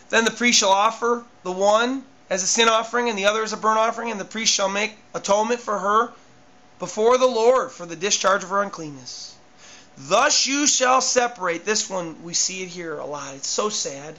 Then 0.09 0.25
the 0.25 0.31
priest 0.31 0.59
shall 0.59 0.71
offer 0.71 1.25
the 1.43 1.53
one 1.53 2.05
as 2.31 2.43
a 2.43 2.47
sin 2.47 2.69
offering 2.69 3.09
and 3.09 3.19
the 3.19 3.27
other 3.27 3.43
as 3.43 3.53
a 3.53 3.57
burnt 3.57 3.79
offering, 3.79 4.11
and 4.11 4.21
the 4.21 4.25
priest 4.25 4.53
shall 4.53 4.69
make 4.69 4.97
atonement 5.15 5.61
for 5.61 5.79
her 5.79 6.13
before 6.79 7.19
the 7.19 7.27
Lord 7.27 7.73
for 7.73 7.87
the 7.87 7.97
discharge 7.97 8.45
of 8.45 8.51
her 8.51 8.63
uncleanness. 8.63 9.35
Thus 9.97 10.47
you 10.47 10.67
shall 10.67 11.01
separate. 11.01 11.65
This 11.65 11.89
one, 11.89 12.23
we 12.23 12.35
see 12.35 12.63
it 12.63 12.69
here 12.69 12.99
a 12.99 13.07
lot. 13.07 13.35
It's 13.35 13.49
so 13.49 13.69
sad. 13.69 14.15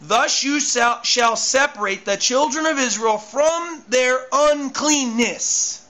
Thus 0.00 0.42
you 0.42 0.58
shall, 0.58 1.36
separate 1.36 2.04
the 2.04 2.16
children 2.16 2.66
of 2.66 2.78
Israel 2.78 3.18
from 3.18 3.84
their 3.88 4.26
uncleanness, 4.32 5.81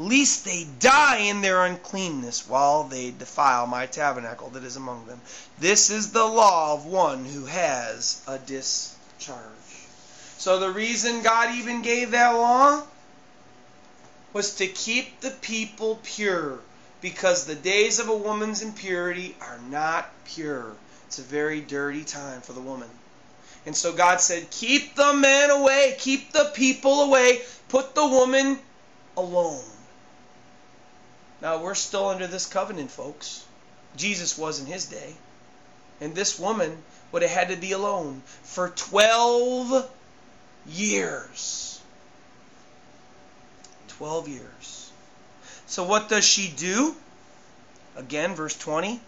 lest 0.00 0.46
they 0.46 0.66
die 0.78 1.18
in 1.18 1.42
their 1.42 1.66
uncleanness 1.66 2.48
while 2.48 2.84
they 2.84 3.10
defile 3.10 3.66
my 3.66 3.84
tabernacle 3.84 4.48
that 4.48 4.64
is 4.64 4.76
among 4.76 5.04
them. 5.04 5.20
This 5.58 5.90
is 5.90 6.10
the 6.10 6.24
law 6.24 6.72
of 6.72 6.86
one 6.86 7.26
who 7.26 7.44
has 7.44 8.22
a 8.26 8.38
discharge. 8.38 9.36
So 10.38 10.58
the 10.58 10.70
reason 10.70 11.20
God 11.20 11.54
even 11.54 11.82
gave 11.82 12.12
that 12.12 12.30
law 12.30 12.82
was 14.32 14.54
to 14.54 14.66
keep 14.66 15.20
the 15.20 15.32
people 15.32 16.00
pure 16.02 16.60
because 17.02 17.44
the 17.44 17.54
days 17.54 17.98
of 17.98 18.08
a 18.08 18.16
woman's 18.16 18.62
impurity 18.62 19.36
are 19.42 19.58
not 19.68 20.10
pure. 20.24 20.72
It's 21.08 21.18
a 21.18 21.22
very 21.22 21.60
dirty 21.60 22.04
time 22.04 22.40
for 22.40 22.54
the 22.54 22.60
woman. 22.60 22.88
And 23.66 23.76
so 23.76 23.92
God 23.92 24.22
said, 24.22 24.48
Keep 24.50 24.94
the 24.94 25.12
man 25.12 25.50
away, 25.50 25.94
keep 25.98 26.32
the 26.32 26.50
people 26.54 27.02
away, 27.02 27.42
put 27.68 27.94
the 27.94 28.06
woman 28.06 28.58
alone. 29.14 29.62
Now, 31.40 31.62
we're 31.62 31.74
still 31.74 32.08
under 32.08 32.26
this 32.26 32.46
covenant, 32.46 32.90
folks. 32.90 33.44
Jesus 33.96 34.36
was 34.36 34.60
in 34.60 34.66
his 34.66 34.86
day. 34.86 35.14
And 36.00 36.14
this 36.14 36.38
woman 36.38 36.82
would 37.12 37.22
have 37.22 37.30
had 37.30 37.48
to 37.48 37.56
be 37.56 37.72
alone 37.72 38.22
for 38.42 38.70
12 38.70 39.90
years. 40.66 41.80
12 43.88 44.28
years. 44.28 44.90
So 45.66 45.84
what 45.84 46.08
does 46.08 46.24
she 46.24 46.48
do? 46.48 46.96
Again, 47.96 48.34
verse 48.34 48.56
20. 48.56 49.00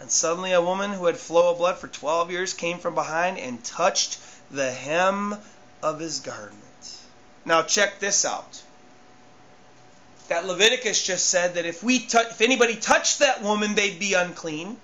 And 0.00 0.10
suddenly 0.10 0.52
a 0.52 0.62
woman 0.62 0.92
who 0.92 1.06
had 1.06 1.16
flow 1.16 1.52
of 1.52 1.58
blood 1.58 1.78
for 1.78 1.88
12 1.88 2.30
years 2.30 2.54
came 2.54 2.78
from 2.78 2.94
behind 2.94 3.38
and 3.38 3.62
touched 3.62 4.18
the 4.50 4.70
hem 4.70 5.36
of 5.82 6.00
his 6.00 6.20
garment. 6.20 6.98
Now 7.44 7.62
check 7.62 8.00
this 8.00 8.24
out. 8.24 8.62
That 10.28 10.46
Leviticus 10.46 11.02
just 11.02 11.28
said 11.28 11.54
that 11.54 11.66
if 11.66 11.82
we 11.82 11.96
if 11.96 12.40
anybody 12.40 12.76
touched 12.76 13.18
that 13.18 13.42
woman, 13.42 13.74
they'd 13.74 13.98
be 13.98 14.14
unclean. 14.14 14.76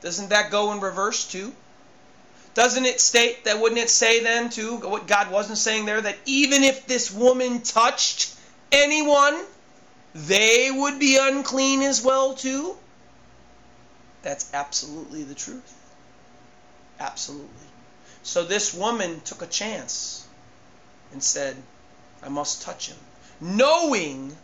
Doesn't 0.00 0.30
that 0.30 0.50
go 0.50 0.72
in 0.72 0.80
reverse 0.80 1.30
too? 1.30 1.52
Doesn't 2.54 2.84
it 2.84 3.00
state 3.00 3.44
that 3.44 3.60
wouldn't 3.60 3.80
it 3.80 3.90
say 3.90 4.22
then 4.22 4.50
too 4.50 4.76
what 4.76 5.06
God 5.06 5.30
wasn't 5.30 5.58
saying 5.58 5.84
there 5.84 6.00
that 6.00 6.18
even 6.24 6.64
if 6.64 6.86
this 6.86 7.10
woman 7.10 7.60
touched 7.60 8.34
anyone, 8.72 9.44
they 10.14 10.70
would 10.70 10.98
be 10.98 11.16
unclean 11.20 11.82
as 11.82 12.02
well 12.02 12.34
too? 12.34 12.76
That's 14.22 14.52
absolutely 14.52 15.22
the 15.22 15.34
truth. 15.34 15.72
Absolutely. 16.98 17.48
So 18.22 18.44
this 18.44 18.74
woman 18.74 19.20
took 19.20 19.42
a 19.42 19.46
chance 19.46 20.26
and 21.12 21.22
said, 21.22 21.56
I 22.22 22.28
must 22.28 22.62
touch 22.62 22.88
him, 22.88 22.98
knowing 23.40 24.36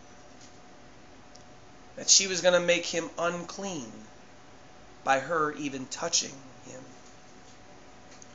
that 1.97 2.11
she 2.11 2.26
was 2.26 2.40
going 2.40 2.55
to 2.55 2.66
make 2.66 2.86
him 2.86 3.09
unclean 3.18 3.90
by 5.05 5.18
her 5.18 5.53
even 5.53 5.86
touching 5.86 6.32
him. 6.66 6.80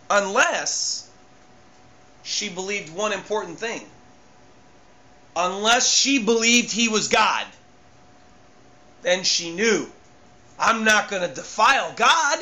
Unless 0.09 1.09
she 2.24 2.49
believed 2.49 2.93
one 2.93 3.14
important 3.14 3.59
thing. 3.59 3.82
Unless 5.36 5.89
she 5.89 6.20
believed 6.20 6.72
he 6.72 6.89
was 6.89 7.07
God, 7.07 7.45
then 9.01 9.24
she 9.24 9.51
knew 9.51 9.89
I'm 10.59 10.84
not 10.84 11.09
going 11.09 11.28
to 11.28 11.34
defile 11.34 11.93
God. 11.95 12.39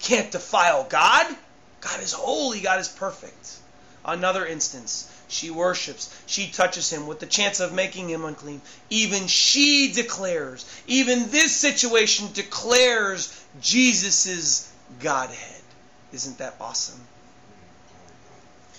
Can't 0.00 0.30
defile 0.30 0.84
God. 0.84 1.36
God 1.80 2.02
is 2.02 2.12
holy. 2.12 2.60
God 2.60 2.80
is 2.80 2.88
perfect. 2.88 3.58
Another 4.04 4.44
instance. 4.44 5.08
She 5.30 5.50
worships. 5.50 6.10
She 6.26 6.50
touches 6.50 6.90
him 6.90 7.06
with 7.06 7.20
the 7.20 7.26
chance 7.26 7.60
of 7.60 7.72
making 7.72 8.10
him 8.10 8.24
unclean. 8.24 8.60
Even 8.90 9.26
she 9.26 9.92
declares, 9.92 10.64
even 10.86 11.30
this 11.30 11.56
situation 11.56 12.30
declares 12.32 13.32
Jesus' 13.60 14.68
Godhead. 14.98 15.62
Isn't 16.12 16.38
that 16.38 16.56
awesome? 16.60 17.00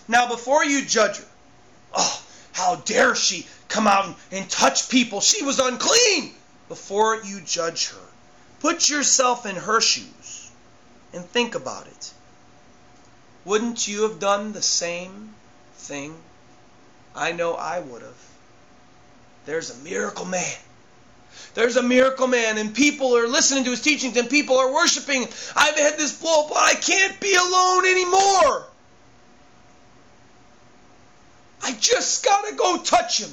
Now, 0.08 0.28
before 0.28 0.66
you 0.66 0.86
judge 0.86 1.18
her, 1.18 1.28
oh, 1.94 2.22
how 2.52 2.76
dare 2.76 3.16
she 3.16 3.48
come 3.70 3.88
out 3.88 4.16
and 4.32 4.50
touch 4.50 4.90
people? 4.90 5.22
She 5.22 5.44
was 5.44 5.60
unclean. 5.60 6.36
Before 6.68 7.22
you 7.24 7.42
judge 7.42 7.90
her, 7.90 8.08
Put 8.62 8.90
yourself 8.90 9.48
in 9.48 9.56
her 9.56 9.82
shoes 9.82 10.52
and 11.14 11.26
think 11.26 11.56
about 11.56 11.88
it. 11.88 12.14
Wouldn't 13.44 13.88
you 13.88 14.04
have 14.04 14.20
done 14.20 14.54
the 14.54 14.62
same 14.62 15.34
thing? 15.78 16.16
I 17.16 17.32
know 17.32 17.54
I 17.54 17.80
would 17.80 18.02
have. 18.02 18.30
There's 19.46 19.70
a 19.70 19.84
miracle 19.84 20.26
man. 20.26 20.58
There's 21.54 21.76
a 21.76 21.84
miracle 21.84 22.28
man, 22.28 22.58
and 22.58 22.74
people 22.74 23.18
are 23.18 23.28
listening 23.28 23.66
to 23.66 23.72
his 23.72 23.82
teachings, 23.82 24.16
and 24.18 24.30
people 24.30 24.58
are 24.58 24.74
worshiping. 24.74 25.24
I've 25.56 25.78
had 25.78 25.98
this 25.98 26.20
blow 26.20 26.44
up, 26.44 26.50
but 26.50 26.58
I 26.58 26.74
can't 26.76 27.20
be 27.20 27.36
alone 27.36 27.86
anymore. 27.86 28.68
I 31.64 31.74
just 31.80 32.26
gotta 32.26 32.56
go 32.56 32.78
touch 32.78 33.22
him. 33.22 33.32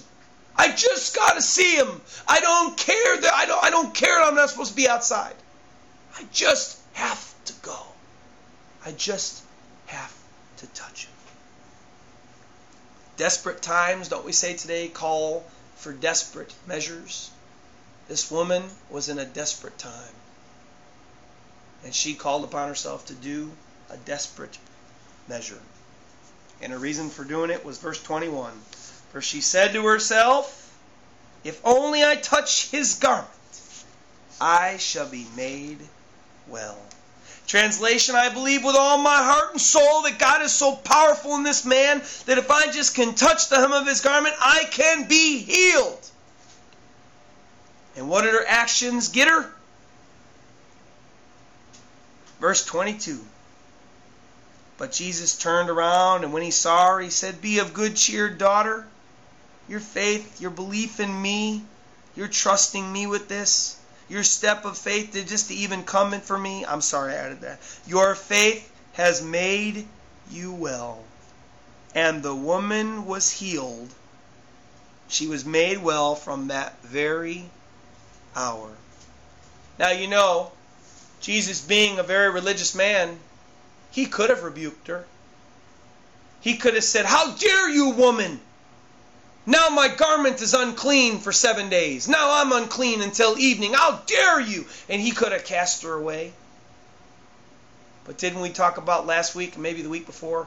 I 0.57 0.73
just 0.73 1.15
got 1.15 1.35
to 1.35 1.43
see 1.43 1.77
him. 1.77 2.01
I 2.27 2.41
don't 2.41 2.77
care 2.77 3.17
that 3.21 3.33
I 3.33 3.47
don't 3.47 3.65
I 3.65 3.71
don't 3.71 3.95
care 3.95 4.21
I'm 4.21 4.35
not 4.35 4.51
supposed 4.51 4.71
to 4.71 4.77
be 4.77 4.89
outside. 4.89 5.35
I 6.17 6.25
just 6.33 6.79
have 6.95 7.35
to 7.45 7.53
go. 7.63 7.79
I 8.85 8.91
just 8.93 9.43
have 9.87 10.13
to 10.59 10.67
touch 10.69 11.07
him. 11.07 11.18
Desperate 13.19 13.61
times, 13.61 14.09
don't 14.09 14.25
we 14.25 14.33
say 14.33 14.55
today, 14.55 14.89
call 14.89 15.45
for 15.77 15.93
desperate 15.93 16.55
measures. 16.67 17.31
This 18.07 18.31
woman 18.31 18.71
was 18.89 19.09
in 19.09 19.19
a 19.19 19.25
desperate 19.25 19.77
time. 19.77 20.15
And 21.85 21.95
she 21.95 22.15
called 22.15 22.45
upon 22.45 22.69
herself 22.69 23.07
to 23.07 23.15
do 23.15 23.53
a 23.91 23.97
desperate 23.97 24.57
measure. 25.29 25.61
And 26.61 26.73
her 26.73 26.79
reason 26.79 27.11
for 27.11 27.25
doing 27.25 27.51
it 27.51 27.65
was 27.65 27.79
verse 27.79 28.03
21. 28.03 28.53
For 29.13 29.21
she 29.21 29.41
said 29.41 29.73
to 29.73 29.85
herself, 29.85 30.73
If 31.43 31.61
only 31.65 32.05
I 32.05 32.17
touch 32.17 32.71
his 32.71 32.95
garment, 32.95 33.31
I 34.41 34.77
shall 34.77 35.09
be 35.09 35.27
made 35.37 35.81
well. 36.47 36.79
Translation, 37.49 38.15
I 38.15 38.29
believe 38.29 38.63
with 38.63 38.77
all 38.77 38.99
my 38.99 39.17
heart 39.17 39.53
and 39.53 39.61
soul 39.61 40.03
that 40.03 40.19
God 40.19 40.43
is 40.43 40.53
so 40.53 40.77
powerful 40.77 41.35
in 41.35 41.43
this 41.43 41.65
man 41.65 41.99
that 42.27 42.39
if 42.39 42.51
I 42.51 42.71
just 42.71 42.95
can 42.95 43.15
touch 43.15 43.49
the 43.49 43.57
hem 43.57 43.73
of 43.73 43.87
his 43.87 44.01
garment, 44.01 44.37
I 44.39 44.65
can 44.71 45.09
be 45.09 45.39
healed. 45.39 46.07
And 47.97 48.09
what 48.09 48.23
did 48.23 48.35
her 48.35 48.45
actions 48.47 49.09
get 49.09 49.29
her? 49.29 49.51
Verse 52.39 52.65
22. 52.65 53.25
But 54.77 54.93
Jesus 54.93 55.37
turned 55.37 55.71
around, 55.71 56.23
and 56.23 56.33
when 56.33 56.45
he 56.45 56.53
saw 56.53 56.93
her, 56.93 57.01
he 57.01 57.11
said, 57.11 57.41
Be 57.41 57.59
of 57.59 57.75
good 57.75 57.97
cheer, 57.97 58.29
daughter 58.29 58.87
your 59.69 59.81
faith, 59.81 60.41
your 60.41 60.51
belief 60.51 60.99
in 60.99 61.23
me, 61.23 61.63
your 62.17 62.27
trusting 62.27 62.91
me 62.91 63.07
with 63.07 63.29
this, 63.29 63.77
your 64.09 64.25
step 64.25 64.65
of 64.65 64.79
faith 64.79 65.13
to 65.13 65.25
just 65.25 65.49
to 65.49 65.55
even 65.55 65.85
come 65.85 66.15
in 66.15 66.21
for 66.21 66.39
me. 66.39 66.65
I'm 66.65 66.81
sorry 66.81 67.13
I 67.13 67.17
added 67.17 67.41
that. 67.43 67.61
Your 67.87 68.15
faith 68.15 68.71
has 68.95 69.23
made 69.23 69.87
you 70.31 70.53
well. 70.53 71.03
And 71.95 72.23
the 72.23 72.35
woman 72.35 73.07
was 73.07 73.31
healed. 73.31 73.89
She 75.09 75.27
was 75.27 75.45
made 75.45 75.79
well 75.79 76.15
from 76.15 76.49
that 76.49 76.81
very 76.83 77.45
hour. 78.37 78.71
Now, 79.79 79.91
you 79.91 80.07
know, 80.07 80.53
Jesus 81.21 81.61
being 81.61 81.99
a 81.99 82.03
very 82.03 82.31
religious 82.31 82.75
man, 82.75 83.19
he 83.91 84.07
could 84.07 84.31
have 84.31 84.43
rebuked 84.43 84.89
her. 84.89 85.05
He 86.41 86.57
could 86.57 86.75
have 86.75 86.85
said, 86.85 87.05
How 87.05 87.33
dare 87.33 87.69
you, 87.71 87.91
woman? 87.91 88.41
Now 89.49 89.71
my 89.71 89.89
garment 89.89 90.43
is 90.43 90.53
unclean 90.53 91.21
for 91.21 91.33
seven 91.33 91.71
days. 91.71 92.07
Now 92.07 92.43
I'm 92.43 92.53
unclean 92.53 93.01
until 93.01 93.39
evening. 93.39 93.73
How 93.73 94.03
dare 94.05 94.39
you? 94.39 94.67
And 94.91 95.01
he 95.01 95.11
could 95.11 95.33
have 95.33 95.47
cast 95.47 95.85
her 95.85 95.95
away. 95.95 96.35
But 98.05 98.19
didn't 98.19 98.43
we 98.43 98.51
talk 98.51 98.77
about 98.77 99.07
last 99.07 99.35
week, 99.35 99.57
maybe 99.57 99.81
the 99.81 99.89
week 99.89 100.05
before? 100.05 100.47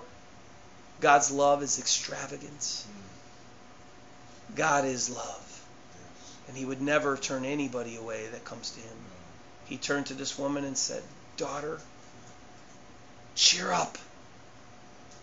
God's 1.00 1.32
love 1.32 1.64
is 1.64 1.80
extravagance. 1.80 2.86
God 4.56 4.86
is 4.86 5.10
love. 5.10 5.62
And 6.48 6.56
he 6.56 6.64
would 6.64 6.80
never 6.80 7.18
turn 7.18 7.44
anybody 7.44 7.96
away 7.96 8.28
that 8.28 8.46
comes 8.46 8.70
to 8.70 8.82
him. 8.82 8.98
He 9.66 9.78
turned 9.78 10.06
to 10.08 10.14
this 10.14 10.38
woman 10.38 10.64
and 10.64 10.78
said, 10.78 11.02
Daughter, 11.38 11.80
cheer 13.34 13.72
up. 13.72 13.98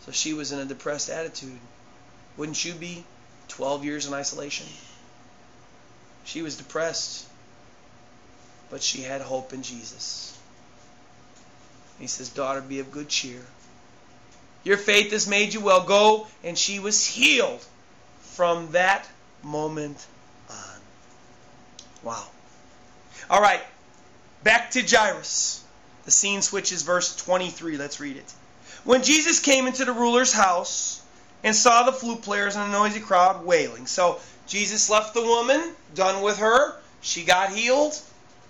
So 0.05 0.11
she 0.11 0.35
was 0.35 0.51
in 0.51 0.59
a 0.59 0.65
depressed 0.65 1.11
attitude. 1.11 1.61
Wouldn't 2.37 2.65
you 2.65 2.75
be? 2.75 3.05
12 3.49 3.85
years 3.85 4.07
in 4.07 4.15
isolation. 4.15 4.67
She 6.25 6.43
was 6.43 6.57
depressed, 6.57 7.27
but 8.71 8.83
she 8.83 9.03
had 9.03 9.21
hope 9.21 9.53
in 9.53 9.63
Jesus. 9.63 10.39
He 11.99 12.07
says, 12.07 12.29
Daughter, 12.29 12.61
be 12.61 12.81
of 12.81 12.93
good 12.93 13.09
cheer. 13.09 13.41
Your 14.65 14.77
faith 14.77 15.13
has 15.13 15.27
made 15.27 15.55
you 15.55 15.61
well. 15.61 15.85
Go. 15.85 16.27
And 16.45 16.57
she 16.57 16.79
was 16.79 17.05
healed 17.05 17.65
from 18.21 18.73
that 18.73 19.09
moment 19.43 20.07
on. 20.51 20.81
Wow. 22.03 22.27
All 23.31 23.41
right. 23.41 23.63
Back 24.43 24.73
to 24.73 24.83
Jairus. 24.83 25.65
The 26.05 26.11
scene 26.11 26.43
switches, 26.43 26.83
verse 26.83 27.17
23. 27.17 27.77
Let's 27.77 28.01
read 28.01 28.17
it. 28.17 28.33
When 28.85 29.03
Jesus 29.03 29.41
came 29.41 29.67
into 29.67 29.85
the 29.85 29.93
ruler's 29.93 30.33
house 30.33 31.03
and 31.45 31.55
saw 31.55 31.85
the 31.85 31.93
flute 31.93 32.23
players 32.23 32.57
and 32.57 32.69
a 32.69 32.73
noisy 32.73 33.01
crowd 33.01 33.45
wailing. 33.45 33.87
So 33.87 34.21
Jesus 34.47 34.91
left 34.91 35.15
the 35.15 35.23
woman, 35.23 35.61
done 35.95 36.23
with 36.23 36.39
her. 36.39 36.77
She 37.01 37.25
got 37.25 37.53
healed. 37.53 37.99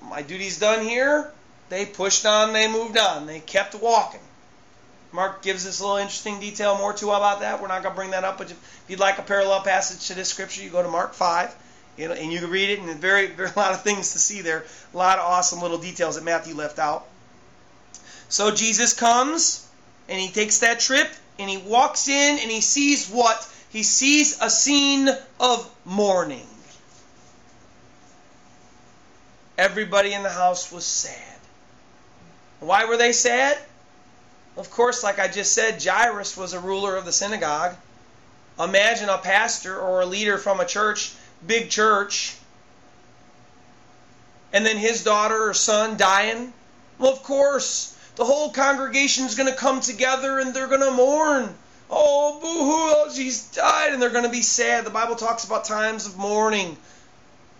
My 0.02 0.22
duty's 0.22 0.58
done 0.58 0.84
here. 0.84 1.30
They 1.68 1.84
pushed 1.84 2.24
on, 2.24 2.52
they 2.52 2.70
moved 2.70 2.96
on, 2.96 3.26
they 3.26 3.40
kept 3.40 3.74
walking. 3.74 4.20
Mark 5.12 5.42
gives 5.42 5.66
us 5.66 5.80
a 5.80 5.82
little 5.82 5.98
interesting 5.98 6.40
detail 6.40 6.76
more 6.76 6.92
too 6.92 7.10
about 7.10 7.40
that. 7.40 7.60
We're 7.60 7.68
not 7.68 7.82
going 7.82 7.94
to 7.94 7.96
bring 7.96 8.10
that 8.10 8.24
up, 8.24 8.38
but 8.38 8.50
if 8.50 8.84
you'd 8.88 9.00
like 9.00 9.18
a 9.18 9.22
parallel 9.22 9.62
passage 9.62 10.08
to 10.08 10.14
this 10.14 10.28
scripture, 10.28 10.62
you 10.62 10.70
go 10.70 10.82
to 10.82 10.88
Mark 10.88 11.14
5 11.14 11.54
and 11.98 12.32
you 12.32 12.38
can 12.38 12.50
read 12.50 12.70
it, 12.70 12.78
and 12.78 12.88
very, 13.00 13.26
very 13.26 13.50
a 13.56 13.58
lot 13.58 13.72
of 13.72 13.82
things 13.82 14.12
to 14.12 14.18
see 14.18 14.42
there. 14.42 14.64
A 14.94 14.96
lot 14.96 15.18
of 15.18 15.24
awesome 15.24 15.60
little 15.60 15.78
details 15.78 16.14
that 16.14 16.24
Matthew 16.24 16.54
left 16.54 16.78
out. 16.78 17.06
So 18.28 18.50
Jesus 18.50 18.92
comes 18.92 19.66
and 20.08 20.20
he 20.20 20.28
takes 20.28 20.58
that 20.58 20.80
trip 20.80 21.08
and 21.38 21.48
he 21.48 21.56
walks 21.56 22.08
in 22.08 22.38
and 22.38 22.50
he 22.50 22.60
sees 22.60 23.08
what? 23.08 23.48
He 23.70 23.82
sees 23.82 24.40
a 24.40 24.50
scene 24.50 25.08
of 25.38 25.70
mourning. 25.84 26.46
Everybody 29.56 30.12
in 30.12 30.22
the 30.22 30.30
house 30.30 30.70
was 30.70 30.84
sad. 30.84 31.38
Why 32.60 32.84
were 32.86 32.96
they 32.96 33.12
sad? 33.12 33.58
Of 34.56 34.70
course, 34.70 35.04
like 35.04 35.18
I 35.18 35.28
just 35.28 35.52
said, 35.52 35.82
Jairus 35.82 36.36
was 36.36 36.52
a 36.52 36.60
ruler 36.60 36.96
of 36.96 37.04
the 37.04 37.12
synagogue. 37.12 37.76
Imagine 38.58 39.08
a 39.08 39.18
pastor 39.18 39.78
or 39.78 40.00
a 40.00 40.06
leader 40.06 40.38
from 40.38 40.58
a 40.58 40.64
church, 40.64 41.12
big 41.46 41.70
church, 41.70 42.36
and 44.52 44.66
then 44.66 44.76
his 44.76 45.04
daughter 45.04 45.48
or 45.48 45.54
son 45.54 45.96
dying. 45.96 46.52
Well, 46.98 47.12
of 47.12 47.22
course, 47.22 47.96
the 48.18 48.24
whole 48.24 48.50
congregation 48.50 49.26
is 49.26 49.36
going 49.36 49.48
to 49.48 49.54
come 49.54 49.80
together 49.80 50.40
and 50.40 50.52
they're 50.52 50.66
going 50.66 50.80
to 50.80 50.90
mourn. 50.90 51.54
Oh, 51.88 52.40
boo 52.40 52.64
hoo, 52.64 53.06
oh, 53.06 53.12
she's 53.14 53.44
died, 53.52 53.92
and 53.92 54.02
they're 54.02 54.10
going 54.10 54.24
to 54.24 54.30
be 54.30 54.42
sad. 54.42 54.84
The 54.84 54.90
Bible 54.90 55.14
talks 55.14 55.44
about 55.44 55.64
times 55.64 56.04
of 56.04 56.18
mourning 56.18 56.76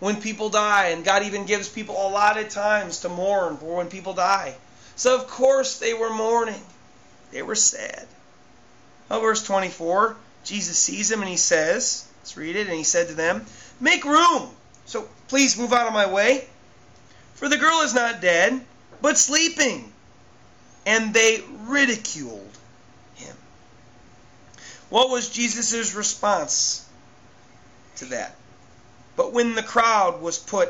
when 0.01 0.21
people 0.21 0.49
die, 0.49 0.87
and 0.87 1.05
God 1.05 1.23
even 1.23 1.45
gives 1.45 1.69
people 1.69 1.95
a 1.95 2.09
lot 2.09 2.37
of 2.37 2.49
times 2.49 2.99
to 2.99 3.09
mourn 3.09 3.55
for 3.55 3.77
when 3.77 3.87
people 3.87 4.13
die. 4.13 4.53
So, 4.97 5.15
of 5.15 5.27
course, 5.27 5.79
they 5.79 5.93
were 5.93 6.13
mourning. 6.13 6.61
They 7.31 7.41
were 7.41 7.55
sad. 7.55 8.05
Oh, 9.09 9.21
verse 9.21 9.43
24 9.43 10.17
Jesus 10.43 10.77
sees 10.77 11.09
them 11.09 11.21
and 11.21 11.29
he 11.29 11.37
says, 11.37 12.05
let's 12.19 12.35
read 12.35 12.57
it, 12.57 12.67
and 12.67 12.75
he 12.75 12.83
said 12.83 13.07
to 13.07 13.13
them, 13.13 13.45
Make 13.79 14.03
room! 14.03 14.49
So 14.85 15.07
please 15.29 15.57
move 15.57 15.71
out 15.71 15.87
of 15.87 15.93
my 15.93 16.11
way. 16.11 16.47
For 17.35 17.47
the 17.47 17.57
girl 17.57 17.81
is 17.81 17.93
not 17.93 18.21
dead, 18.21 18.61
but 19.01 19.17
sleeping. 19.17 19.88
And 20.85 21.13
they 21.13 21.43
ridiculed 21.65 22.57
him. 23.15 23.35
What 24.89 25.09
was 25.09 25.29
Jesus' 25.29 25.93
response 25.93 26.87
to 27.97 28.05
that? 28.05 28.35
But 29.15 29.33
when 29.33 29.55
the 29.55 29.63
crowd 29.63 30.21
was 30.21 30.39
put 30.39 30.69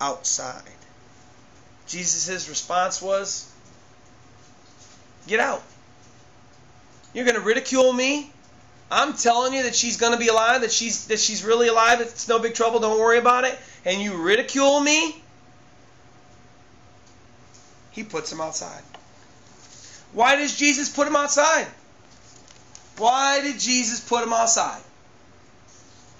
outside, 0.00 0.62
Jesus' 1.86 2.48
response 2.48 3.02
was, 3.02 3.50
Get 5.26 5.40
out. 5.40 5.62
You're 7.12 7.24
going 7.24 7.34
to 7.34 7.40
ridicule 7.40 7.92
me? 7.92 8.32
I'm 8.90 9.14
telling 9.14 9.54
you 9.54 9.64
that 9.64 9.74
she's 9.74 9.96
going 9.96 10.12
to 10.12 10.18
be 10.18 10.28
alive, 10.28 10.62
that 10.62 10.72
she's 10.72 11.06
that 11.06 11.20
she's 11.20 11.44
really 11.44 11.68
alive. 11.68 12.00
It's 12.00 12.28
no 12.28 12.38
big 12.38 12.54
trouble. 12.54 12.80
Don't 12.80 12.98
worry 12.98 13.18
about 13.18 13.44
it. 13.44 13.56
And 13.84 14.00
you 14.00 14.16
ridicule 14.16 14.80
me? 14.80 15.22
He 17.92 18.02
puts 18.02 18.32
him 18.32 18.40
outside. 18.40 18.82
Why 20.12 20.36
does 20.36 20.56
Jesus 20.56 20.88
put 20.88 21.06
him 21.06 21.16
outside? 21.16 21.66
Why 22.98 23.40
did 23.40 23.58
Jesus 23.58 24.00
put 24.00 24.22
him 24.22 24.32
outside? 24.32 24.82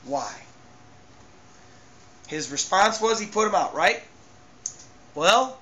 Why? 0.04 0.32
His 2.28 2.50
response 2.50 3.00
was 3.00 3.18
he 3.18 3.26
put 3.26 3.48
him 3.48 3.54
out, 3.54 3.74
right? 3.74 4.00
Well, 5.14 5.58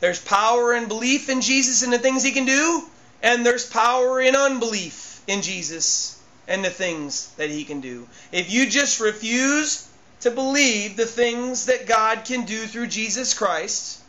there's 0.00 0.20
power 0.20 0.74
in 0.74 0.88
belief 0.88 1.28
in 1.28 1.40
Jesus 1.40 1.82
and 1.82 1.92
the 1.92 1.98
things 1.98 2.22
he 2.22 2.32
can 2.32 2.46
do, 2.46 2.82
and 3.22 3.46
there's 3.46 3.68
power 3.68 4.20
in 4.20 4.34
unbelief 4.34 5.22
in 5.26 5.42
Jesus 5.42 6.20
and 6.48 6.64
the 6.64 6.70
things 6.70 7.30
that 7.36 7.50
he 7.50 7.64
can 7.64 7.80
do. 7.80 8.08
If 8.32 8.50
you 8.50 8.68
just 8.68 8.98
refuse 8.98 9.86
to 10.20 10.30
believe 10.30 10.96
the 10.96 11.06
things 11.06 11.66
that 11.66 11.86
God 11.86 12.24
can 12.24 12.44
do 12.44 12.66
through 12.66 12.88
Jesus 12.88 13.32
Christ, 13.34 13.99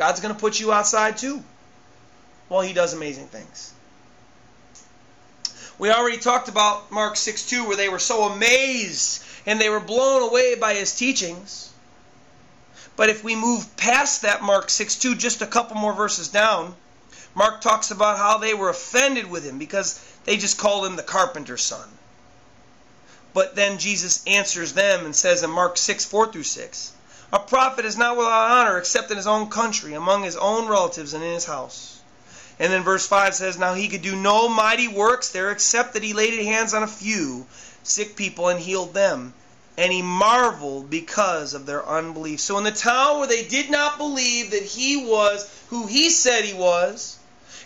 God's 0.00 0.20
going 0.20 0.34
to 0.34 0.40
put 0.40 0.58
you 0.58 0.72
outside 0.72 1.18
too 1.18 1.44
while 2.48 2.62
he 2.62 2.72
does 2.72 2.94
amazing 2.94 3.26
things. 3.26 3.70
We 5.78 5.90
already 5.90 6.16
talked 6.16 6.48
about 6.48 6.90
Mark 6.90 7.16
6 7.16 7.50
2, 7.50 7.68
where 7.68 7.76
they 7.76 7.90
were 7.90 7.98
so 7.98 8.22
amazed 8.22 9.22
and 9.44 9.60
they 9.60 9.68
were 9.68 9.78
blown 9.78 10.22
away 10.22 10.54
by 10.54 10.72
his 10.72 10.96
teachings. 10.96 11.68
But 12.96 13.10
if 13.10 13.22
we 13.22 13.36
move 13.36 13.76
past 13.76 14.22
that 14.22 14.40
Mark 14.42 14.70
6 14.70 14.96
2, 14.96 15.16
just 15.16 15.42
a 15.42 15.46
couple 15.46 15.76
more 15.76 15.92
verses 15.92 16.28
down, 16.28 16.74
Mark 17.34 17.60
talks 17.60 17.90
about 17.90 18.16
how 18.16 18.38
they 18.38 18.54
were 18.54 18.70
offended 18.70 19.28
with 19.28 19.44
him 19.44 19.58
because 19.58 20.00
they 20.24 20.38
just 20.38 20.56
called 20.56 20.86
him 20.86 20.96
the 20.96 21.02
carpenter's 21.02 21.62
son. 21.62 21.90
But 23.34 23.54
then 23.54 23.76
Jesus 23.76 24.22
answers 24.26 24.72
them 24.72 25.04
and 25.04 25.14
says 25.14 25.42
in 25.42 25.50
Mark 25.50 25.76
6 25.76 26.06
4 26.06 26.32
through 26.32 26.44
6, 26.44 26.92
A 27.32 27.38
prophet 27.38 27.84
is 27.84 27.96
not 27.96 28.16
without 28.16 28.50
honor 28.50 28.78
except 28.78 29.10
in 29.10 29.16
his 29.16 29.26
own 29.26 29.48
country, 29.48 29.94
among 29.94 30.24
his 30.24 30.36
own 30.36 30.68
relatives, 30.68 31.14
and 31.14 31.22
in 31.22 31.34
his 31.34 31.44
house. 31.44 32.00
And 32.58 32.72
then 32.72 32.82
verse 32.82 33.06
5 33.06 33.34
says, 33.34 33.56
Now 33.56 33.74
he 33.74 33.88
could 33.88 34.02
do 34.02 34.16
no 34.16 34.48
mighty 34.48 34.88
works 34.88 35.30
there 35.30 35.50
except 35.50 35.94
that 35.94 36.02
he 36.02 36.12
laid 36.12 36.34
hands 36.44 36.74
on 36.74 36.82
a 36.82 36.88
few 36.88 37.46
sick 37.82 38.16
people 38.16 38.48
and 38.48 38.60
healed 38.60 38.94
them 38.94 39.32
and 39.80 39.90
he 39.90 40.02
marveled 40.02 40.90
because 40.90 41.54
of 41.54 41.64
their 41.64 41.86
unbelief. 41.88 42.38
So, 42.38 42.58
in 42.58 42.64
the 42.64 42.70
town 42.70 43.18
where 43.18 43.26
they 43.26 43.44
did 43.44 43.70
not 43.70 43.96
believe 43.96 44.50
that 44.50 44.62
he 44.62 44.98
was 44.98 45.50
who 45.70 45.86
he 45.86 46.10
said 46.10 46.44
he 46.44 46.52
was, 46.52 47.16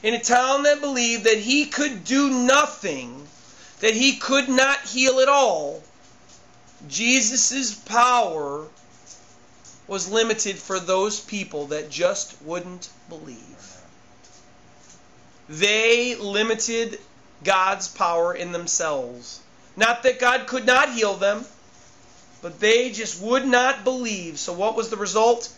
in 0.00 0.14
a 0.14 0.20
town 0.20 0.62
that 0.62 0.80
believed 0.80 1.24
that 1.24 1.38
he 1.38 1.66
could 1.66 2.04
do 2.04 2.30
nothing, 2.30 3.26
that 3.80 3.94
he 3.94 4.16
could 4.16 4.48
not 4.48 4.82
heal 4.82 5.18
at 5.18 5.28
all, 5.28 5.82
Jesus' 6.86 7.74
power 7.74 8.66
was 9.86 10.10
limited 10.10 10.56
for 10.56 10.80
those 10.80 11.20
people 11.20 11.66
that 11.66 11.90
just 11.90 12.40
wouldn't 12.42 12.88
believe. 13.08 13.80
They 15.48 16.14
limited 16.14 16.98
God's 17.42 17.88
power 17.88 18.34
in 18.34 18.52
themselves. 18.52 19.40
Not 19.76 20.04
that 20.04 20.18
God 20.18 20.46
could 20.46 20.66
not 20.66 20.94
heal 20.94 21.14
them, 21.14 21.44
but 22.40 22.60
they 22.60 22.90
just 22.90 23.20
would 23.20 23.46
not 23.46 23.84
believe. 23.84 24.38
So 24.38 24.52
what 24.52 24.76
was 24.76 24.88
the 24.88 24.96
result? 24.96 25.52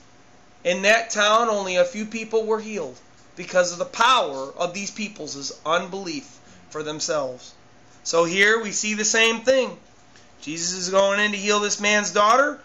In 0.64 0.82
that 0.82 1.10
town, 1.10 1.48
only 1.48 1.76
a 1.76 1.84
few 1.84 2.06
people 2.06 2.44
were 2.44 2.60
healed 2.60 2.98
because 3.36 3.72
of 3.72 3.78
the 3.78 3.84
power 3.84 4.52
of 4.56 4.74
these 4.74 4.90
people's 4.90 5.52
unbelief 5.64 6.24
for 6.70 6.82
themselves. 6.82 7.52
So 8.02 8.24
here 8.24 8.60
we 8.60 8.72
see 8.72 8.94
the 8.94 9.04
same 9.04 9.40
thing. 9.42 9.76
Jesus 10.40 10.72
is 10.72 10.90
going 10.90 11.20
in 11.20 11.32
to 11.32 11.36
heal 11.36 11.60
this 11.60 11.80
man's 11.80 12.10
daughter. 12.10 12.60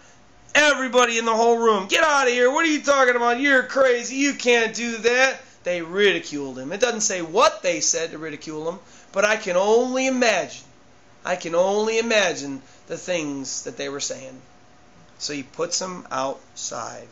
Everybody 0.54 1.18
in 1.18 1.24
the 1.24 1.34
whole 1.34 1.58
room, 1.58 1.88
get 1.88 2.04
out 2.04 2.26
of 2.26 2.32
here. 2.32 2.50
What 2.50 2.64
are 2.64 2.68
you 2.68 2.82
talking 2.82 3.16
about? 3.16 3.40
You're 3.40 3.62
crazy. 3.62 4.16
You 4.16 4.34
can't 4.34 4.74
do 4.74 4.98
that. 4.98 5.40
They 5.64 5.80
ridiculed 5.80 6.58
him. 6.58 6.72
It 6.72 6.80
doesn't 6.80 7.02
say 7.02 7.22
what 7.22 7.62
they 7.62 7.80
said 7.80 8.10
to 8.10 8.18
ridicule 8.18 8.68
him, 8.68 8.78
but 9.12 9.24
I 9.24 9.36
can 9.36 9.56
only 9.56 10.06
imagine. 10.06 10.64
I 11.24 11.36
can 11.36 11.54
only 11.54 11.98
imagine 11.98 12.60
the 12.88 12.98
things 12.98 13.62
that 13.62 13.76
they 13.76 13.88
were 13.88 14.00
saying. 14.00 14.40
So 15.18 15.32
he 15.32 15.44
puts 15.44 15.78
them 15.78 16.06
outside. 16.10 17.06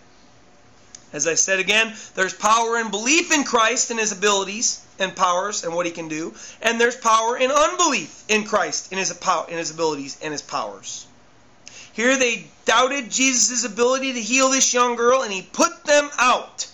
As 1.12 1.26
I 1.26 1.34
said 1.34 1.61
again, 1.61 1.95
there's 2.14 2.34
power 2.34 2.76
in 2.78 2.91
belief 2.91 3.32
in 3.32 3.45
Christ 3.45 3.91
and 3.91 3.99
his 3.99 4.12
abilities 4.12 4.80
and 4.99 5.14
powers 5.14 5.64
and 5.64 5.74
what 5.74 5.86
he 5.86 5.93
can 5.93 6.09
do, 6.09 6.34
and 6.61 6.80
there's 6.80 6.97
power 6.97 7.36
in 7.36 7.51
unbelief 7.51 8.24
in 8.28 8.45
Christ 8.45 8.93
in 8.93 8.99
his, 8.99 9.11
in 9.11 9.57
his 9.59 9.70
abilities 9.70 10.18
and 10.22 10.32
his 10.32 10.43
powers. 10.43 11.07
Here 11.93 12.16
they 12.16 12.47
doubted 12.64 13.11
Jesus' 13.11 13.64
ability 13.64 14.12
to 14.12 14.20
heal 14.20 14.51
this 14.51 14.72
young 14.72 14.97
girl, 14.97 15.22
and 15.22 15.32
he 15.32 15.43
put 15.43 15.84
them 15.84 16.09
out 16.18 16.70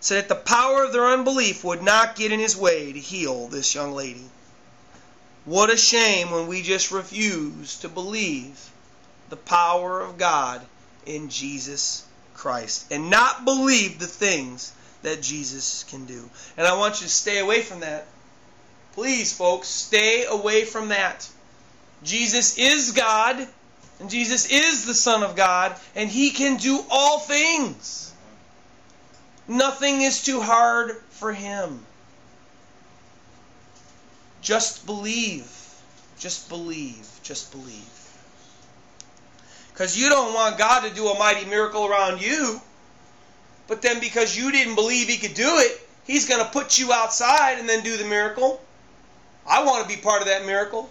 so 0.00 0.14
that 0.14 0.28
the 0.28 0.34
power 0.34 0.84
of 0.84 0.92
their 0.92 1.06
unbelief 1.06 1.64
would 1.64 1.82
not 1.82 2.16
get 2.16 2.32
in 2.32 2.38
his 2.38 2.56
way 2.56 2.92
to 2.92 2.98
heal 2.98 3.48
this 3.48 3.74
young 3.74 3.92
lady. 3.92 4.24
What 5.44 5.70
a 5.70 5.76
shame 5.76 6.30
when 6.30 6.46
we 6.46 6.62
just 6.62 6.92
refuse 6.92 7.78
to 7.78 7.88
believe 7.88 8.70
the 9.30 9.36
power 9.36 10.00
of 10.00 10.18
God 10.18 10.60
in 11.06 11.30
Jesus 11.30 12.04
Christ 12.34 12.92
and 12.92 13.10
not 13.10 13.44
believe 13.44 13.98
the 13.98 14.06
things 14.06 14.72
that 15.02 15.22
Jesus 15.22 15.84
can 15.84 16.04
do. 16.04 16.28
And 16.56 16.66
I 16.66 16.76
want 16.76 17.00
you 17.00 17.06
to 17.06 17.12
stay 17.12 17.38
away 17.38 17.62
from 17.62 17.80
that. 17.80 18.06
Please, 18.92 19.32
folks, 19.36 19.68
stay 19.68 20.24
away 20.26 20.64
from 20.64 20.88
that. 20.88 21.28
Jesus 22.02 22.58
is 22.58 22.92
God, 22.92 23.46
and 24.00 24.10
Jesus 24.10 24.50
is 24.50 24.84
the 24.84 24.94
Son 24.94 25.22
of 25.22 25.34
God, 25.34 25.76
and 25.94 26.08
He 26.08 26.30
can 26.30 26.56
do 26.56 26.84
all 26.90 27.18
things. 27.18 28.12
Nothing 29.48 30.02
is 30.02 30.22
too 30.22 30.40
hard 30.40 30.96
for 31.10 31.32
Him. 31.32 31.84
Just 34.40 34.86
believe. 34.86 35.50
Just 36.18 36.48
believe. 36.48 37.08
Just 37.22 37.50
believe. 37.50 37.84
Because 39.72 39.96
you 39.96 40.08
don't 40.08 40.34
want 40.34 40.58
God 40.58 40.88
to 40.88 40.94
do 40.94 41.08
a 41.08 41.18
mighty 41.18 41.46
miracle 41.46 41.86
around 41.86 42.20
you. 42.20 42.60
But 43.66 43.82
then 43.82 44.00
because 44.00 44.36
you 44.36 44.50
didn't 44.50 44.74
believe 44.74 45.08
He 45.08 45.16
could 45.16 45.34
do 45.34 45.58
it, 45.58 45.88
He's 46.04 46.28
going 46.28 46.44
to 46.44 46.50
put 46.50 46.78
you 46.78 46.92
outside 46.92 47.58
and 47.58 47.68
then 47.68 47.82
do 47.82 47.96
the 47.96 48.04
miracle. 48.04 48.60
I 49.46 49.64
want 49.64 49.88
to 49.88 49.94
be 49.94 50.00
part 50.00 50.20
of 50.20 50.28
that 50.28 50.46
miracle. 50.46 50.88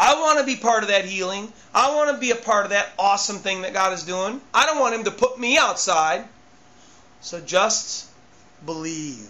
I 0.00 0.14
want 0.14 0.38
to 0.38 0.46
be 0.46 0.56
part 0.56 0.82
of 0.82 0.88
that 0.88 1.04
healing. 1.04 1.52
I 1.74 1.94
want 1.94 2.10
to 2.10 2.16
be 2.16 2.30
a 2.30 2.34
part 2.34 2.64
of 2.64 2.70
that 2.70 2.90
awesome 2.98 3.36
thing 3.36 3.60
that 3.62 3.74
God 3.74 3.92
is 3.92 4.02
doing. 4.02 4.40
I 4.54 4.64
don't 4.64 4.80
want 4.80 4.94
Him 4.94 5.04
to 5.04 5.10
put 5.10 5.38
me 5.38 5.58
outside. 5.58 6.24
So 7.20 7.38
just 7.38 8.08
believe. 8.64 9.28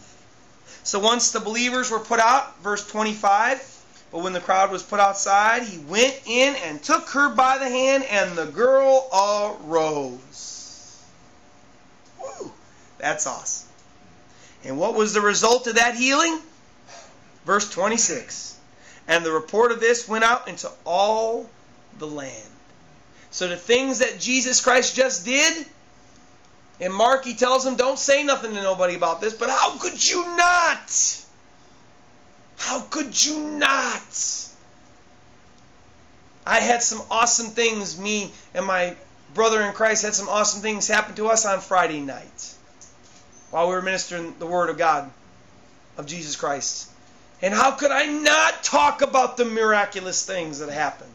So 0.85 1.01
once 1.01 1.33
the 1.33 1.41
believers 1.41 1.91
were 1.91 1.99
put 1.99 2.21
out, 2.21 2.57
verse 2.63 2.87
25, 2.87 3.85
but 4.13 4.23
when 4.23 4.33
the 4.33 4.39
crowd 4.39 4.71
was 4.71 4.85
put 4.85 5.01
outside, 5.01 5.65
he 5.65 5.79
went 5.79 6.21
in 6.27 6.55
and 6.55 6.81
took 6.81 7.09
her 7.11 7.35
by 7.35 7.59
the 7.59 7.69
hand, 7.69 8.05
and 8.05 8.39
the 8.39 8.47
girl 8.47 9.09
arose. 9.13 11.05
Woo, 12.21 12.53
that's 12.99 13.27
awesome. 13.27 13.69
And 14.63 14.79
what 14.79 14.95
was 14.95 15.15
the 15.15 15.21
result 15.21 15.67
of 15.67 15.75
that 15.75 15.97
healing? 15.97 16.39
Verse 17.45 17.69
26. 17.69 18.57
And 19.11 19.27
the 19.27 19.33
report 19.33 19.73
of 19.73 19.81
this 19.81 20.07
went 20.07 20.23
out 20.23 20.47
into 20.47 20.71
all 20.87 21.51
the 21.99 22.07
land. 22.07 22.49
So 23.33 23.49
the 23.49 23.57
things 23.57 23.99
that 23.99 24.21
Jesus 24.21 24.61
Christ 24.61 24.95
just 24.95 25.25
did, 25.25 25.67
in 26.79 26.93
Mark 26.93 27.25
he 27.25 27.35
tells 27.35 27.65
them, 27.65 27.75
don't 27.75 27.99
say 27.99 28.23
nothing 28.23 28.55
to 28.55 28.63
nobody 28.63 28.95
about 28.95 29.21
this, 29.21 29.35
but 29.35 29.51
how 29.51 29.77
could 29.79 30.09
you 30.09 30.25
not? 30.37 31.25
How 32.57 32.83
could 32.83 33.25
you 33.25 33.41
not? 33.41 34.49
I 36.47 36.61
had 36.61 36.81
some 36.81 37.03
awesome 37.11 37.49
things, 37.49 37.99
me 37.99 38.31
and 38.55 38.65
my 38.65 38.95
brother 39.35 39.61
in 39.63 39.73
Christ 39.73 40.05
had 40.05 40.15
some 40.15 40.29
awesome 40.29 40.63
things 40.63 40.87
happen 40.87 41.17
to 41.17 41.27
us 41.27 41.45
on 41.45 41.61
Friday 41.61 42.01
night 42.01 42.55
while 43.51 43.67
we 43.69 43.75
were 43.75 43.83
ministering 43.83 44.37
the 44.39 44.47
Word 44.47 44.71
of 44.71 44.79
God, 44.79 45.11
of 45.97 46.07
Jesus 46.07 46.37
Christ. 46.37 46.90
And 47.43 47.55
how 47.55 47.73
could 47.73 47.91
I 47.91 48.07
not 48.07 48.63
talk 48.63 49.03
about 49.03 49.37
the 49.37 49.45
miraculous 49.45 50.25
things 50.25 50.59
that 50.59 50.69
happened 50.69 51.13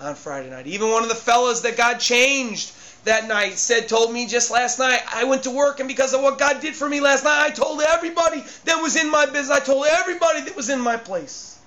on 0.00 0.14
Friday 0.14 0.50
night? 0.50 0.66
Even 0.66 0.90
one 0.90 1.02
of 1.02 1.08
the 1.08 1.14
fellas 1.14 1.60
that 1.60 1.76
God 1.76 1.98
changed 1.98 2.72
that 3.04 3.28
night 3.28 3.58
said, 3.58 3.88
told 3.88 4.12
me 4.12 4.26
just 4.26 4.50
last 4.50 4.78
night, 4.78 5.00
I 5.12 5.24
went 5.24 5.44
to 5.44 5.50
work 5.50 5.80
and 5.80 5.88
because 5.88 6.14
of 6.14 6.22
what 6.22 6.38
God 6.38 6.60
did 6.60 6.74
for 6.74 6.88
me 6.88 7.00
last 7.00 7.24
night, 7.24 7.46
I 7.46 7.50
told 7.50 7.80
everybody 7.80 8.42
that 8.64 8.82
was 8.82 8.96
in 8.96 9.10
my 9.10 9.26
business, 9.26 9.50
I 9.50 9.60
told 9.60 9.86
everybody 9.86 10.42
that 10.42 10.56
was 10.56 10.68
in 10.68 10.80
my 10.80 10.96
place. 10.96 11.58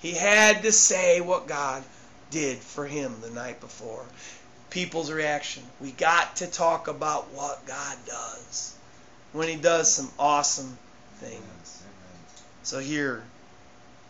He 0.00 0.12
had 0.12 0.62
to 0.62 0.72
say 0.72 1.20
what 1.20 1.46
God 1.46 1.82
did 2.30 2.58
for 2.58 2.84
him 2.84 3.14
the 3.20 3.30
night 3.30 3.60
before. 3.60 4.04
People's 4.70 5.10
reaction. 5.10 5.62
We 5.80 5.92
got 5.92 6.36
to 6.36 6.46
talk 6.46 6.88
about 6.88 7.32
what 7.32 7.64
God 7.64 7.96
does 8.06 8.74
when 9.32 9.48
He 9.48 9.56
does 9.56 9.92
some 9.92 10.10
awesome 10.18 10.76
things. 11.20 11.82
So 12.64 12.78
here, 12.78 13.22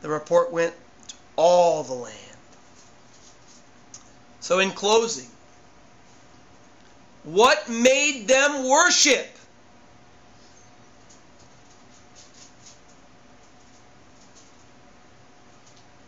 the 0.00 0.08
report 0.08 0.52
went 0.52 0.74
to 1.08 1.14
all 1.34 1.82
the 1.82 1.94
land. 1.94 2.14
So 4.40 4.60
in 4.60 4.70
closing, 4.70 5.26
what 7.24 7.68
made 7.68 8.28
them 8.28 8.68
worship? 8.68 9.26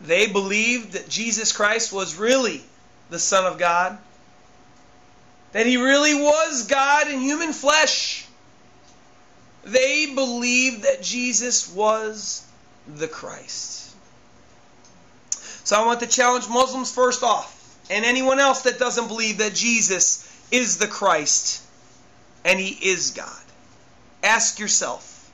They 0.01 0.27
believed 0.27 0.93
that 0.93 1.09
Jesus 1.09 1.51
Christ 1.51 1.91
was 1.91 2.15
really 2.15 2.63
the 3.09 3.19
Son 3.19 3.45
of 3.45 3.57
God, 3.57 3.97
that 5.51 5.65
He 5.65 5.75
really 5.75 6.13
was 6.13 6.67
God 6.67 7.09
in 7.09 7.19
human 7.19 7.51
flesh. 7.51 8.26
They 9.67 10.07
believed 10.13 10.83
that 10.83 11.01
Jesus 11.01 11.71
was 11.73 12.45
the 12.87 13.07
Christ. 13.07 13.93
So 15.63 15.75
I 15.75 15.85
want 15.85 15.99
to 15.99 16.07
challenge 16.07 16.47
Muslims 16.47 16.93
first 16.93 17.23
off, 17.23 17.53
and 17.89 18.05
anyone 18.05 18.39
else 18.39 18.61
that 18.61 18.79
doesn't 18.79 19.09
believe 19.09 19.39
that 19.39 19.53
Jesus 19.53 20.23
is 20.51 20.77
the 20.77 20.87
Christ 20.87 21.61
and 22.45 22.59
he 22.59 22.89
is 22.89 23.11
God. 23.11 23.41
Ask 24.23 24.59
yourself, 24.59 25.29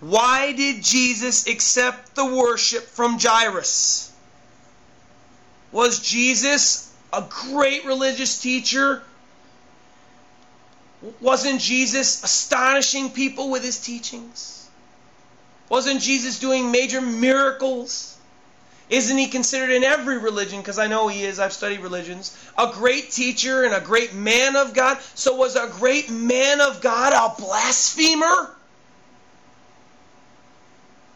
why 0.00 0.52
did 0.52 0.84
Jesus 0.84 1.46
accept 1.46 2.14
the 2.14 2.26
worship 2.26 2.84
from 2.84 3.18
Jairus? 3.18 4.12
Was 5.72 6.00
Jesus 6.00 6.92
a 7.12 7.24
great 7.28 7.86
religious 7.86 8.38
teacher? 8.38 9.02
Wasn't 11.20 11.60
Jesus 11.60 12.22
astonishing 12.22 13.10
people 13.10 13.50
with 13.50 13.62
his 13.62 13.78
teachings? 13.78 14.68
Wasn't 15.68 16.00
Jesus 16.00 16.38
doing 16.38 16.70
major 16.70 17.00
miracles? 17.00 18.16
Isn't 18.88 19.18
he 19.18 19.26
considered 19.26 19.70
in 19.70 19.82
every 19.82 20.18
religion, 20.18 20.60
because 20.60 20.78
I 20.78 20.86
know 20.86 21.08
he 21.08 21.24
is, 21.24 21.40
I've 21.40 21.52
studied 21.52 21.80
religions, 21.80 22.36
a 22.56 22.70
great 22.72 23.10
teacher 23.10 23.64
and 23.64 23.74
a 23.74 23.80
great 23.80 24.14
man 24.14 24.54
of 24.54 24.74
God? 24.74 24.98
So 25.14 25.34
was 25.34 25.56
a 25.56 25.66
great 25.66 26.08
man 26.08 26.60
of 26.60 26.80
God 26.80 27.12
a 27.12 27.40
blasphemer? 27.40 28.54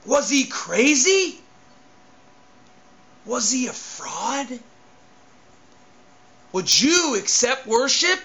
Was 0.04 0.28
he 0.28 0.46
crazy? 0.46 1.38
Was 3.24 3.50
he 3.52 3.68
a 3.68 3.72
fraud? 3.72 4.58
Would 6.52 6.80
you 6.80 7.16
accept 7.16 7.66
worship? 7.66 8.18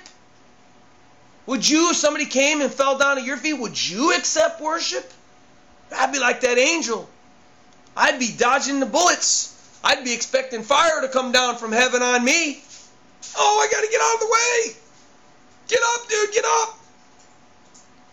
Would 1.48 1.68
you, 1.68 1.92
if 1.92 1.98
somebody 1.98 2.26
came 2.26 2.62
and 2.62 2.72
fell 2.72 2.98
down 2.98 3.18
at 3.18 3.24
your 3.24 3.38
feet, 3.38 3.54
would 3.54 3.90
you 3.90 4.14
accept 4.14 4.62
worship? 4.62 5.12
I'd 5.96 6.12
be 6.12 6.20
like 6.20 6.42
that 6.42 6.58
angel. 6.58 7.08
I'd 7.96 8.20
be 8.20 8.32
dodging 8.36 8.80
the 8.80 8.86
bullets. 8.86 9.52
I'd 9.84 10.04
be 10.04 10.14
expecting 10.14 10.64
fire 10.64 11.02
to 11.02 11.08
come 11.08 11.32
down 11.32 11.58
from 11.58 11.72
heaven 11.72 12.02
on 12.02 12.24
me. 12.24 12.62
Oh, 13.38 13.60
I 13.62 13.72
got 13.72 13.82
to 13.82 13.92
get 13.92 14.02
out 14.02 14.14
of 14.16 14.20
the 14.20 14.26
way. 14.26 14.76
Get 15.68 15.80
up, 15.94 16.10
dude, 16.10 16.34
get 16.34 16.46
up. 16.46 16.80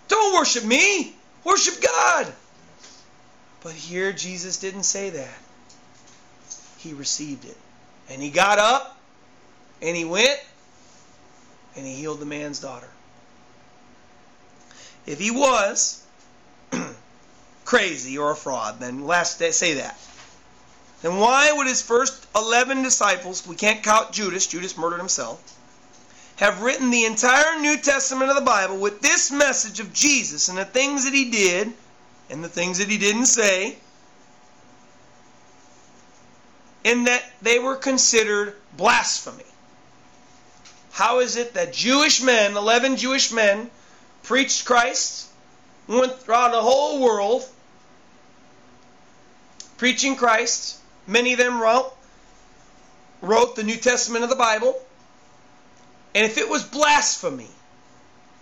Don't 0.09 0.35
worship 0.35 0.65
me, 0.65 1.15
worship 1.45 1.83
God. 1.83 2.33
But 3.63 3.73
here, 3.73 4.13
Jesus 4.13 4.59
didn't 4.59 4.83
say 4.83 5.11
that. 5.11 5.39
He 6.79 6.93
received 6.93 7.45
it. 7.45 7.57
And 8.11 8.21
he 8.21 8.31
got 8.31 8.59
up, 8.59 8.99
and 9.81 9.97
he 9.97 10.05
went, 10.05 10.39
and 11.77 11.87
he 11.87 11.95
healed 11.95 12.21
the 12.21 12.27
man's 12.27 12.61
daughter. 12.61 12.89
If 15.07 15.19
he 15.19 15.31
was, 15.31 16.03
crazy 17.65 18.19
or 18.19 18.33
a 18.33 18.37
fraud, 18.37 18.81
then 18.81 19.07
last 19.07 19.39
day, 19.39 19.51
say 19.51 19.75
that. 19.75 19.99
Then 21.03 21.17
why 21.17 21.51
would 21.51 21.67
his 21.67 21.83
first 21.83 22.27
11 22.37 22.83
disciples, 22.83 23.47
we 23.47 23.57
can't 23.57 23.83
count 23.83 24.13
Judas, 24.13 24.47
Judas 24.47 24.79
murdered 24.79 24.99
himself, 24.99 25.43
have 26.37 26.63
written 26.63 26.91
the 26.91 27.05
entire 27.05 27.59
New 27.59 27.77
Testament 27.77 28.31
of 28.31 28.37
the 28.37 28.43
Bible 28.43 28.79
with 28.79 29.01
this 29.01 29.31
message 29.31 29.81
of 29.81 29.93
Jesus 29.93 30.49
and 30.49 30.57
the 30.57 30.65
things 30.65 31.05
that 31.05 31.13
he 31.13 31.31
did 31.31 31.73
and 32.31 32.43
the 32.43 32.49
things 32.49 32.79
that 32.79 32.89
he 32.89 32.99
didn't 32.99 33.27
say, 33.27 33.77
in 36.85 37.05
that 37.05 37.25
they 37.43 37.59
were 37.59 37.77
considered 37.77 38.57
blasphemy? 38.77 39.45
How 40.93 41.21
is 41.21 41.37
it 41.37 41.55
that 41.55 41.73
Jewish 41.73 42.23
men, 42.23 42.57
11 42.57 42.97
Jewish 42.97 43.33
men, 43.33 43.71
preached 44.23 44.65
Christ, 44.65 45.29
went 45.87 46.19
throughout 46.19 46.53
the 46.53 46.61
whole 46.61 47.01
world, 47.01 47.49
preaching 49.79 50.17
Christ. 50.17 50.79
Many 51.07 51.33
of 51.33 51.39
them 51.39 51.61
wrote, 51.61 51.93
wrote 53.21 53.57
the 53.57 53.65
New 53.65 53.77
Testament 53.77 54.25
of 54.25 54.31
the 54.31 54.37
Bible. 54.37 54.81
And 56.15 56.25
if 56.25 56.39
it 56.39 56.49
was 56.49 56.63
blasphemy, 56.63 57.51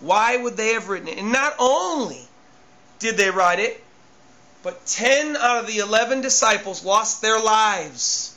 why 0.01 0.37
would 0.37 0.57
they 0.57 0.75
have 0.75 0.89
written 0.89 1.09
it? 1.09 1.19
And 1.19 1.33
not 1.33 1.55
only 1.59 2.21
did 2.99 3.17
they 3.17 3.31
write 3.31 3.61
it, 3.61 3.83
but 4.63 4.85
10 4.87 5.37
out 5.37 5.59
of 5.59 5.67
the 5.67 5.79
11 5.79 6.21
disciples 6.21 6.85
lost 6.85 7.23
their 7.23 7.41
lives 7.41 8.37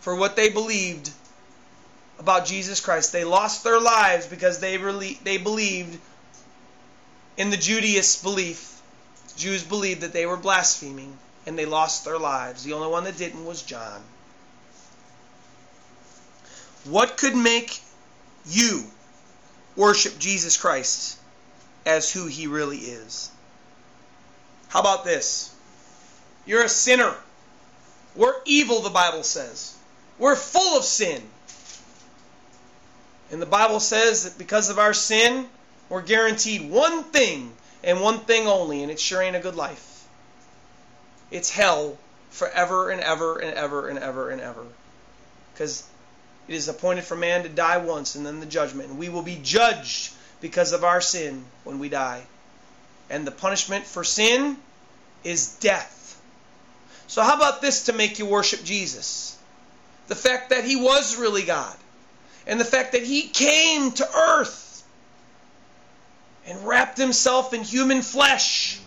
for 0.00 0.14
what 0.14 0.36
they 0.36 0.48
believed 0.48 1.10
about 2.18 2.46
Jesus 2.46 2.80
Christ. 2.80 3.12
They 3.12 3.24
lost 3.24 3.64
their 3.64 3.80
lives 3.80 4.26
because 4.26 4.60
they 4.60 4.78
really, 4.78 5.18
they 5.24 5.38
believed 5.38 5.98
in 7.36 7.50
the 7.50 7.56
Judaist 7.56 8.22
belief. 8.22 8.80
Jews 9.36 9.62
believed 9.62 10.00
that 10.00 10.12
they 10.12 10.26
were 10.26 10.36
blaspheming 10.36 11.16
and 11.46 11.58
they 11.58 11.66
lost 11.66 12.04
their 12.04 12.18
lives. 12.18 12.64
The 12.64 12.72
only 12.72 12.88
one 12.88 13.04
that 13.04 13.16
didn't 13.16 13.44
was 13.44 13.62
John. 13.62 14.02
What 16.84 17.16
could 17.16 17.36
make 17.36 17.80
you 18.46 18.84
worship 19.76 20.18
Jesus 20.18 20.56
Christ 20.56 21.18
as 21.86 22.12
who 22.12 22.26
he 22.26 22.46
really 22.46 22.78
is? 22.78 23.30
How 24.68 24.80
about 24.80 25.04
this? 25.04 25.54
You're 26.46 26.64
a 26.64 26.68
sinner. 26.68 27.14
We're 28.16 28.34
evil, 28.44 28.80
the 28.80 28.90
Bible 28.90 29.22
says. 29.22 29.76
We're 30.18 30.36
full 30.36 30.76
of 30.76 30.84
sin. 30.84 31.22
And 33.30 33.42
the 33.42 33.46
Bible 33.46 33.80
says 33.80 34.24
that 34.24 34.38
because 34.38 34.70
of 34.70 34.78
our 34.78 34.94
sin, 34.94 35.46
we're 35.88 36.02
guaranteed 36.02 36.70
one 36.70 37.04
thing 37.04 37.52
and 37.84 38.00
one 38.00 38.20
thing 38.20 38.46
only, 38.46 38.82
and 38.82 38.90
it 38.90 38.98
sure 38.98 39.22
ain't 39.22 39.36
a 39.36 39.40
good 39.40 39.56
life. 39.56 40.06
It's 41.30 41.50
hell 41.50 41.98
forever 42.30 42.90
and 42.90 43.00
ever 43.00 43.38
and 43.38 43.54
ever 43.54 43.88
and 43.88 43.98
ever 43.98 44.30
and 44.30 44.40
ever. 44.40 44.64
Because 45.52 45.84
it 46.48 46.54
is 46.54 46.68
appointed 46.68 47.04
for 47.04 47.16
man 47.16 47.42
to 47.42 47.48
die 47.48 47.78
once 47.78 48.14
and 48.14 48.24
then 48.24 48.40
the 48.40 48.46
judgment. 48.46 48.88
And 48.90 48.98
we 48.98 49.08
will 49.08 49.22
be 49.22 49.38
judged 49.42 50.12
because 50.40 50.72
of 50.72 50.84
our 50.84 51.00
sin 51.00 51.44
when 51.64 51.78
we 51.78 51.88
die. 51.88 52.22
And 53.10 53.26
the 53.26 53.30
punishment 53.30 53.84
for 53.84 54.04
sin 54.04 54.56
is 55.24 55.56
death. 55.56 56.20
So, 57.06 57.22
how 57.22 57.36
about 57.36 57.60
this 57.62 57.86
to 57.86 57.92
make 57.92 58.18
you 58.18 58.26
worship 58.26 58.62
Jesus? 58.64 59.36
The 60.08 60.14
fact 60.14 60.50
that 60.50 60.64
he 60.64 60.76
was 60.76 61.16
really 61.16 61.42
God. 61.42 61.76
And 62.48 62.58
the 62.58 62.64
fact 62.64 62.92
that 62.92 63.04
he 63.04 63.28
came 63.28 63.92
to 63.92 64.16
earth 64.16 64.82
and 66.46 66.66
wrapped 66.66 66.96
himself 66.96 67.52
in 67.52 67.62
human 67.62 68.00
flesh 68.00 68.80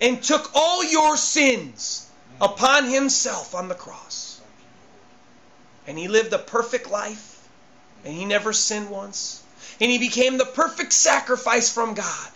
and 0.00 0.22
took 0.22 0.50
all 0.54 0.82
your 0.82 1.18
sins 1.18 2.08
upon 2.40 2.86
himself 2.86 3.54
on 3.54 3.68
the 3.68 3.74
cross. 3.74 4.40
And 5.86 5.98
he 5.98 6.08
lived 6.08 6.32
a 6.32 6.38
perfect 6.38 6.90
life 6.90 7.46
and 8.04 8.14
he 8.14 8.24
never 8.24 8.54
sinned 8.54 8.88
once. 8.88 9.42
And 9.78 9.90
he 9.90 9.98
became 9.98 10.38
the 10.38 10.46
perfect 10.46 10.94
sacrifice 10.94 11.70
from 11.72 11.92
God 11.92 12.30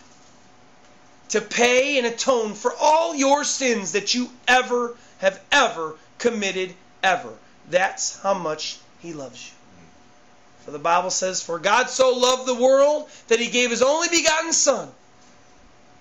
to 1.29 1.41
pay 1.41 1.97
and 1.97 2.05
atone 2.05 2.53
for 2.53 2.73
all 2.79 3.15
your 3.15 3.43
sins 3.43 3.93
that 3.93 4.13
you 4.13 4.29
ever 4.47 4.95
have 5.17 5.41
ever 5.51 5.95
committed 6.19 6.75
ever. 7.01 7.33
That's 7.69 8.19
how 8.19 8.35
much 8.35 8.77
he 8.99 9.13
loves 9.13 9.47
you. 9.47 9.54
For 10.65 10.71
the 10.71 10.79
Bible 10.79 11.11
says, 11.11 11.43
For 11.43 11.59
God 11.59 11.89
so 11.89 12.09
loved 12.09 12.47
the 12.47 12.55
world 12.55 13.07
that 13.27 13.39
he 13.39 13.49
gave 13.49 13.69
his 13.69 13.83
only 13.83 14.09
begotten 14.09 14.51
Son, 14.51 14.91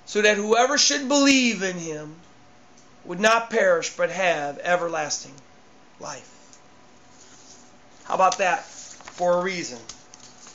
so 0.07 0.23
that 0.23 0.39
whoever 0.39 0.79
should 0.79 1.07
believe 1.07 1.63
in 1.63 1.77
him 1.77 2.17
would 3.05 3.21
not 3.21 3.51
perish 3.51 3.91
but 3.91 4.11
have 4.11 4.59
everlasting 4.59 5.35
life. 6.01 6.31
How 8.05 8.15
about 8.15 8.39
that 8.39 8.65
for 8.65 9.39
a 9.39 9.43
reason 9.43 9.79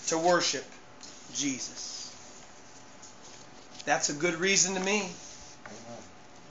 to 0.07 0.17
worship 0.17 0.65
Jesus? 1.33 2.11
That's 3.85 4.09
a 4.09 4.13
good 4.13 4.35
reason 4.35 4.73
to 4.73 4.79
me. 4.79 5.09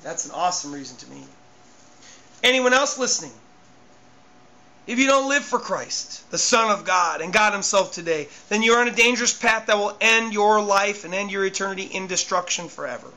That's 0.03 0.27
an 0.27 0.31
awesome 0.33 0.73
reason 0.73 0.97
to 0.99 1.11
me. 1.11 1.25
Anyone 2.45 2.73
else 2.73 2.99
listening? 2.99 3.33
If 4.89 4.99
you 4.99 5.07
don't 5.07 5.29
live 5.29 5.45
for 5.45 5.59
Christ, 5.59 6.31
the 6.31 6.39
Son 6.39 6.71
of 6.71 6.87
God, 6.87 7.21
and 7.21 7.31
God 7.31 7.53
Himself 7.53 7.93
today, 7.93 8.27
then 8.49 8.63
you're 8.63 8.81
on 8.81 8.89
a 8.89 8.91
dangerous 8.91 9.35
path 9.35 9.67
that 9.67 9.77
will 9.77 9.95
end 10.01 10.33
your 10.33 10.63
life 10.63 11.05
and 11.05 11.15
end 11.15 11.31
your 11.31 11.45
eternity 11.45 11.83
in 11.83 12.07
destruction 12.07 12.71
forever. 12.71 13.09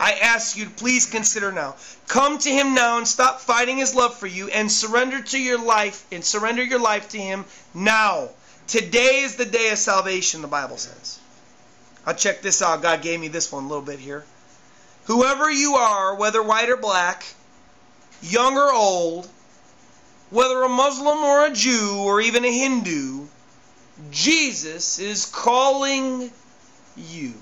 I 0.00 0.12
ask 0.14 0.56
you 0.56 0.64
to 0.64 0.70
please 0.70 1.04
consider 1.04 1.52
now. 1.52 1.76
Come 2.08 2.38
to 2.38 2.50
Him 2.50 2.72
now 2.72 2.96
and 2.96 3.06
stop 3.06 3.42
fighting 3.42 3.76
His 3.76 3.94
love 3.94 4.16
for 4.16 4.26
you 4.26 4.48
and 4.48 4.72
surrender 4.72 5.20
to 5.20 5.38
your 5.38 5.58
life 5.58 6.06
and 6.10 6.24
surrender 6.24 6.64
your 6.64 6.80
life 6.80 7.10
to 7.10 7.18
Him 7.18 7.44
now. 7.74 8.30
Today 8.66 9.20
is 9.20 9.36
the 9.36 9.44
day 9.44 9.68
of 9.68 9.78
salvation, 9.78 10.40
the 10.40 10.48
Bible 10.48 10.78
says. 10.78 11.18
I'll 12.06 12.14
check 12.14 12.40
this 12.40 12.62
out. 12.62 12.80
God 12.80 13.02
gave 13.02 13.20
me 13.20 13.28
this 13.28 13.52
one 13.52 13.64
a 13.64 13.68
little 13.68 13.84
bit 13.84 13.98
here. 13.98 14.24
Whoever 15.04 15.50
you 15.50 15.74
are, 15.74 16.14
whether 16.14 16.42
white 16.42 16.70
or 16.70 16.78
black, 16.78 17.22
young 18.22 18.56
or 18.56 18.72
old, 18.72 19.28
whether 20.30 20.62
a 20.62 20.68
Muslim 20.68 21.18
or 21.18 21.46
a 21.46 21.52
Jew 21.52 22.02
or 22.04 22.20
even 22.20 22.44
a 22.44 22.52
Hindu, 22.52 23.26
Jesus 24.10 24.98
is 24.98 25.26
calling 25.26 26.30
you. 26.96 27.34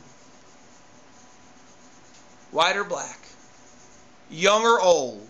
White 2.51 2.77
or 2.77 2.85
black, 2.85 3.19
young 4.31 4.63
or 4.63 4.81
old, 4.81 5.27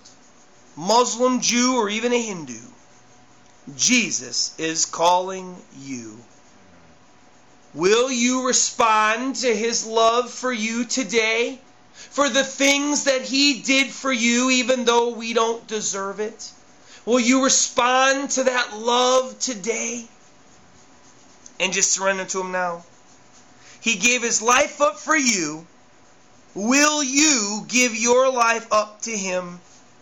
Muslim, 0.76 1.40
Jew, 1.40 1.76
or 1.76 1.88
even 1.88 2.12
a 2.12 2.20
Hindu, 2.20 2.60
Jesus 3.76 4.54
is 4.58 4.84
calling 4.84 5.56
you. 5.78 6.18
Will 7.72 8.10
you 8.10 8.46
respond 8.46 9.36
to 9.36 9.54
his 9.54 9.86
love 9.86 10.30
for 10.30 10.52
you 10.52 10.84
today? 10.84 11.58
For 11.94 12.28
the 12.28 12.44
things 12.44 13.04
that 13.04 13.22
he 13.22 13.62
did 13.62 13.86
for 13.86 14.12
you, 14.12 14.50
even 14.50 14.84
though 14.84 15.10
we 15.10 15.32
don't 15.32 15.66
deserve 15.66 16.20
it? 16.20 16.50
Will 17.06 17.20
you 17.20 17.44
respond 17.44 18.30
to 18.30 18.44
that 18.44 18.76
love 18.76 19.38
today? 19.38 20.06
And 21.60 21.72
just 21.72 21.92
surrender 21.92 22.24
to 22.24 22.40
him 22.40 22.52
now. 22.52 22.84
He 23.80 23.96
gave 23.96 24.22
his 24.22 24.40
life 24.40 24.80
up 24.80 24.98
for 24.98 25.16
you. 25.16 25.66
Will 26.54 27.02
you 27.02 27.64
give 27.68 27.94
your 27.96 28.32
life 28.32 28.72
up 28.72 29.02
to 29.02 29.10
him 29.10 29.60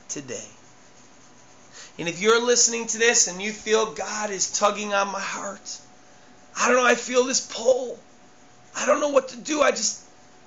today? 0.09 0.47
And 1.99 2.09
if 2.09 2.21
you're 2.21 2.41
listening 2.41 2.87
to 2.89 2.99
this 2.99 3.27
and 3.27 3.43
you 3.43 3.53
feel 3.53 3.93
God 3.95 4.31
is 4.31 4.53
tugging 4.53 4.95
on 4.95 5.09
my 5.09 5.21
heart, 5.21 5.79
I 6.59 6.69
don't 6.69 6.77
know. 6.77 6.87
I 6.87 6.95
feel 6.95 7.25
this 7.25 7.47
pull. 7.53 7.99
I 8.77 8.87
don't 8.87 9.01
know 9.01 9.09
what 9.09 9.29
to 9.29 9.37
do. 9.37 9.61
I 9.63 9.71
just, 9.71 10.03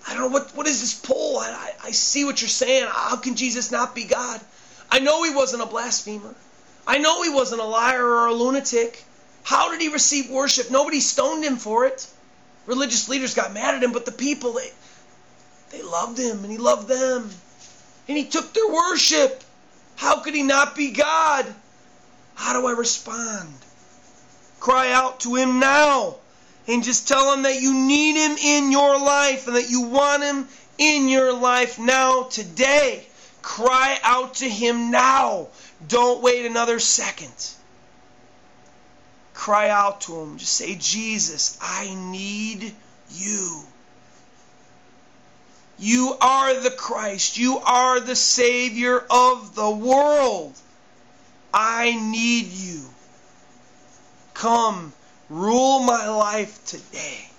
I 0.08 0.14
don't 0.14 0.22
know 0.22 0.40
what, 0.40 0.56
what 0.56 0.68
is 0.68 0.82
this 0.82 0.94
pull? 0.94 1.38
I, 1.38 1.50
I, 1.50 1.88
I 1.88 1.92
see 1.92 2.24
what 2.26 2.42
you're 2.42 2.50
saying. 2.50 2.88
How 2.90 3.18
can 3.18 3.36
Jesus 3.36 3.72
not 3.72 3.94
be 3.94 4.06
God? 4.06 4.42
I 4.92 5.00
know 5.00 5.24
he 5.24 5.34
wasn't 5.34 5.64
a 5.64 5.66
blasphemer. 5.66 6.34
I 6.88 6.98
know 7.00 7.24
he 7.24 7.30
wasn't 7.30 7.62
a 7.62 7.66
liar 7.66 8.06
or 8.06 8.28
a 8.28 8.34
lunatic. 8.34 9.04
How 9.44 9.72
did 9.72 9.82
he 9.82 9.90
receive 9.90 10.30
worship? 10.30 10.72
Nobody 10.72 11.00
stoned 11.00 11.44
him 11.44 11.58
for 11.58 11.86
it. 11.86 12.08
Religious 12.66 13.10
leaders 13.10 13.34
got 13.34 13.54
mad 13.54 13.76
at 13.76 13.84
him, 13.84 13.92
but 13.92 14.06
the 14.06 14.12
people, 14.12 14.54
they, 14.54 14.72
they 15.72 15.82
loved 15.84 16.18
him 16.18 16.44
and 16.44 16.52
he 16.52 16.58
loved 16.58 16.88
them. 16.88 17.30
And 18.08 18.18
he 18.18 18.26
took 18.26 18.54
their 18.54 18.68
worship. 18.68 19.44
How 19.96 20.20
could 20.20 20.36
he 20.36 20.44
not 20.44 20.76
be 20.76 20.92
God? 20.92 21.46
How 22.36 22.54
do 22.60 22.68
I 22.68 22.72
respond? 22.72 23.54
Cry 24.60 24.92
out 24.92 25.22
to 25.22 25.36
Him 25.36 25.60
now 25.60 26.16
and 26.68 26.84
just 26.84 27.08
tell 27.08 27.34
Him 27.34 27.44
that 27.44 27.62
you 27.62 27.74
need 27.74 28.16
Him 28.16 28.38
in 28.38 28.72
your 28.72 29.00
life 29.00 29.48
and 29.48 29.56
that 29.56 29.70
you 29.70 29.82
want 29.82 30.24
Him 30.24 30.48
in 30.78 31.08
your 31.08 31.34
life 31.34 31.80
now, 31.80 32.24
today. 32.24 33.06
Cry 33.46 34.00
out 34.02 34.34
to 34.36 34.50
Him 34.50 34.90
now. 34.90 35.50
Don't 35.88 36.24
wait 36.24 36.48
another 36.48 36.80
second. 36.80 37.54
Cry 39.36 39.70
out 39.70 40.02
to 40.02 40.20
Him. 40.20 40.40
Just 40.40 40.54
say, 40.54 40.74
Jesus, 40.74 41.56
I 41.62 41.94
need 41.94 42.74
you. 43.12 43.62
You 45.78 46.18
are 46.20 46.60
the 46.60 46.72
Christ. 46.72 47.38
You 47.38 47.60
are 47.60 48.00
the 48.00 48.16
Savior 48.16 49.06
of 49.12 49.54
the 49.54 49.70
world. 49.70 50.56
I 51.54 51.94
need 51.94 52.48
you. 52.48 52.82
Come, 54.34 54.92
rule 55.30 55.82
my 55.82 56.10
life 56.10 56.66
today. 56.66 57.30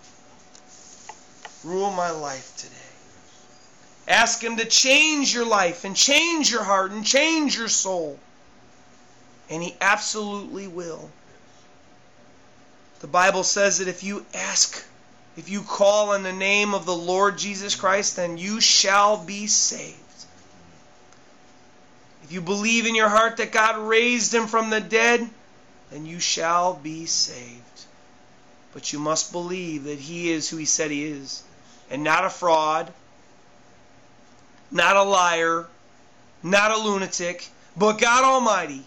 Rule 1.65 1.91
my 1.91 2.13
life 2.13 2.57
today. 2.57 2.76
Ask 4.09 4.43
Him 4.43 4.57
to 4.59 4.65
change 4.65 5.35
your 5.35 5.47
life 5.47 5.85
and 5.85 5.97
change 5.97 6.51
your 6.51 6.63
heart 6.63 6.93
and 6.93 7.05
change 7.05 7.57
your 7.57 7.69
soul. 7.69 8.19
And 9.51 9.63
He 9.63 9.75
absolutely 9.81 10.69
will. 10.69 11.11
The 13.01 13.07
Bible 13.07 13.43
says 13.43 13.79
that 13.79 13.89
if 13.89 14.05
you 14.05 14.25
ask, 14.33 14.85
if 15.37 15.49
you 15.49 15.63
call 15.63 16.11
on 16.13 16.23
the 16.23 16.33
name 16.33 16.73
of 16.73 16.87
the 16.87 16.95
Lord 16.95 17.37
Jesus 17.37 17.75
Christ, 17.75 18.17
then 18.17 18.39
you 18.39 18.61
shall 18.61 19.17
be 19.23 19.47
saved. 19.47 19.97
If 22.25 22.33
you 22.33 22.41
believe 22.41 22.87
in 22.87 22.95
your 22.95 23.09
heart 23.09 23.37
that 23.37 23.53
God 23.53 23.79
raised 23.79 24.35
Him 24.35 24.47
from 24.47 24.71
the 24.71 24.81
dead, 24.81 25.29
then 25.91 26.07
you 26.07 26.19
shall 26.19 26.75
be 26.75 27.07
saved. 27.07 27.63
But 28.73 28.93
you 28.93 28.99
must 28.99 29.31
believe 29.31 29.85
that 29.85 29.99
He 29.99 30.33
is 30.33 30.49
who 30.49 30.57
He 30.57 30.65
said 30.65 30.91
He 30.91 31.05
is, 31.05 31.43
and 31.91 32.03
not 32.03 32.25
a 32.25 32.31
fraud, 32.31 32.93
not 34.71 34.97
a 34.97 35.03
liar, 35.03 35.67
not 36.43 36.71
a 36.71 36.77
lunatic, 36.77 37.49
but 37.77 37.99
God 37.99 38.25
Almighty, 38.25 38.83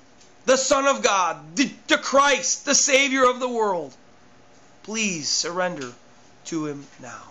the 0.45 0.57
Son 0.57 0.87
of 0.87 1.03
God, 1.03 1.55
the, 1.55 1.71
the 1.87 1.97
Christ, 1.97 2.65
the 2.65 2.75
Savior 2.75 3.25
of 3.29 3.39
the 3.39 3.49
world. 3.49 3.93
Please 4.83 5.27
surrender 5.27 5.91
to 6.45 6.65
Him 6.65 6.85
now. 7.01 7.23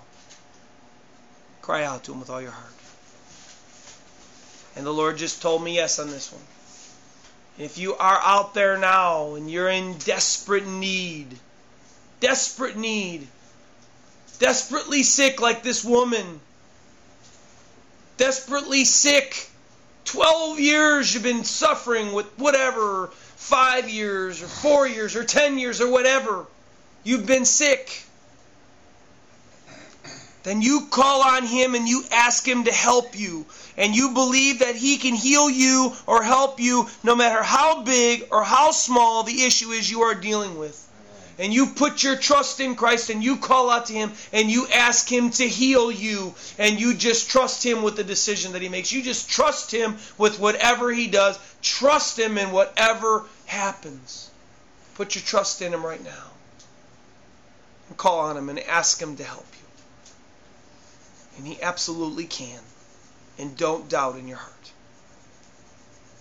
Cry 1.62 1.84
out 1.84 2.04
to 2.04 2.12
Him 2.12 2.20
with 2.20 2.30
all 2.30 2.40
your 2.40 2.52
heart. 2.52 2.72
And 4.76 4.86
the 4.86 4.92
Lord 4.92 5.16
just 5.16 5.42
told 5.42 5.62
me 5.62 5.74
yes 5.74 5.98
on 5.98 6.08
this 6.10 6.30
one. 6.30 6.42
If 7.58 7.78
you 7.78 7.96
are 7.96 8.20
out 8.22 8.54
there 8.54 8.78
now 8.78 9.34
and 9.34 9.50
you're 9.50 9.68
in 9.68 9.98
desperate 9.98 10.66
need, 10.66 11.36
desperate 12.20 12.76
need, 12.76 13.26
desperately 14.38 15.02
sick 15.02 15.40
like 15.40 15.64
this 15.64 15.84
woman, 15.84 16.40
desperately 18.18 18.84
sick, 18.84 19.48
12 20.04 20.60
years 20.60 21.14
you've 21.14 21.22
been 21.22 21.44
suffering 21.44 22.12
with 22.12 22.26
whatever, 22.38 23.06
five 23.36 23.88
years 23.88 24.42
or 24.42 24.46
four 24.46 24.86
years 24.86 25.16
or 25.16 25.24
10 25.24 25.58
years 25.58 25.80
or 25.80 25.90
whatever, 25.90 26.44
you've 27.04 27.26
been 27.26 27.46
sick. 27.46 28.04
Then 30.42 30.62
you 30.62 30.86
call 30.90 31.22
on 31.22 31.44
Him 31.44 31.74
and 31.74 31.88
you 31.88 32.04
ask 32.10 32.46
Him 32.46 32.64
to 32.64 32.72
help 32.72 33.18
you 33.18 33.46
and 33.76 33.94
you 33.94 34.10
believe 34.10 34.60
that 34.60 34.76
He 34.76 34.96
can 34.96 35.14
heal 35.14 35.48
you 35.50 35.92
or 36.06 36.22
help 36.22 36.58
you 36.60 36.88
no 37.02 37.14
matter 37.14 37.42
how 37.42 37.82
big 37.82 38.26
or 38.30 38.42
how 38.42 38.70
small 38.70 39.22
the 39.22 39.42
issue 39.42 39.70
is 39.70 39.90
you 39.90 40.02
are 40.02 40.14
dealing 40.14 40.58
with. 40.58 40.87
And 41.38 41.54
you 41.54 41.66
put 41.66 42.02
your 42.02 42.16
trust 42.16 42.58
in 42.58 42.74
Christ 42.74 43.10
and 43.10 43.22
you 43.22 43.36
call 43.36 43.70
out 43.70 43.86
to 43.86 43.92
Him 43.92 44.12
and 44.32 44.50
you 44.50 44.66
ask 44.66 45.10
Him 45.10 45.30
to 45.30 45.46
heal 45.46 45.90
you 45.90 46.34
and 46.58 46.80
you 46.80 46.94
just 46.94 47.30
trust 47.30 47.64
Him 47.64 47.82
with 47.82 47.96
the 47.96 48.02
decision 48.02 48.52
that 48.52 48.62
He 48.62 48.68
makes. 48.68 48.92
You 48.92 49.02
just 49.02 49.30
trust 49.30 49.70
Him 49.70 49.98
with 50.18 50.40
whatever 50.40 50.92
He 50.92 51.06
does. 51.06 51.38
Trust 51.62 52.18
Him 52.18 52.38
in 52.38 52.50
whatever 52.50 53.24
happens. 53.46 54.30
Put 54.96 55.14
your 55.14 55.22
trust 55.22 55.62
in 55.62 55.72
Him 55.72 55.86
right 55.86 56.02
now. 56.02 56.24
And 57.88 57.96
call 57.96 58.18
on 58.20 58.36
Him 58.36 58.48
and 58.48 58.58
ask 58.58 59.00
Him 59.00 59.16
to 59.16 59.24
help 59.24 59.46
you. 59.52 59.66
And 61.38 61.46
He 61.46 61.62
absolutely 61.62 62.24
can 62.24 62.60
and 63.38 63.56
don't 63.56 63.88
doubt 63.88 64.16
in 64.16 64.26
your 64.26 64.38
heart. 64.38 64.72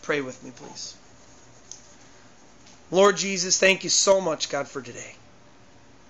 Pray 0.03 0.21
with 0.21 0.43
me, 0.43 0.51
please. 0.55 0.96
Lord 2.91 3.17
Jesus, 3.17 3.59
thank 3.59 3.83
you 3.83 3.89
so 3.89 4.21
much, 4.21 4.49
God, 4.49 4.67
for 4.67 4.81
today. 4.81 5.15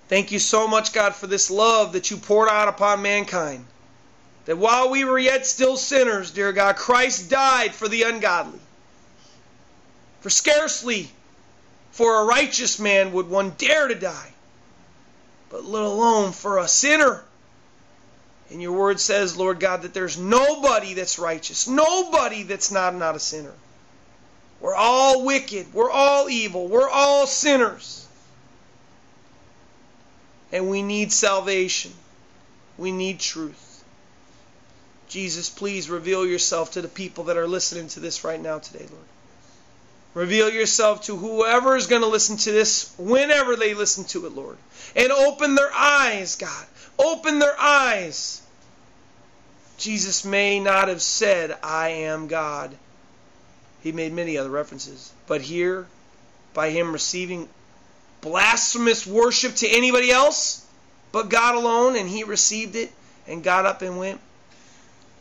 Thank 0.08 0.32
you 0.32 0.38
so 0.38 0.66
much, 0.68 0.92
God, 0.92 1.14
for 1.14 1.26
this 1.26 1.50
love 1.50 1.92
that 1.92 2.10
you 2.10 2.16
poured 2.16 2.48
out 2.48 2.68
upon 2.68 3.02
mankind. 3.02 3.64
That 4.46 4.56
while 4.56 4.90
we 4.90 5.04
were 5.04 5.18
yet 5.18 5.46
still 5.46 5.76
sinners, 5.76 6.30
dear 6.30 6.52
God, 6.52 6.76
Christ 6.76 7.28
died 7.28 7.74
for 7.74 7.88
the 7.88 8.04
ungodly. 8.04 8.60
For 10.20 10.30
scarcely 10.30 11.10
for 11.90 12.22
a 12.22 12.24
righteous 12.24 12.78
man 12.78 13.12
would 13.12 13.28
one 13.28 13.50
dare 13.58 13.88
to 13.88 13.94
die, 13.94 14.32
but 15.50 15.64
let 15.64 15.82
alone 15.82 16.32
for 16.32 16.58
a 16.58 16.68
sinner 16.68 17.22
and 18.50 18.62
your 18.62 18.72
word 18.72 18.98
says, 18.98 19.36
Lord 19.36 19.60
God, 19.60 19.82
that 19.82 19.92
there's 19.92 20.16
nobody 20.16 20.94
that's 20.94 21.18
righteous, 21.18 21.68
nobody 21.68 22.44
that's 22.44 22.70
not, 22.70 22.94
not 22.94 23.14
a 23.14 23.20
sinner. 23.20 23.52
We're 24.60 24.74
all 24.74 25.24
wicked. 25.24 25.72
We're 25.72 25.90
all 25.90 26.28
evil. 26.28 26.68
We're 26.68 26.88
all 26.88 27.26
sinners. 27.26 28.06
And 30.52 30.68
we 30.68 30.82
need 30.82 31.12
salvation. 31.12 31.92
We 32.76 32.92
need 32.92 33.20
truth. 33.20 33.84
Jesus, 35.08 35.48
please 35.48 35.88
reveal 35.88 36.26
yourself 36.26 36.72
to 36.72 36.82
the 36.82 36.88
people 36.88 37.24
that 37.24 37.36
are 37.36 37.46
listening 37.46 37.88
to 37.88 38.00
this 38.00 38.24
right 38.24 38.40
now 38.40 38.58
today, 38.58 38.86
Lord. 38.90 39.04
Reveal 40.14 40.50
yourself 40.50 41.04
to 41.04 41.16
whoever 41.16 41.76
is 41.76 41.86
going 41.86 42.02
to 42.02 42.08
listen 42.08 42.36
to 42.38 42.50
this 42.50 42.92
whenever 42.98 43.56
they 43.56 43.74
listen 43.74 44.04
to 44.04 44.26
it, 44.26 44.32
Lord. 44.32 44.56
And 44.96 45.12
open 45.12 45.54
their 45.54 45.72
eyes, 45.72 46.36
God. 46.36 46.66
Open 46.98 47.38
their 47.38 47.58
eyes. 47.58 48.42
Jesus 49.76 50.24
may 50.24 50.58
not 50.58 50.88
have 50.88 51.02
said, 51.02 51.56
I 51.62 51.90
am 51.90 52.26
God. 52.26 52.76
He 53.80 53.92
made 53.92 54.12
many 54.12 54.36
other 54.36 54.50
references. 54.50 55.12
But 55.26 55.42
here, 55.42 55.86
by 56.54 56.70
him 56.70 56.92
receiving 56.92 57.48
blasphemous 58.20 59.06
worship 59.06 59.54
to 59.56 59.68
anybody 59.68 60.10
else 60.10 60.64
but 61.12 61.30
God 61.30 61.54
alone, 61.54 61.96
and 61.96 62.08
he 62.08 62.24
received 62.24 62.76
it 62.76 62.92
and 63.26 63.42
got 63.42 63.66
up 63.66 63.82
and 63.82 63.98
went. 63.98 64.20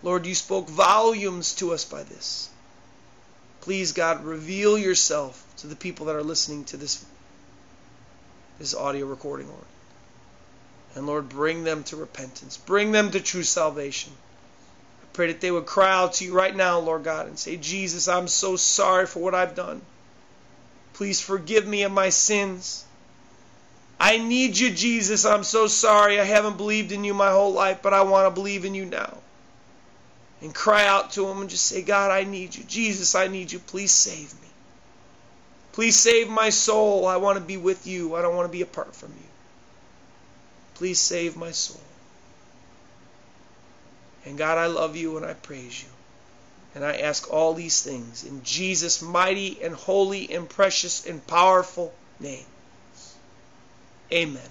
Lord, 0.04 0.26
you 0.26 0.36
spoke 0.36 0.70
volumes 0.70 1.56
to 1.56 1.74
us 1.74 1.86
by 1.86 2.04
this. 2.04 2.50
Please, 3.62 3.94
God, 3.94 4.24
reveal 4.24 4.78
yourself 4.78 5.44
to 5.58 5.68
the 5.68 5.76
people 5.76 6.08
that 6.08 6.16
are 6.16 6.24
listening 6.24 6.66
to 6.66 6.78
this, 6.78 7.04
this 8.60 8.76
audio 8.76 9.06
recording, 9.06 9.48
Lord. 9.48 9.66
And 10.96 11.08
Lord, 11.08 11.30
bring 11.30 11.64
them 11.64 11.84
to 11.86 11.96
repentance. 11.96 12.58
Bring 12.58 12.92
them 12.92 13.12
to 13.12 13.20
true 13.20 13.44
salvation. 13.44 14.14
Pray 15.18 15.32
that 15.34 15.42
they 15.42 15.50
would 15.50 15.66
cry 15.66 15.92
out 15.92 16.14
to 16.14 16.26
you 16.26 16.32
right 16.32 16.56
now, 16.56 16.78
Lord 16.78 17.04
God, 17.04 17.26
and 17.26 17.40
say, 17.40 17.58
Jesus, 17.58 18.08
I'm 18.08 18.28
so 18.28 18.56
sorry 18.56 19.08
for 19.08 19.18
what 19.18 19.34
I've 19.34 19.56
done. 19.56 19.82
Please 20.94 21.20
forgive 21.20 21.66
me 21.66 21.82
of 21.82 21.92
my 21.92 22.10
sins. 22.10 22.86
I 24.00 24.20
need 24.20 24.56
you, 24.60 24.70
Jesus. 24.70 25.26
I'm 25.26 25.44
so 25.44 25.66
sorry. 25.66 26.20
I 26.20 26.24
haven't 26.24 26.58
believed 26.58 26.92
in 26.92 27.04
you 27.04 27.16
my 27.16 27.32
whole 27.32 27.52
life, 27.52 27.80
but 27.82 27.96
I 27.96 28.04
want 28.04 28.28
to 28.28 28.40
believe 28.40 28.64
in 28.64 28.76
you 28.76 28.86
now. 28.86 29.18
And 30.44 30.54
cry 30.54 30.86
out 30.86 31.10
to 31.14 31.28
him 31.28 31.42
and 31.42 31.50
just 31.50 31.66
say, 31.66 31.82
God, 31.82 32.12
I 32.12 32.24
need 32.24 32.56
you. 32.56 32.64
Jesus, 32.66 33.16
I 33.16 33.26
need 33.26 33.52
you. 33.52 33.58
Please 33.58 33.92
save 33.92 34.40
me. 34.40 34.50
Please 35.72 35.96
save 35.96 36.30
my 36.30 36.52
soul. 36.52 37.08
I 37.08 37.18
want 37.18 37.40
to 37.40 37.44
be 37.44 37.58
with 37.58 37.88
you. 37.88 38.14
I 38.14 38.22
don't 38.22 38.36
want 38.36 38.48
to 38.48 38.56
be 38.56 38.62
apart 38.62 38.96
from 38.96 39.10
you. 39.10 39.30
Please 40.76 41.00
save 41.00 41.36
my 41.36 41.50
soul. 41.50 41.82
And 44.28 44.38
God, 44.38 44.58
I 44.58 44.66
love 44.66 44.98
you 44.98 45.16
and 45.16 45.26
I 45.26 45.34
praise 45.34 45.82
you. 45.82 45.88
And 46.76 46.84
I 46.84 46.98
ask 46.98 47.32
all 47.32 47.54
these 47.54 47.82
things 47.82 48.26
in 48.26 48.44
Jesus' 48.44 49.02
mighty 49.02 49.58
and 49.64 49.74
holy 49.74 50.30
and 50.34 50.50
precious 50.50 51.06
and 51.06 51.26
powerful 51.26 51.94
name. 52.20 52.46
Amen. 54.12 54.50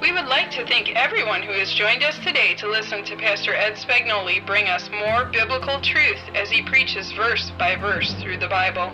We 0.00 0.12
would 0.12 0.26
like 0.26 0.50
to 0.52 0.66
thank 0.66 0.88
everyone 0.96 1.42
who 1.42 1.52
has 1.52 1.70
joined 1.74 2.02
us 2.02 2.16
today 2.24 2.54
to 2.54 2.66
listen 2.66 3.04
to 3.04 3.16
Pastor 3.16 3.54
Ed 3.54 3.74
Spagnoli 3.74 4.44
bring 4.46 4.66
us 4.66 4.88
more 4.90 5.26
biblical 5.26 5.78
truth 5.82 6.22
as 6.34 6.50
he 6.50 6.62
preaches 6.62 7.12
verse 7.12 7.52
by 7.58 7.76
verse 7.76 8.14
through 8.14 8.38
the 8.38 8.48
Bible. 8.48 8.90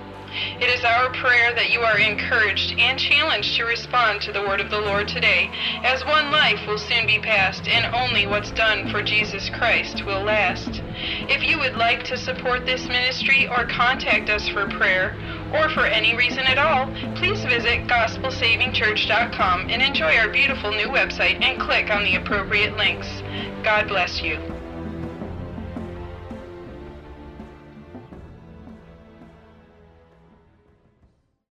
It 0.61 0.69
is 0.69 0.85
our 0.85 1.11
prayer 1.13 1.55
that 1.55 1.71
you 1.71 1.81
are 1.81 1.99
encouraged 1.99 2.79
and 2.79 2.99
challenged 2.99 3.57
to 3.57 3.65
respond 3.65 4.21
to 4.23 4.33
the 4.33 4.43
word 4.43 4.61
of 4.61 4.71
the 4.71 4.81
Lord 4.81 5.09
today, 5.09 5.51
as 5.83 6.05
one 6.05 6.31
life 6.31 6.61
will 6.67 6.79
soon 6.79 7.07
be 7.07 7.19
passed 7.19 7.69
and 7.69 7.95
only 7.95 8.27
what's 8.27 8.51
done 8.53 8.89
for 8.91 9.03
Jesus 9.03 9.49
Christ 9.51 10.05
will 10.05 10.23
last. 10.23 10.83
If 11.29 11.43
you 11.43 11.59
would 11.59 11.77
like 11.77 12.05
to 12.05 12.17
support 12.17 12.67
this 12.67 12.87
ministry 12.89 13.49
or 13.49 13.67
contact 13.67 14.31
us 14.31 14.49
for 14.49 14.69
prayer, 14.69 15.15
or 15.53 15.69
for 15.71 15.87
any 15.87 16.17
reason 16.17 16.47
at 16.47 16.59
all, 16.59 16.87
please 17.17 17.45
visit 17.45 17.87
gospelsavingchurch.com 17.87 19.69
and 19.71 19.83
enjoy 19.83 20.17
our 20.17 20.29
beautiful 20.29 20.71
new 20.71 20.89
website 20.89 21.43
and 21.43 21.61
click 21.61 21.91
on 21.91 22.05
the 22.05 22.17
appropriate 22.17 22.77
links. 22.77 23.09
God 23.63 23.89
bless 23.89 24.23
you. 24.23 24.56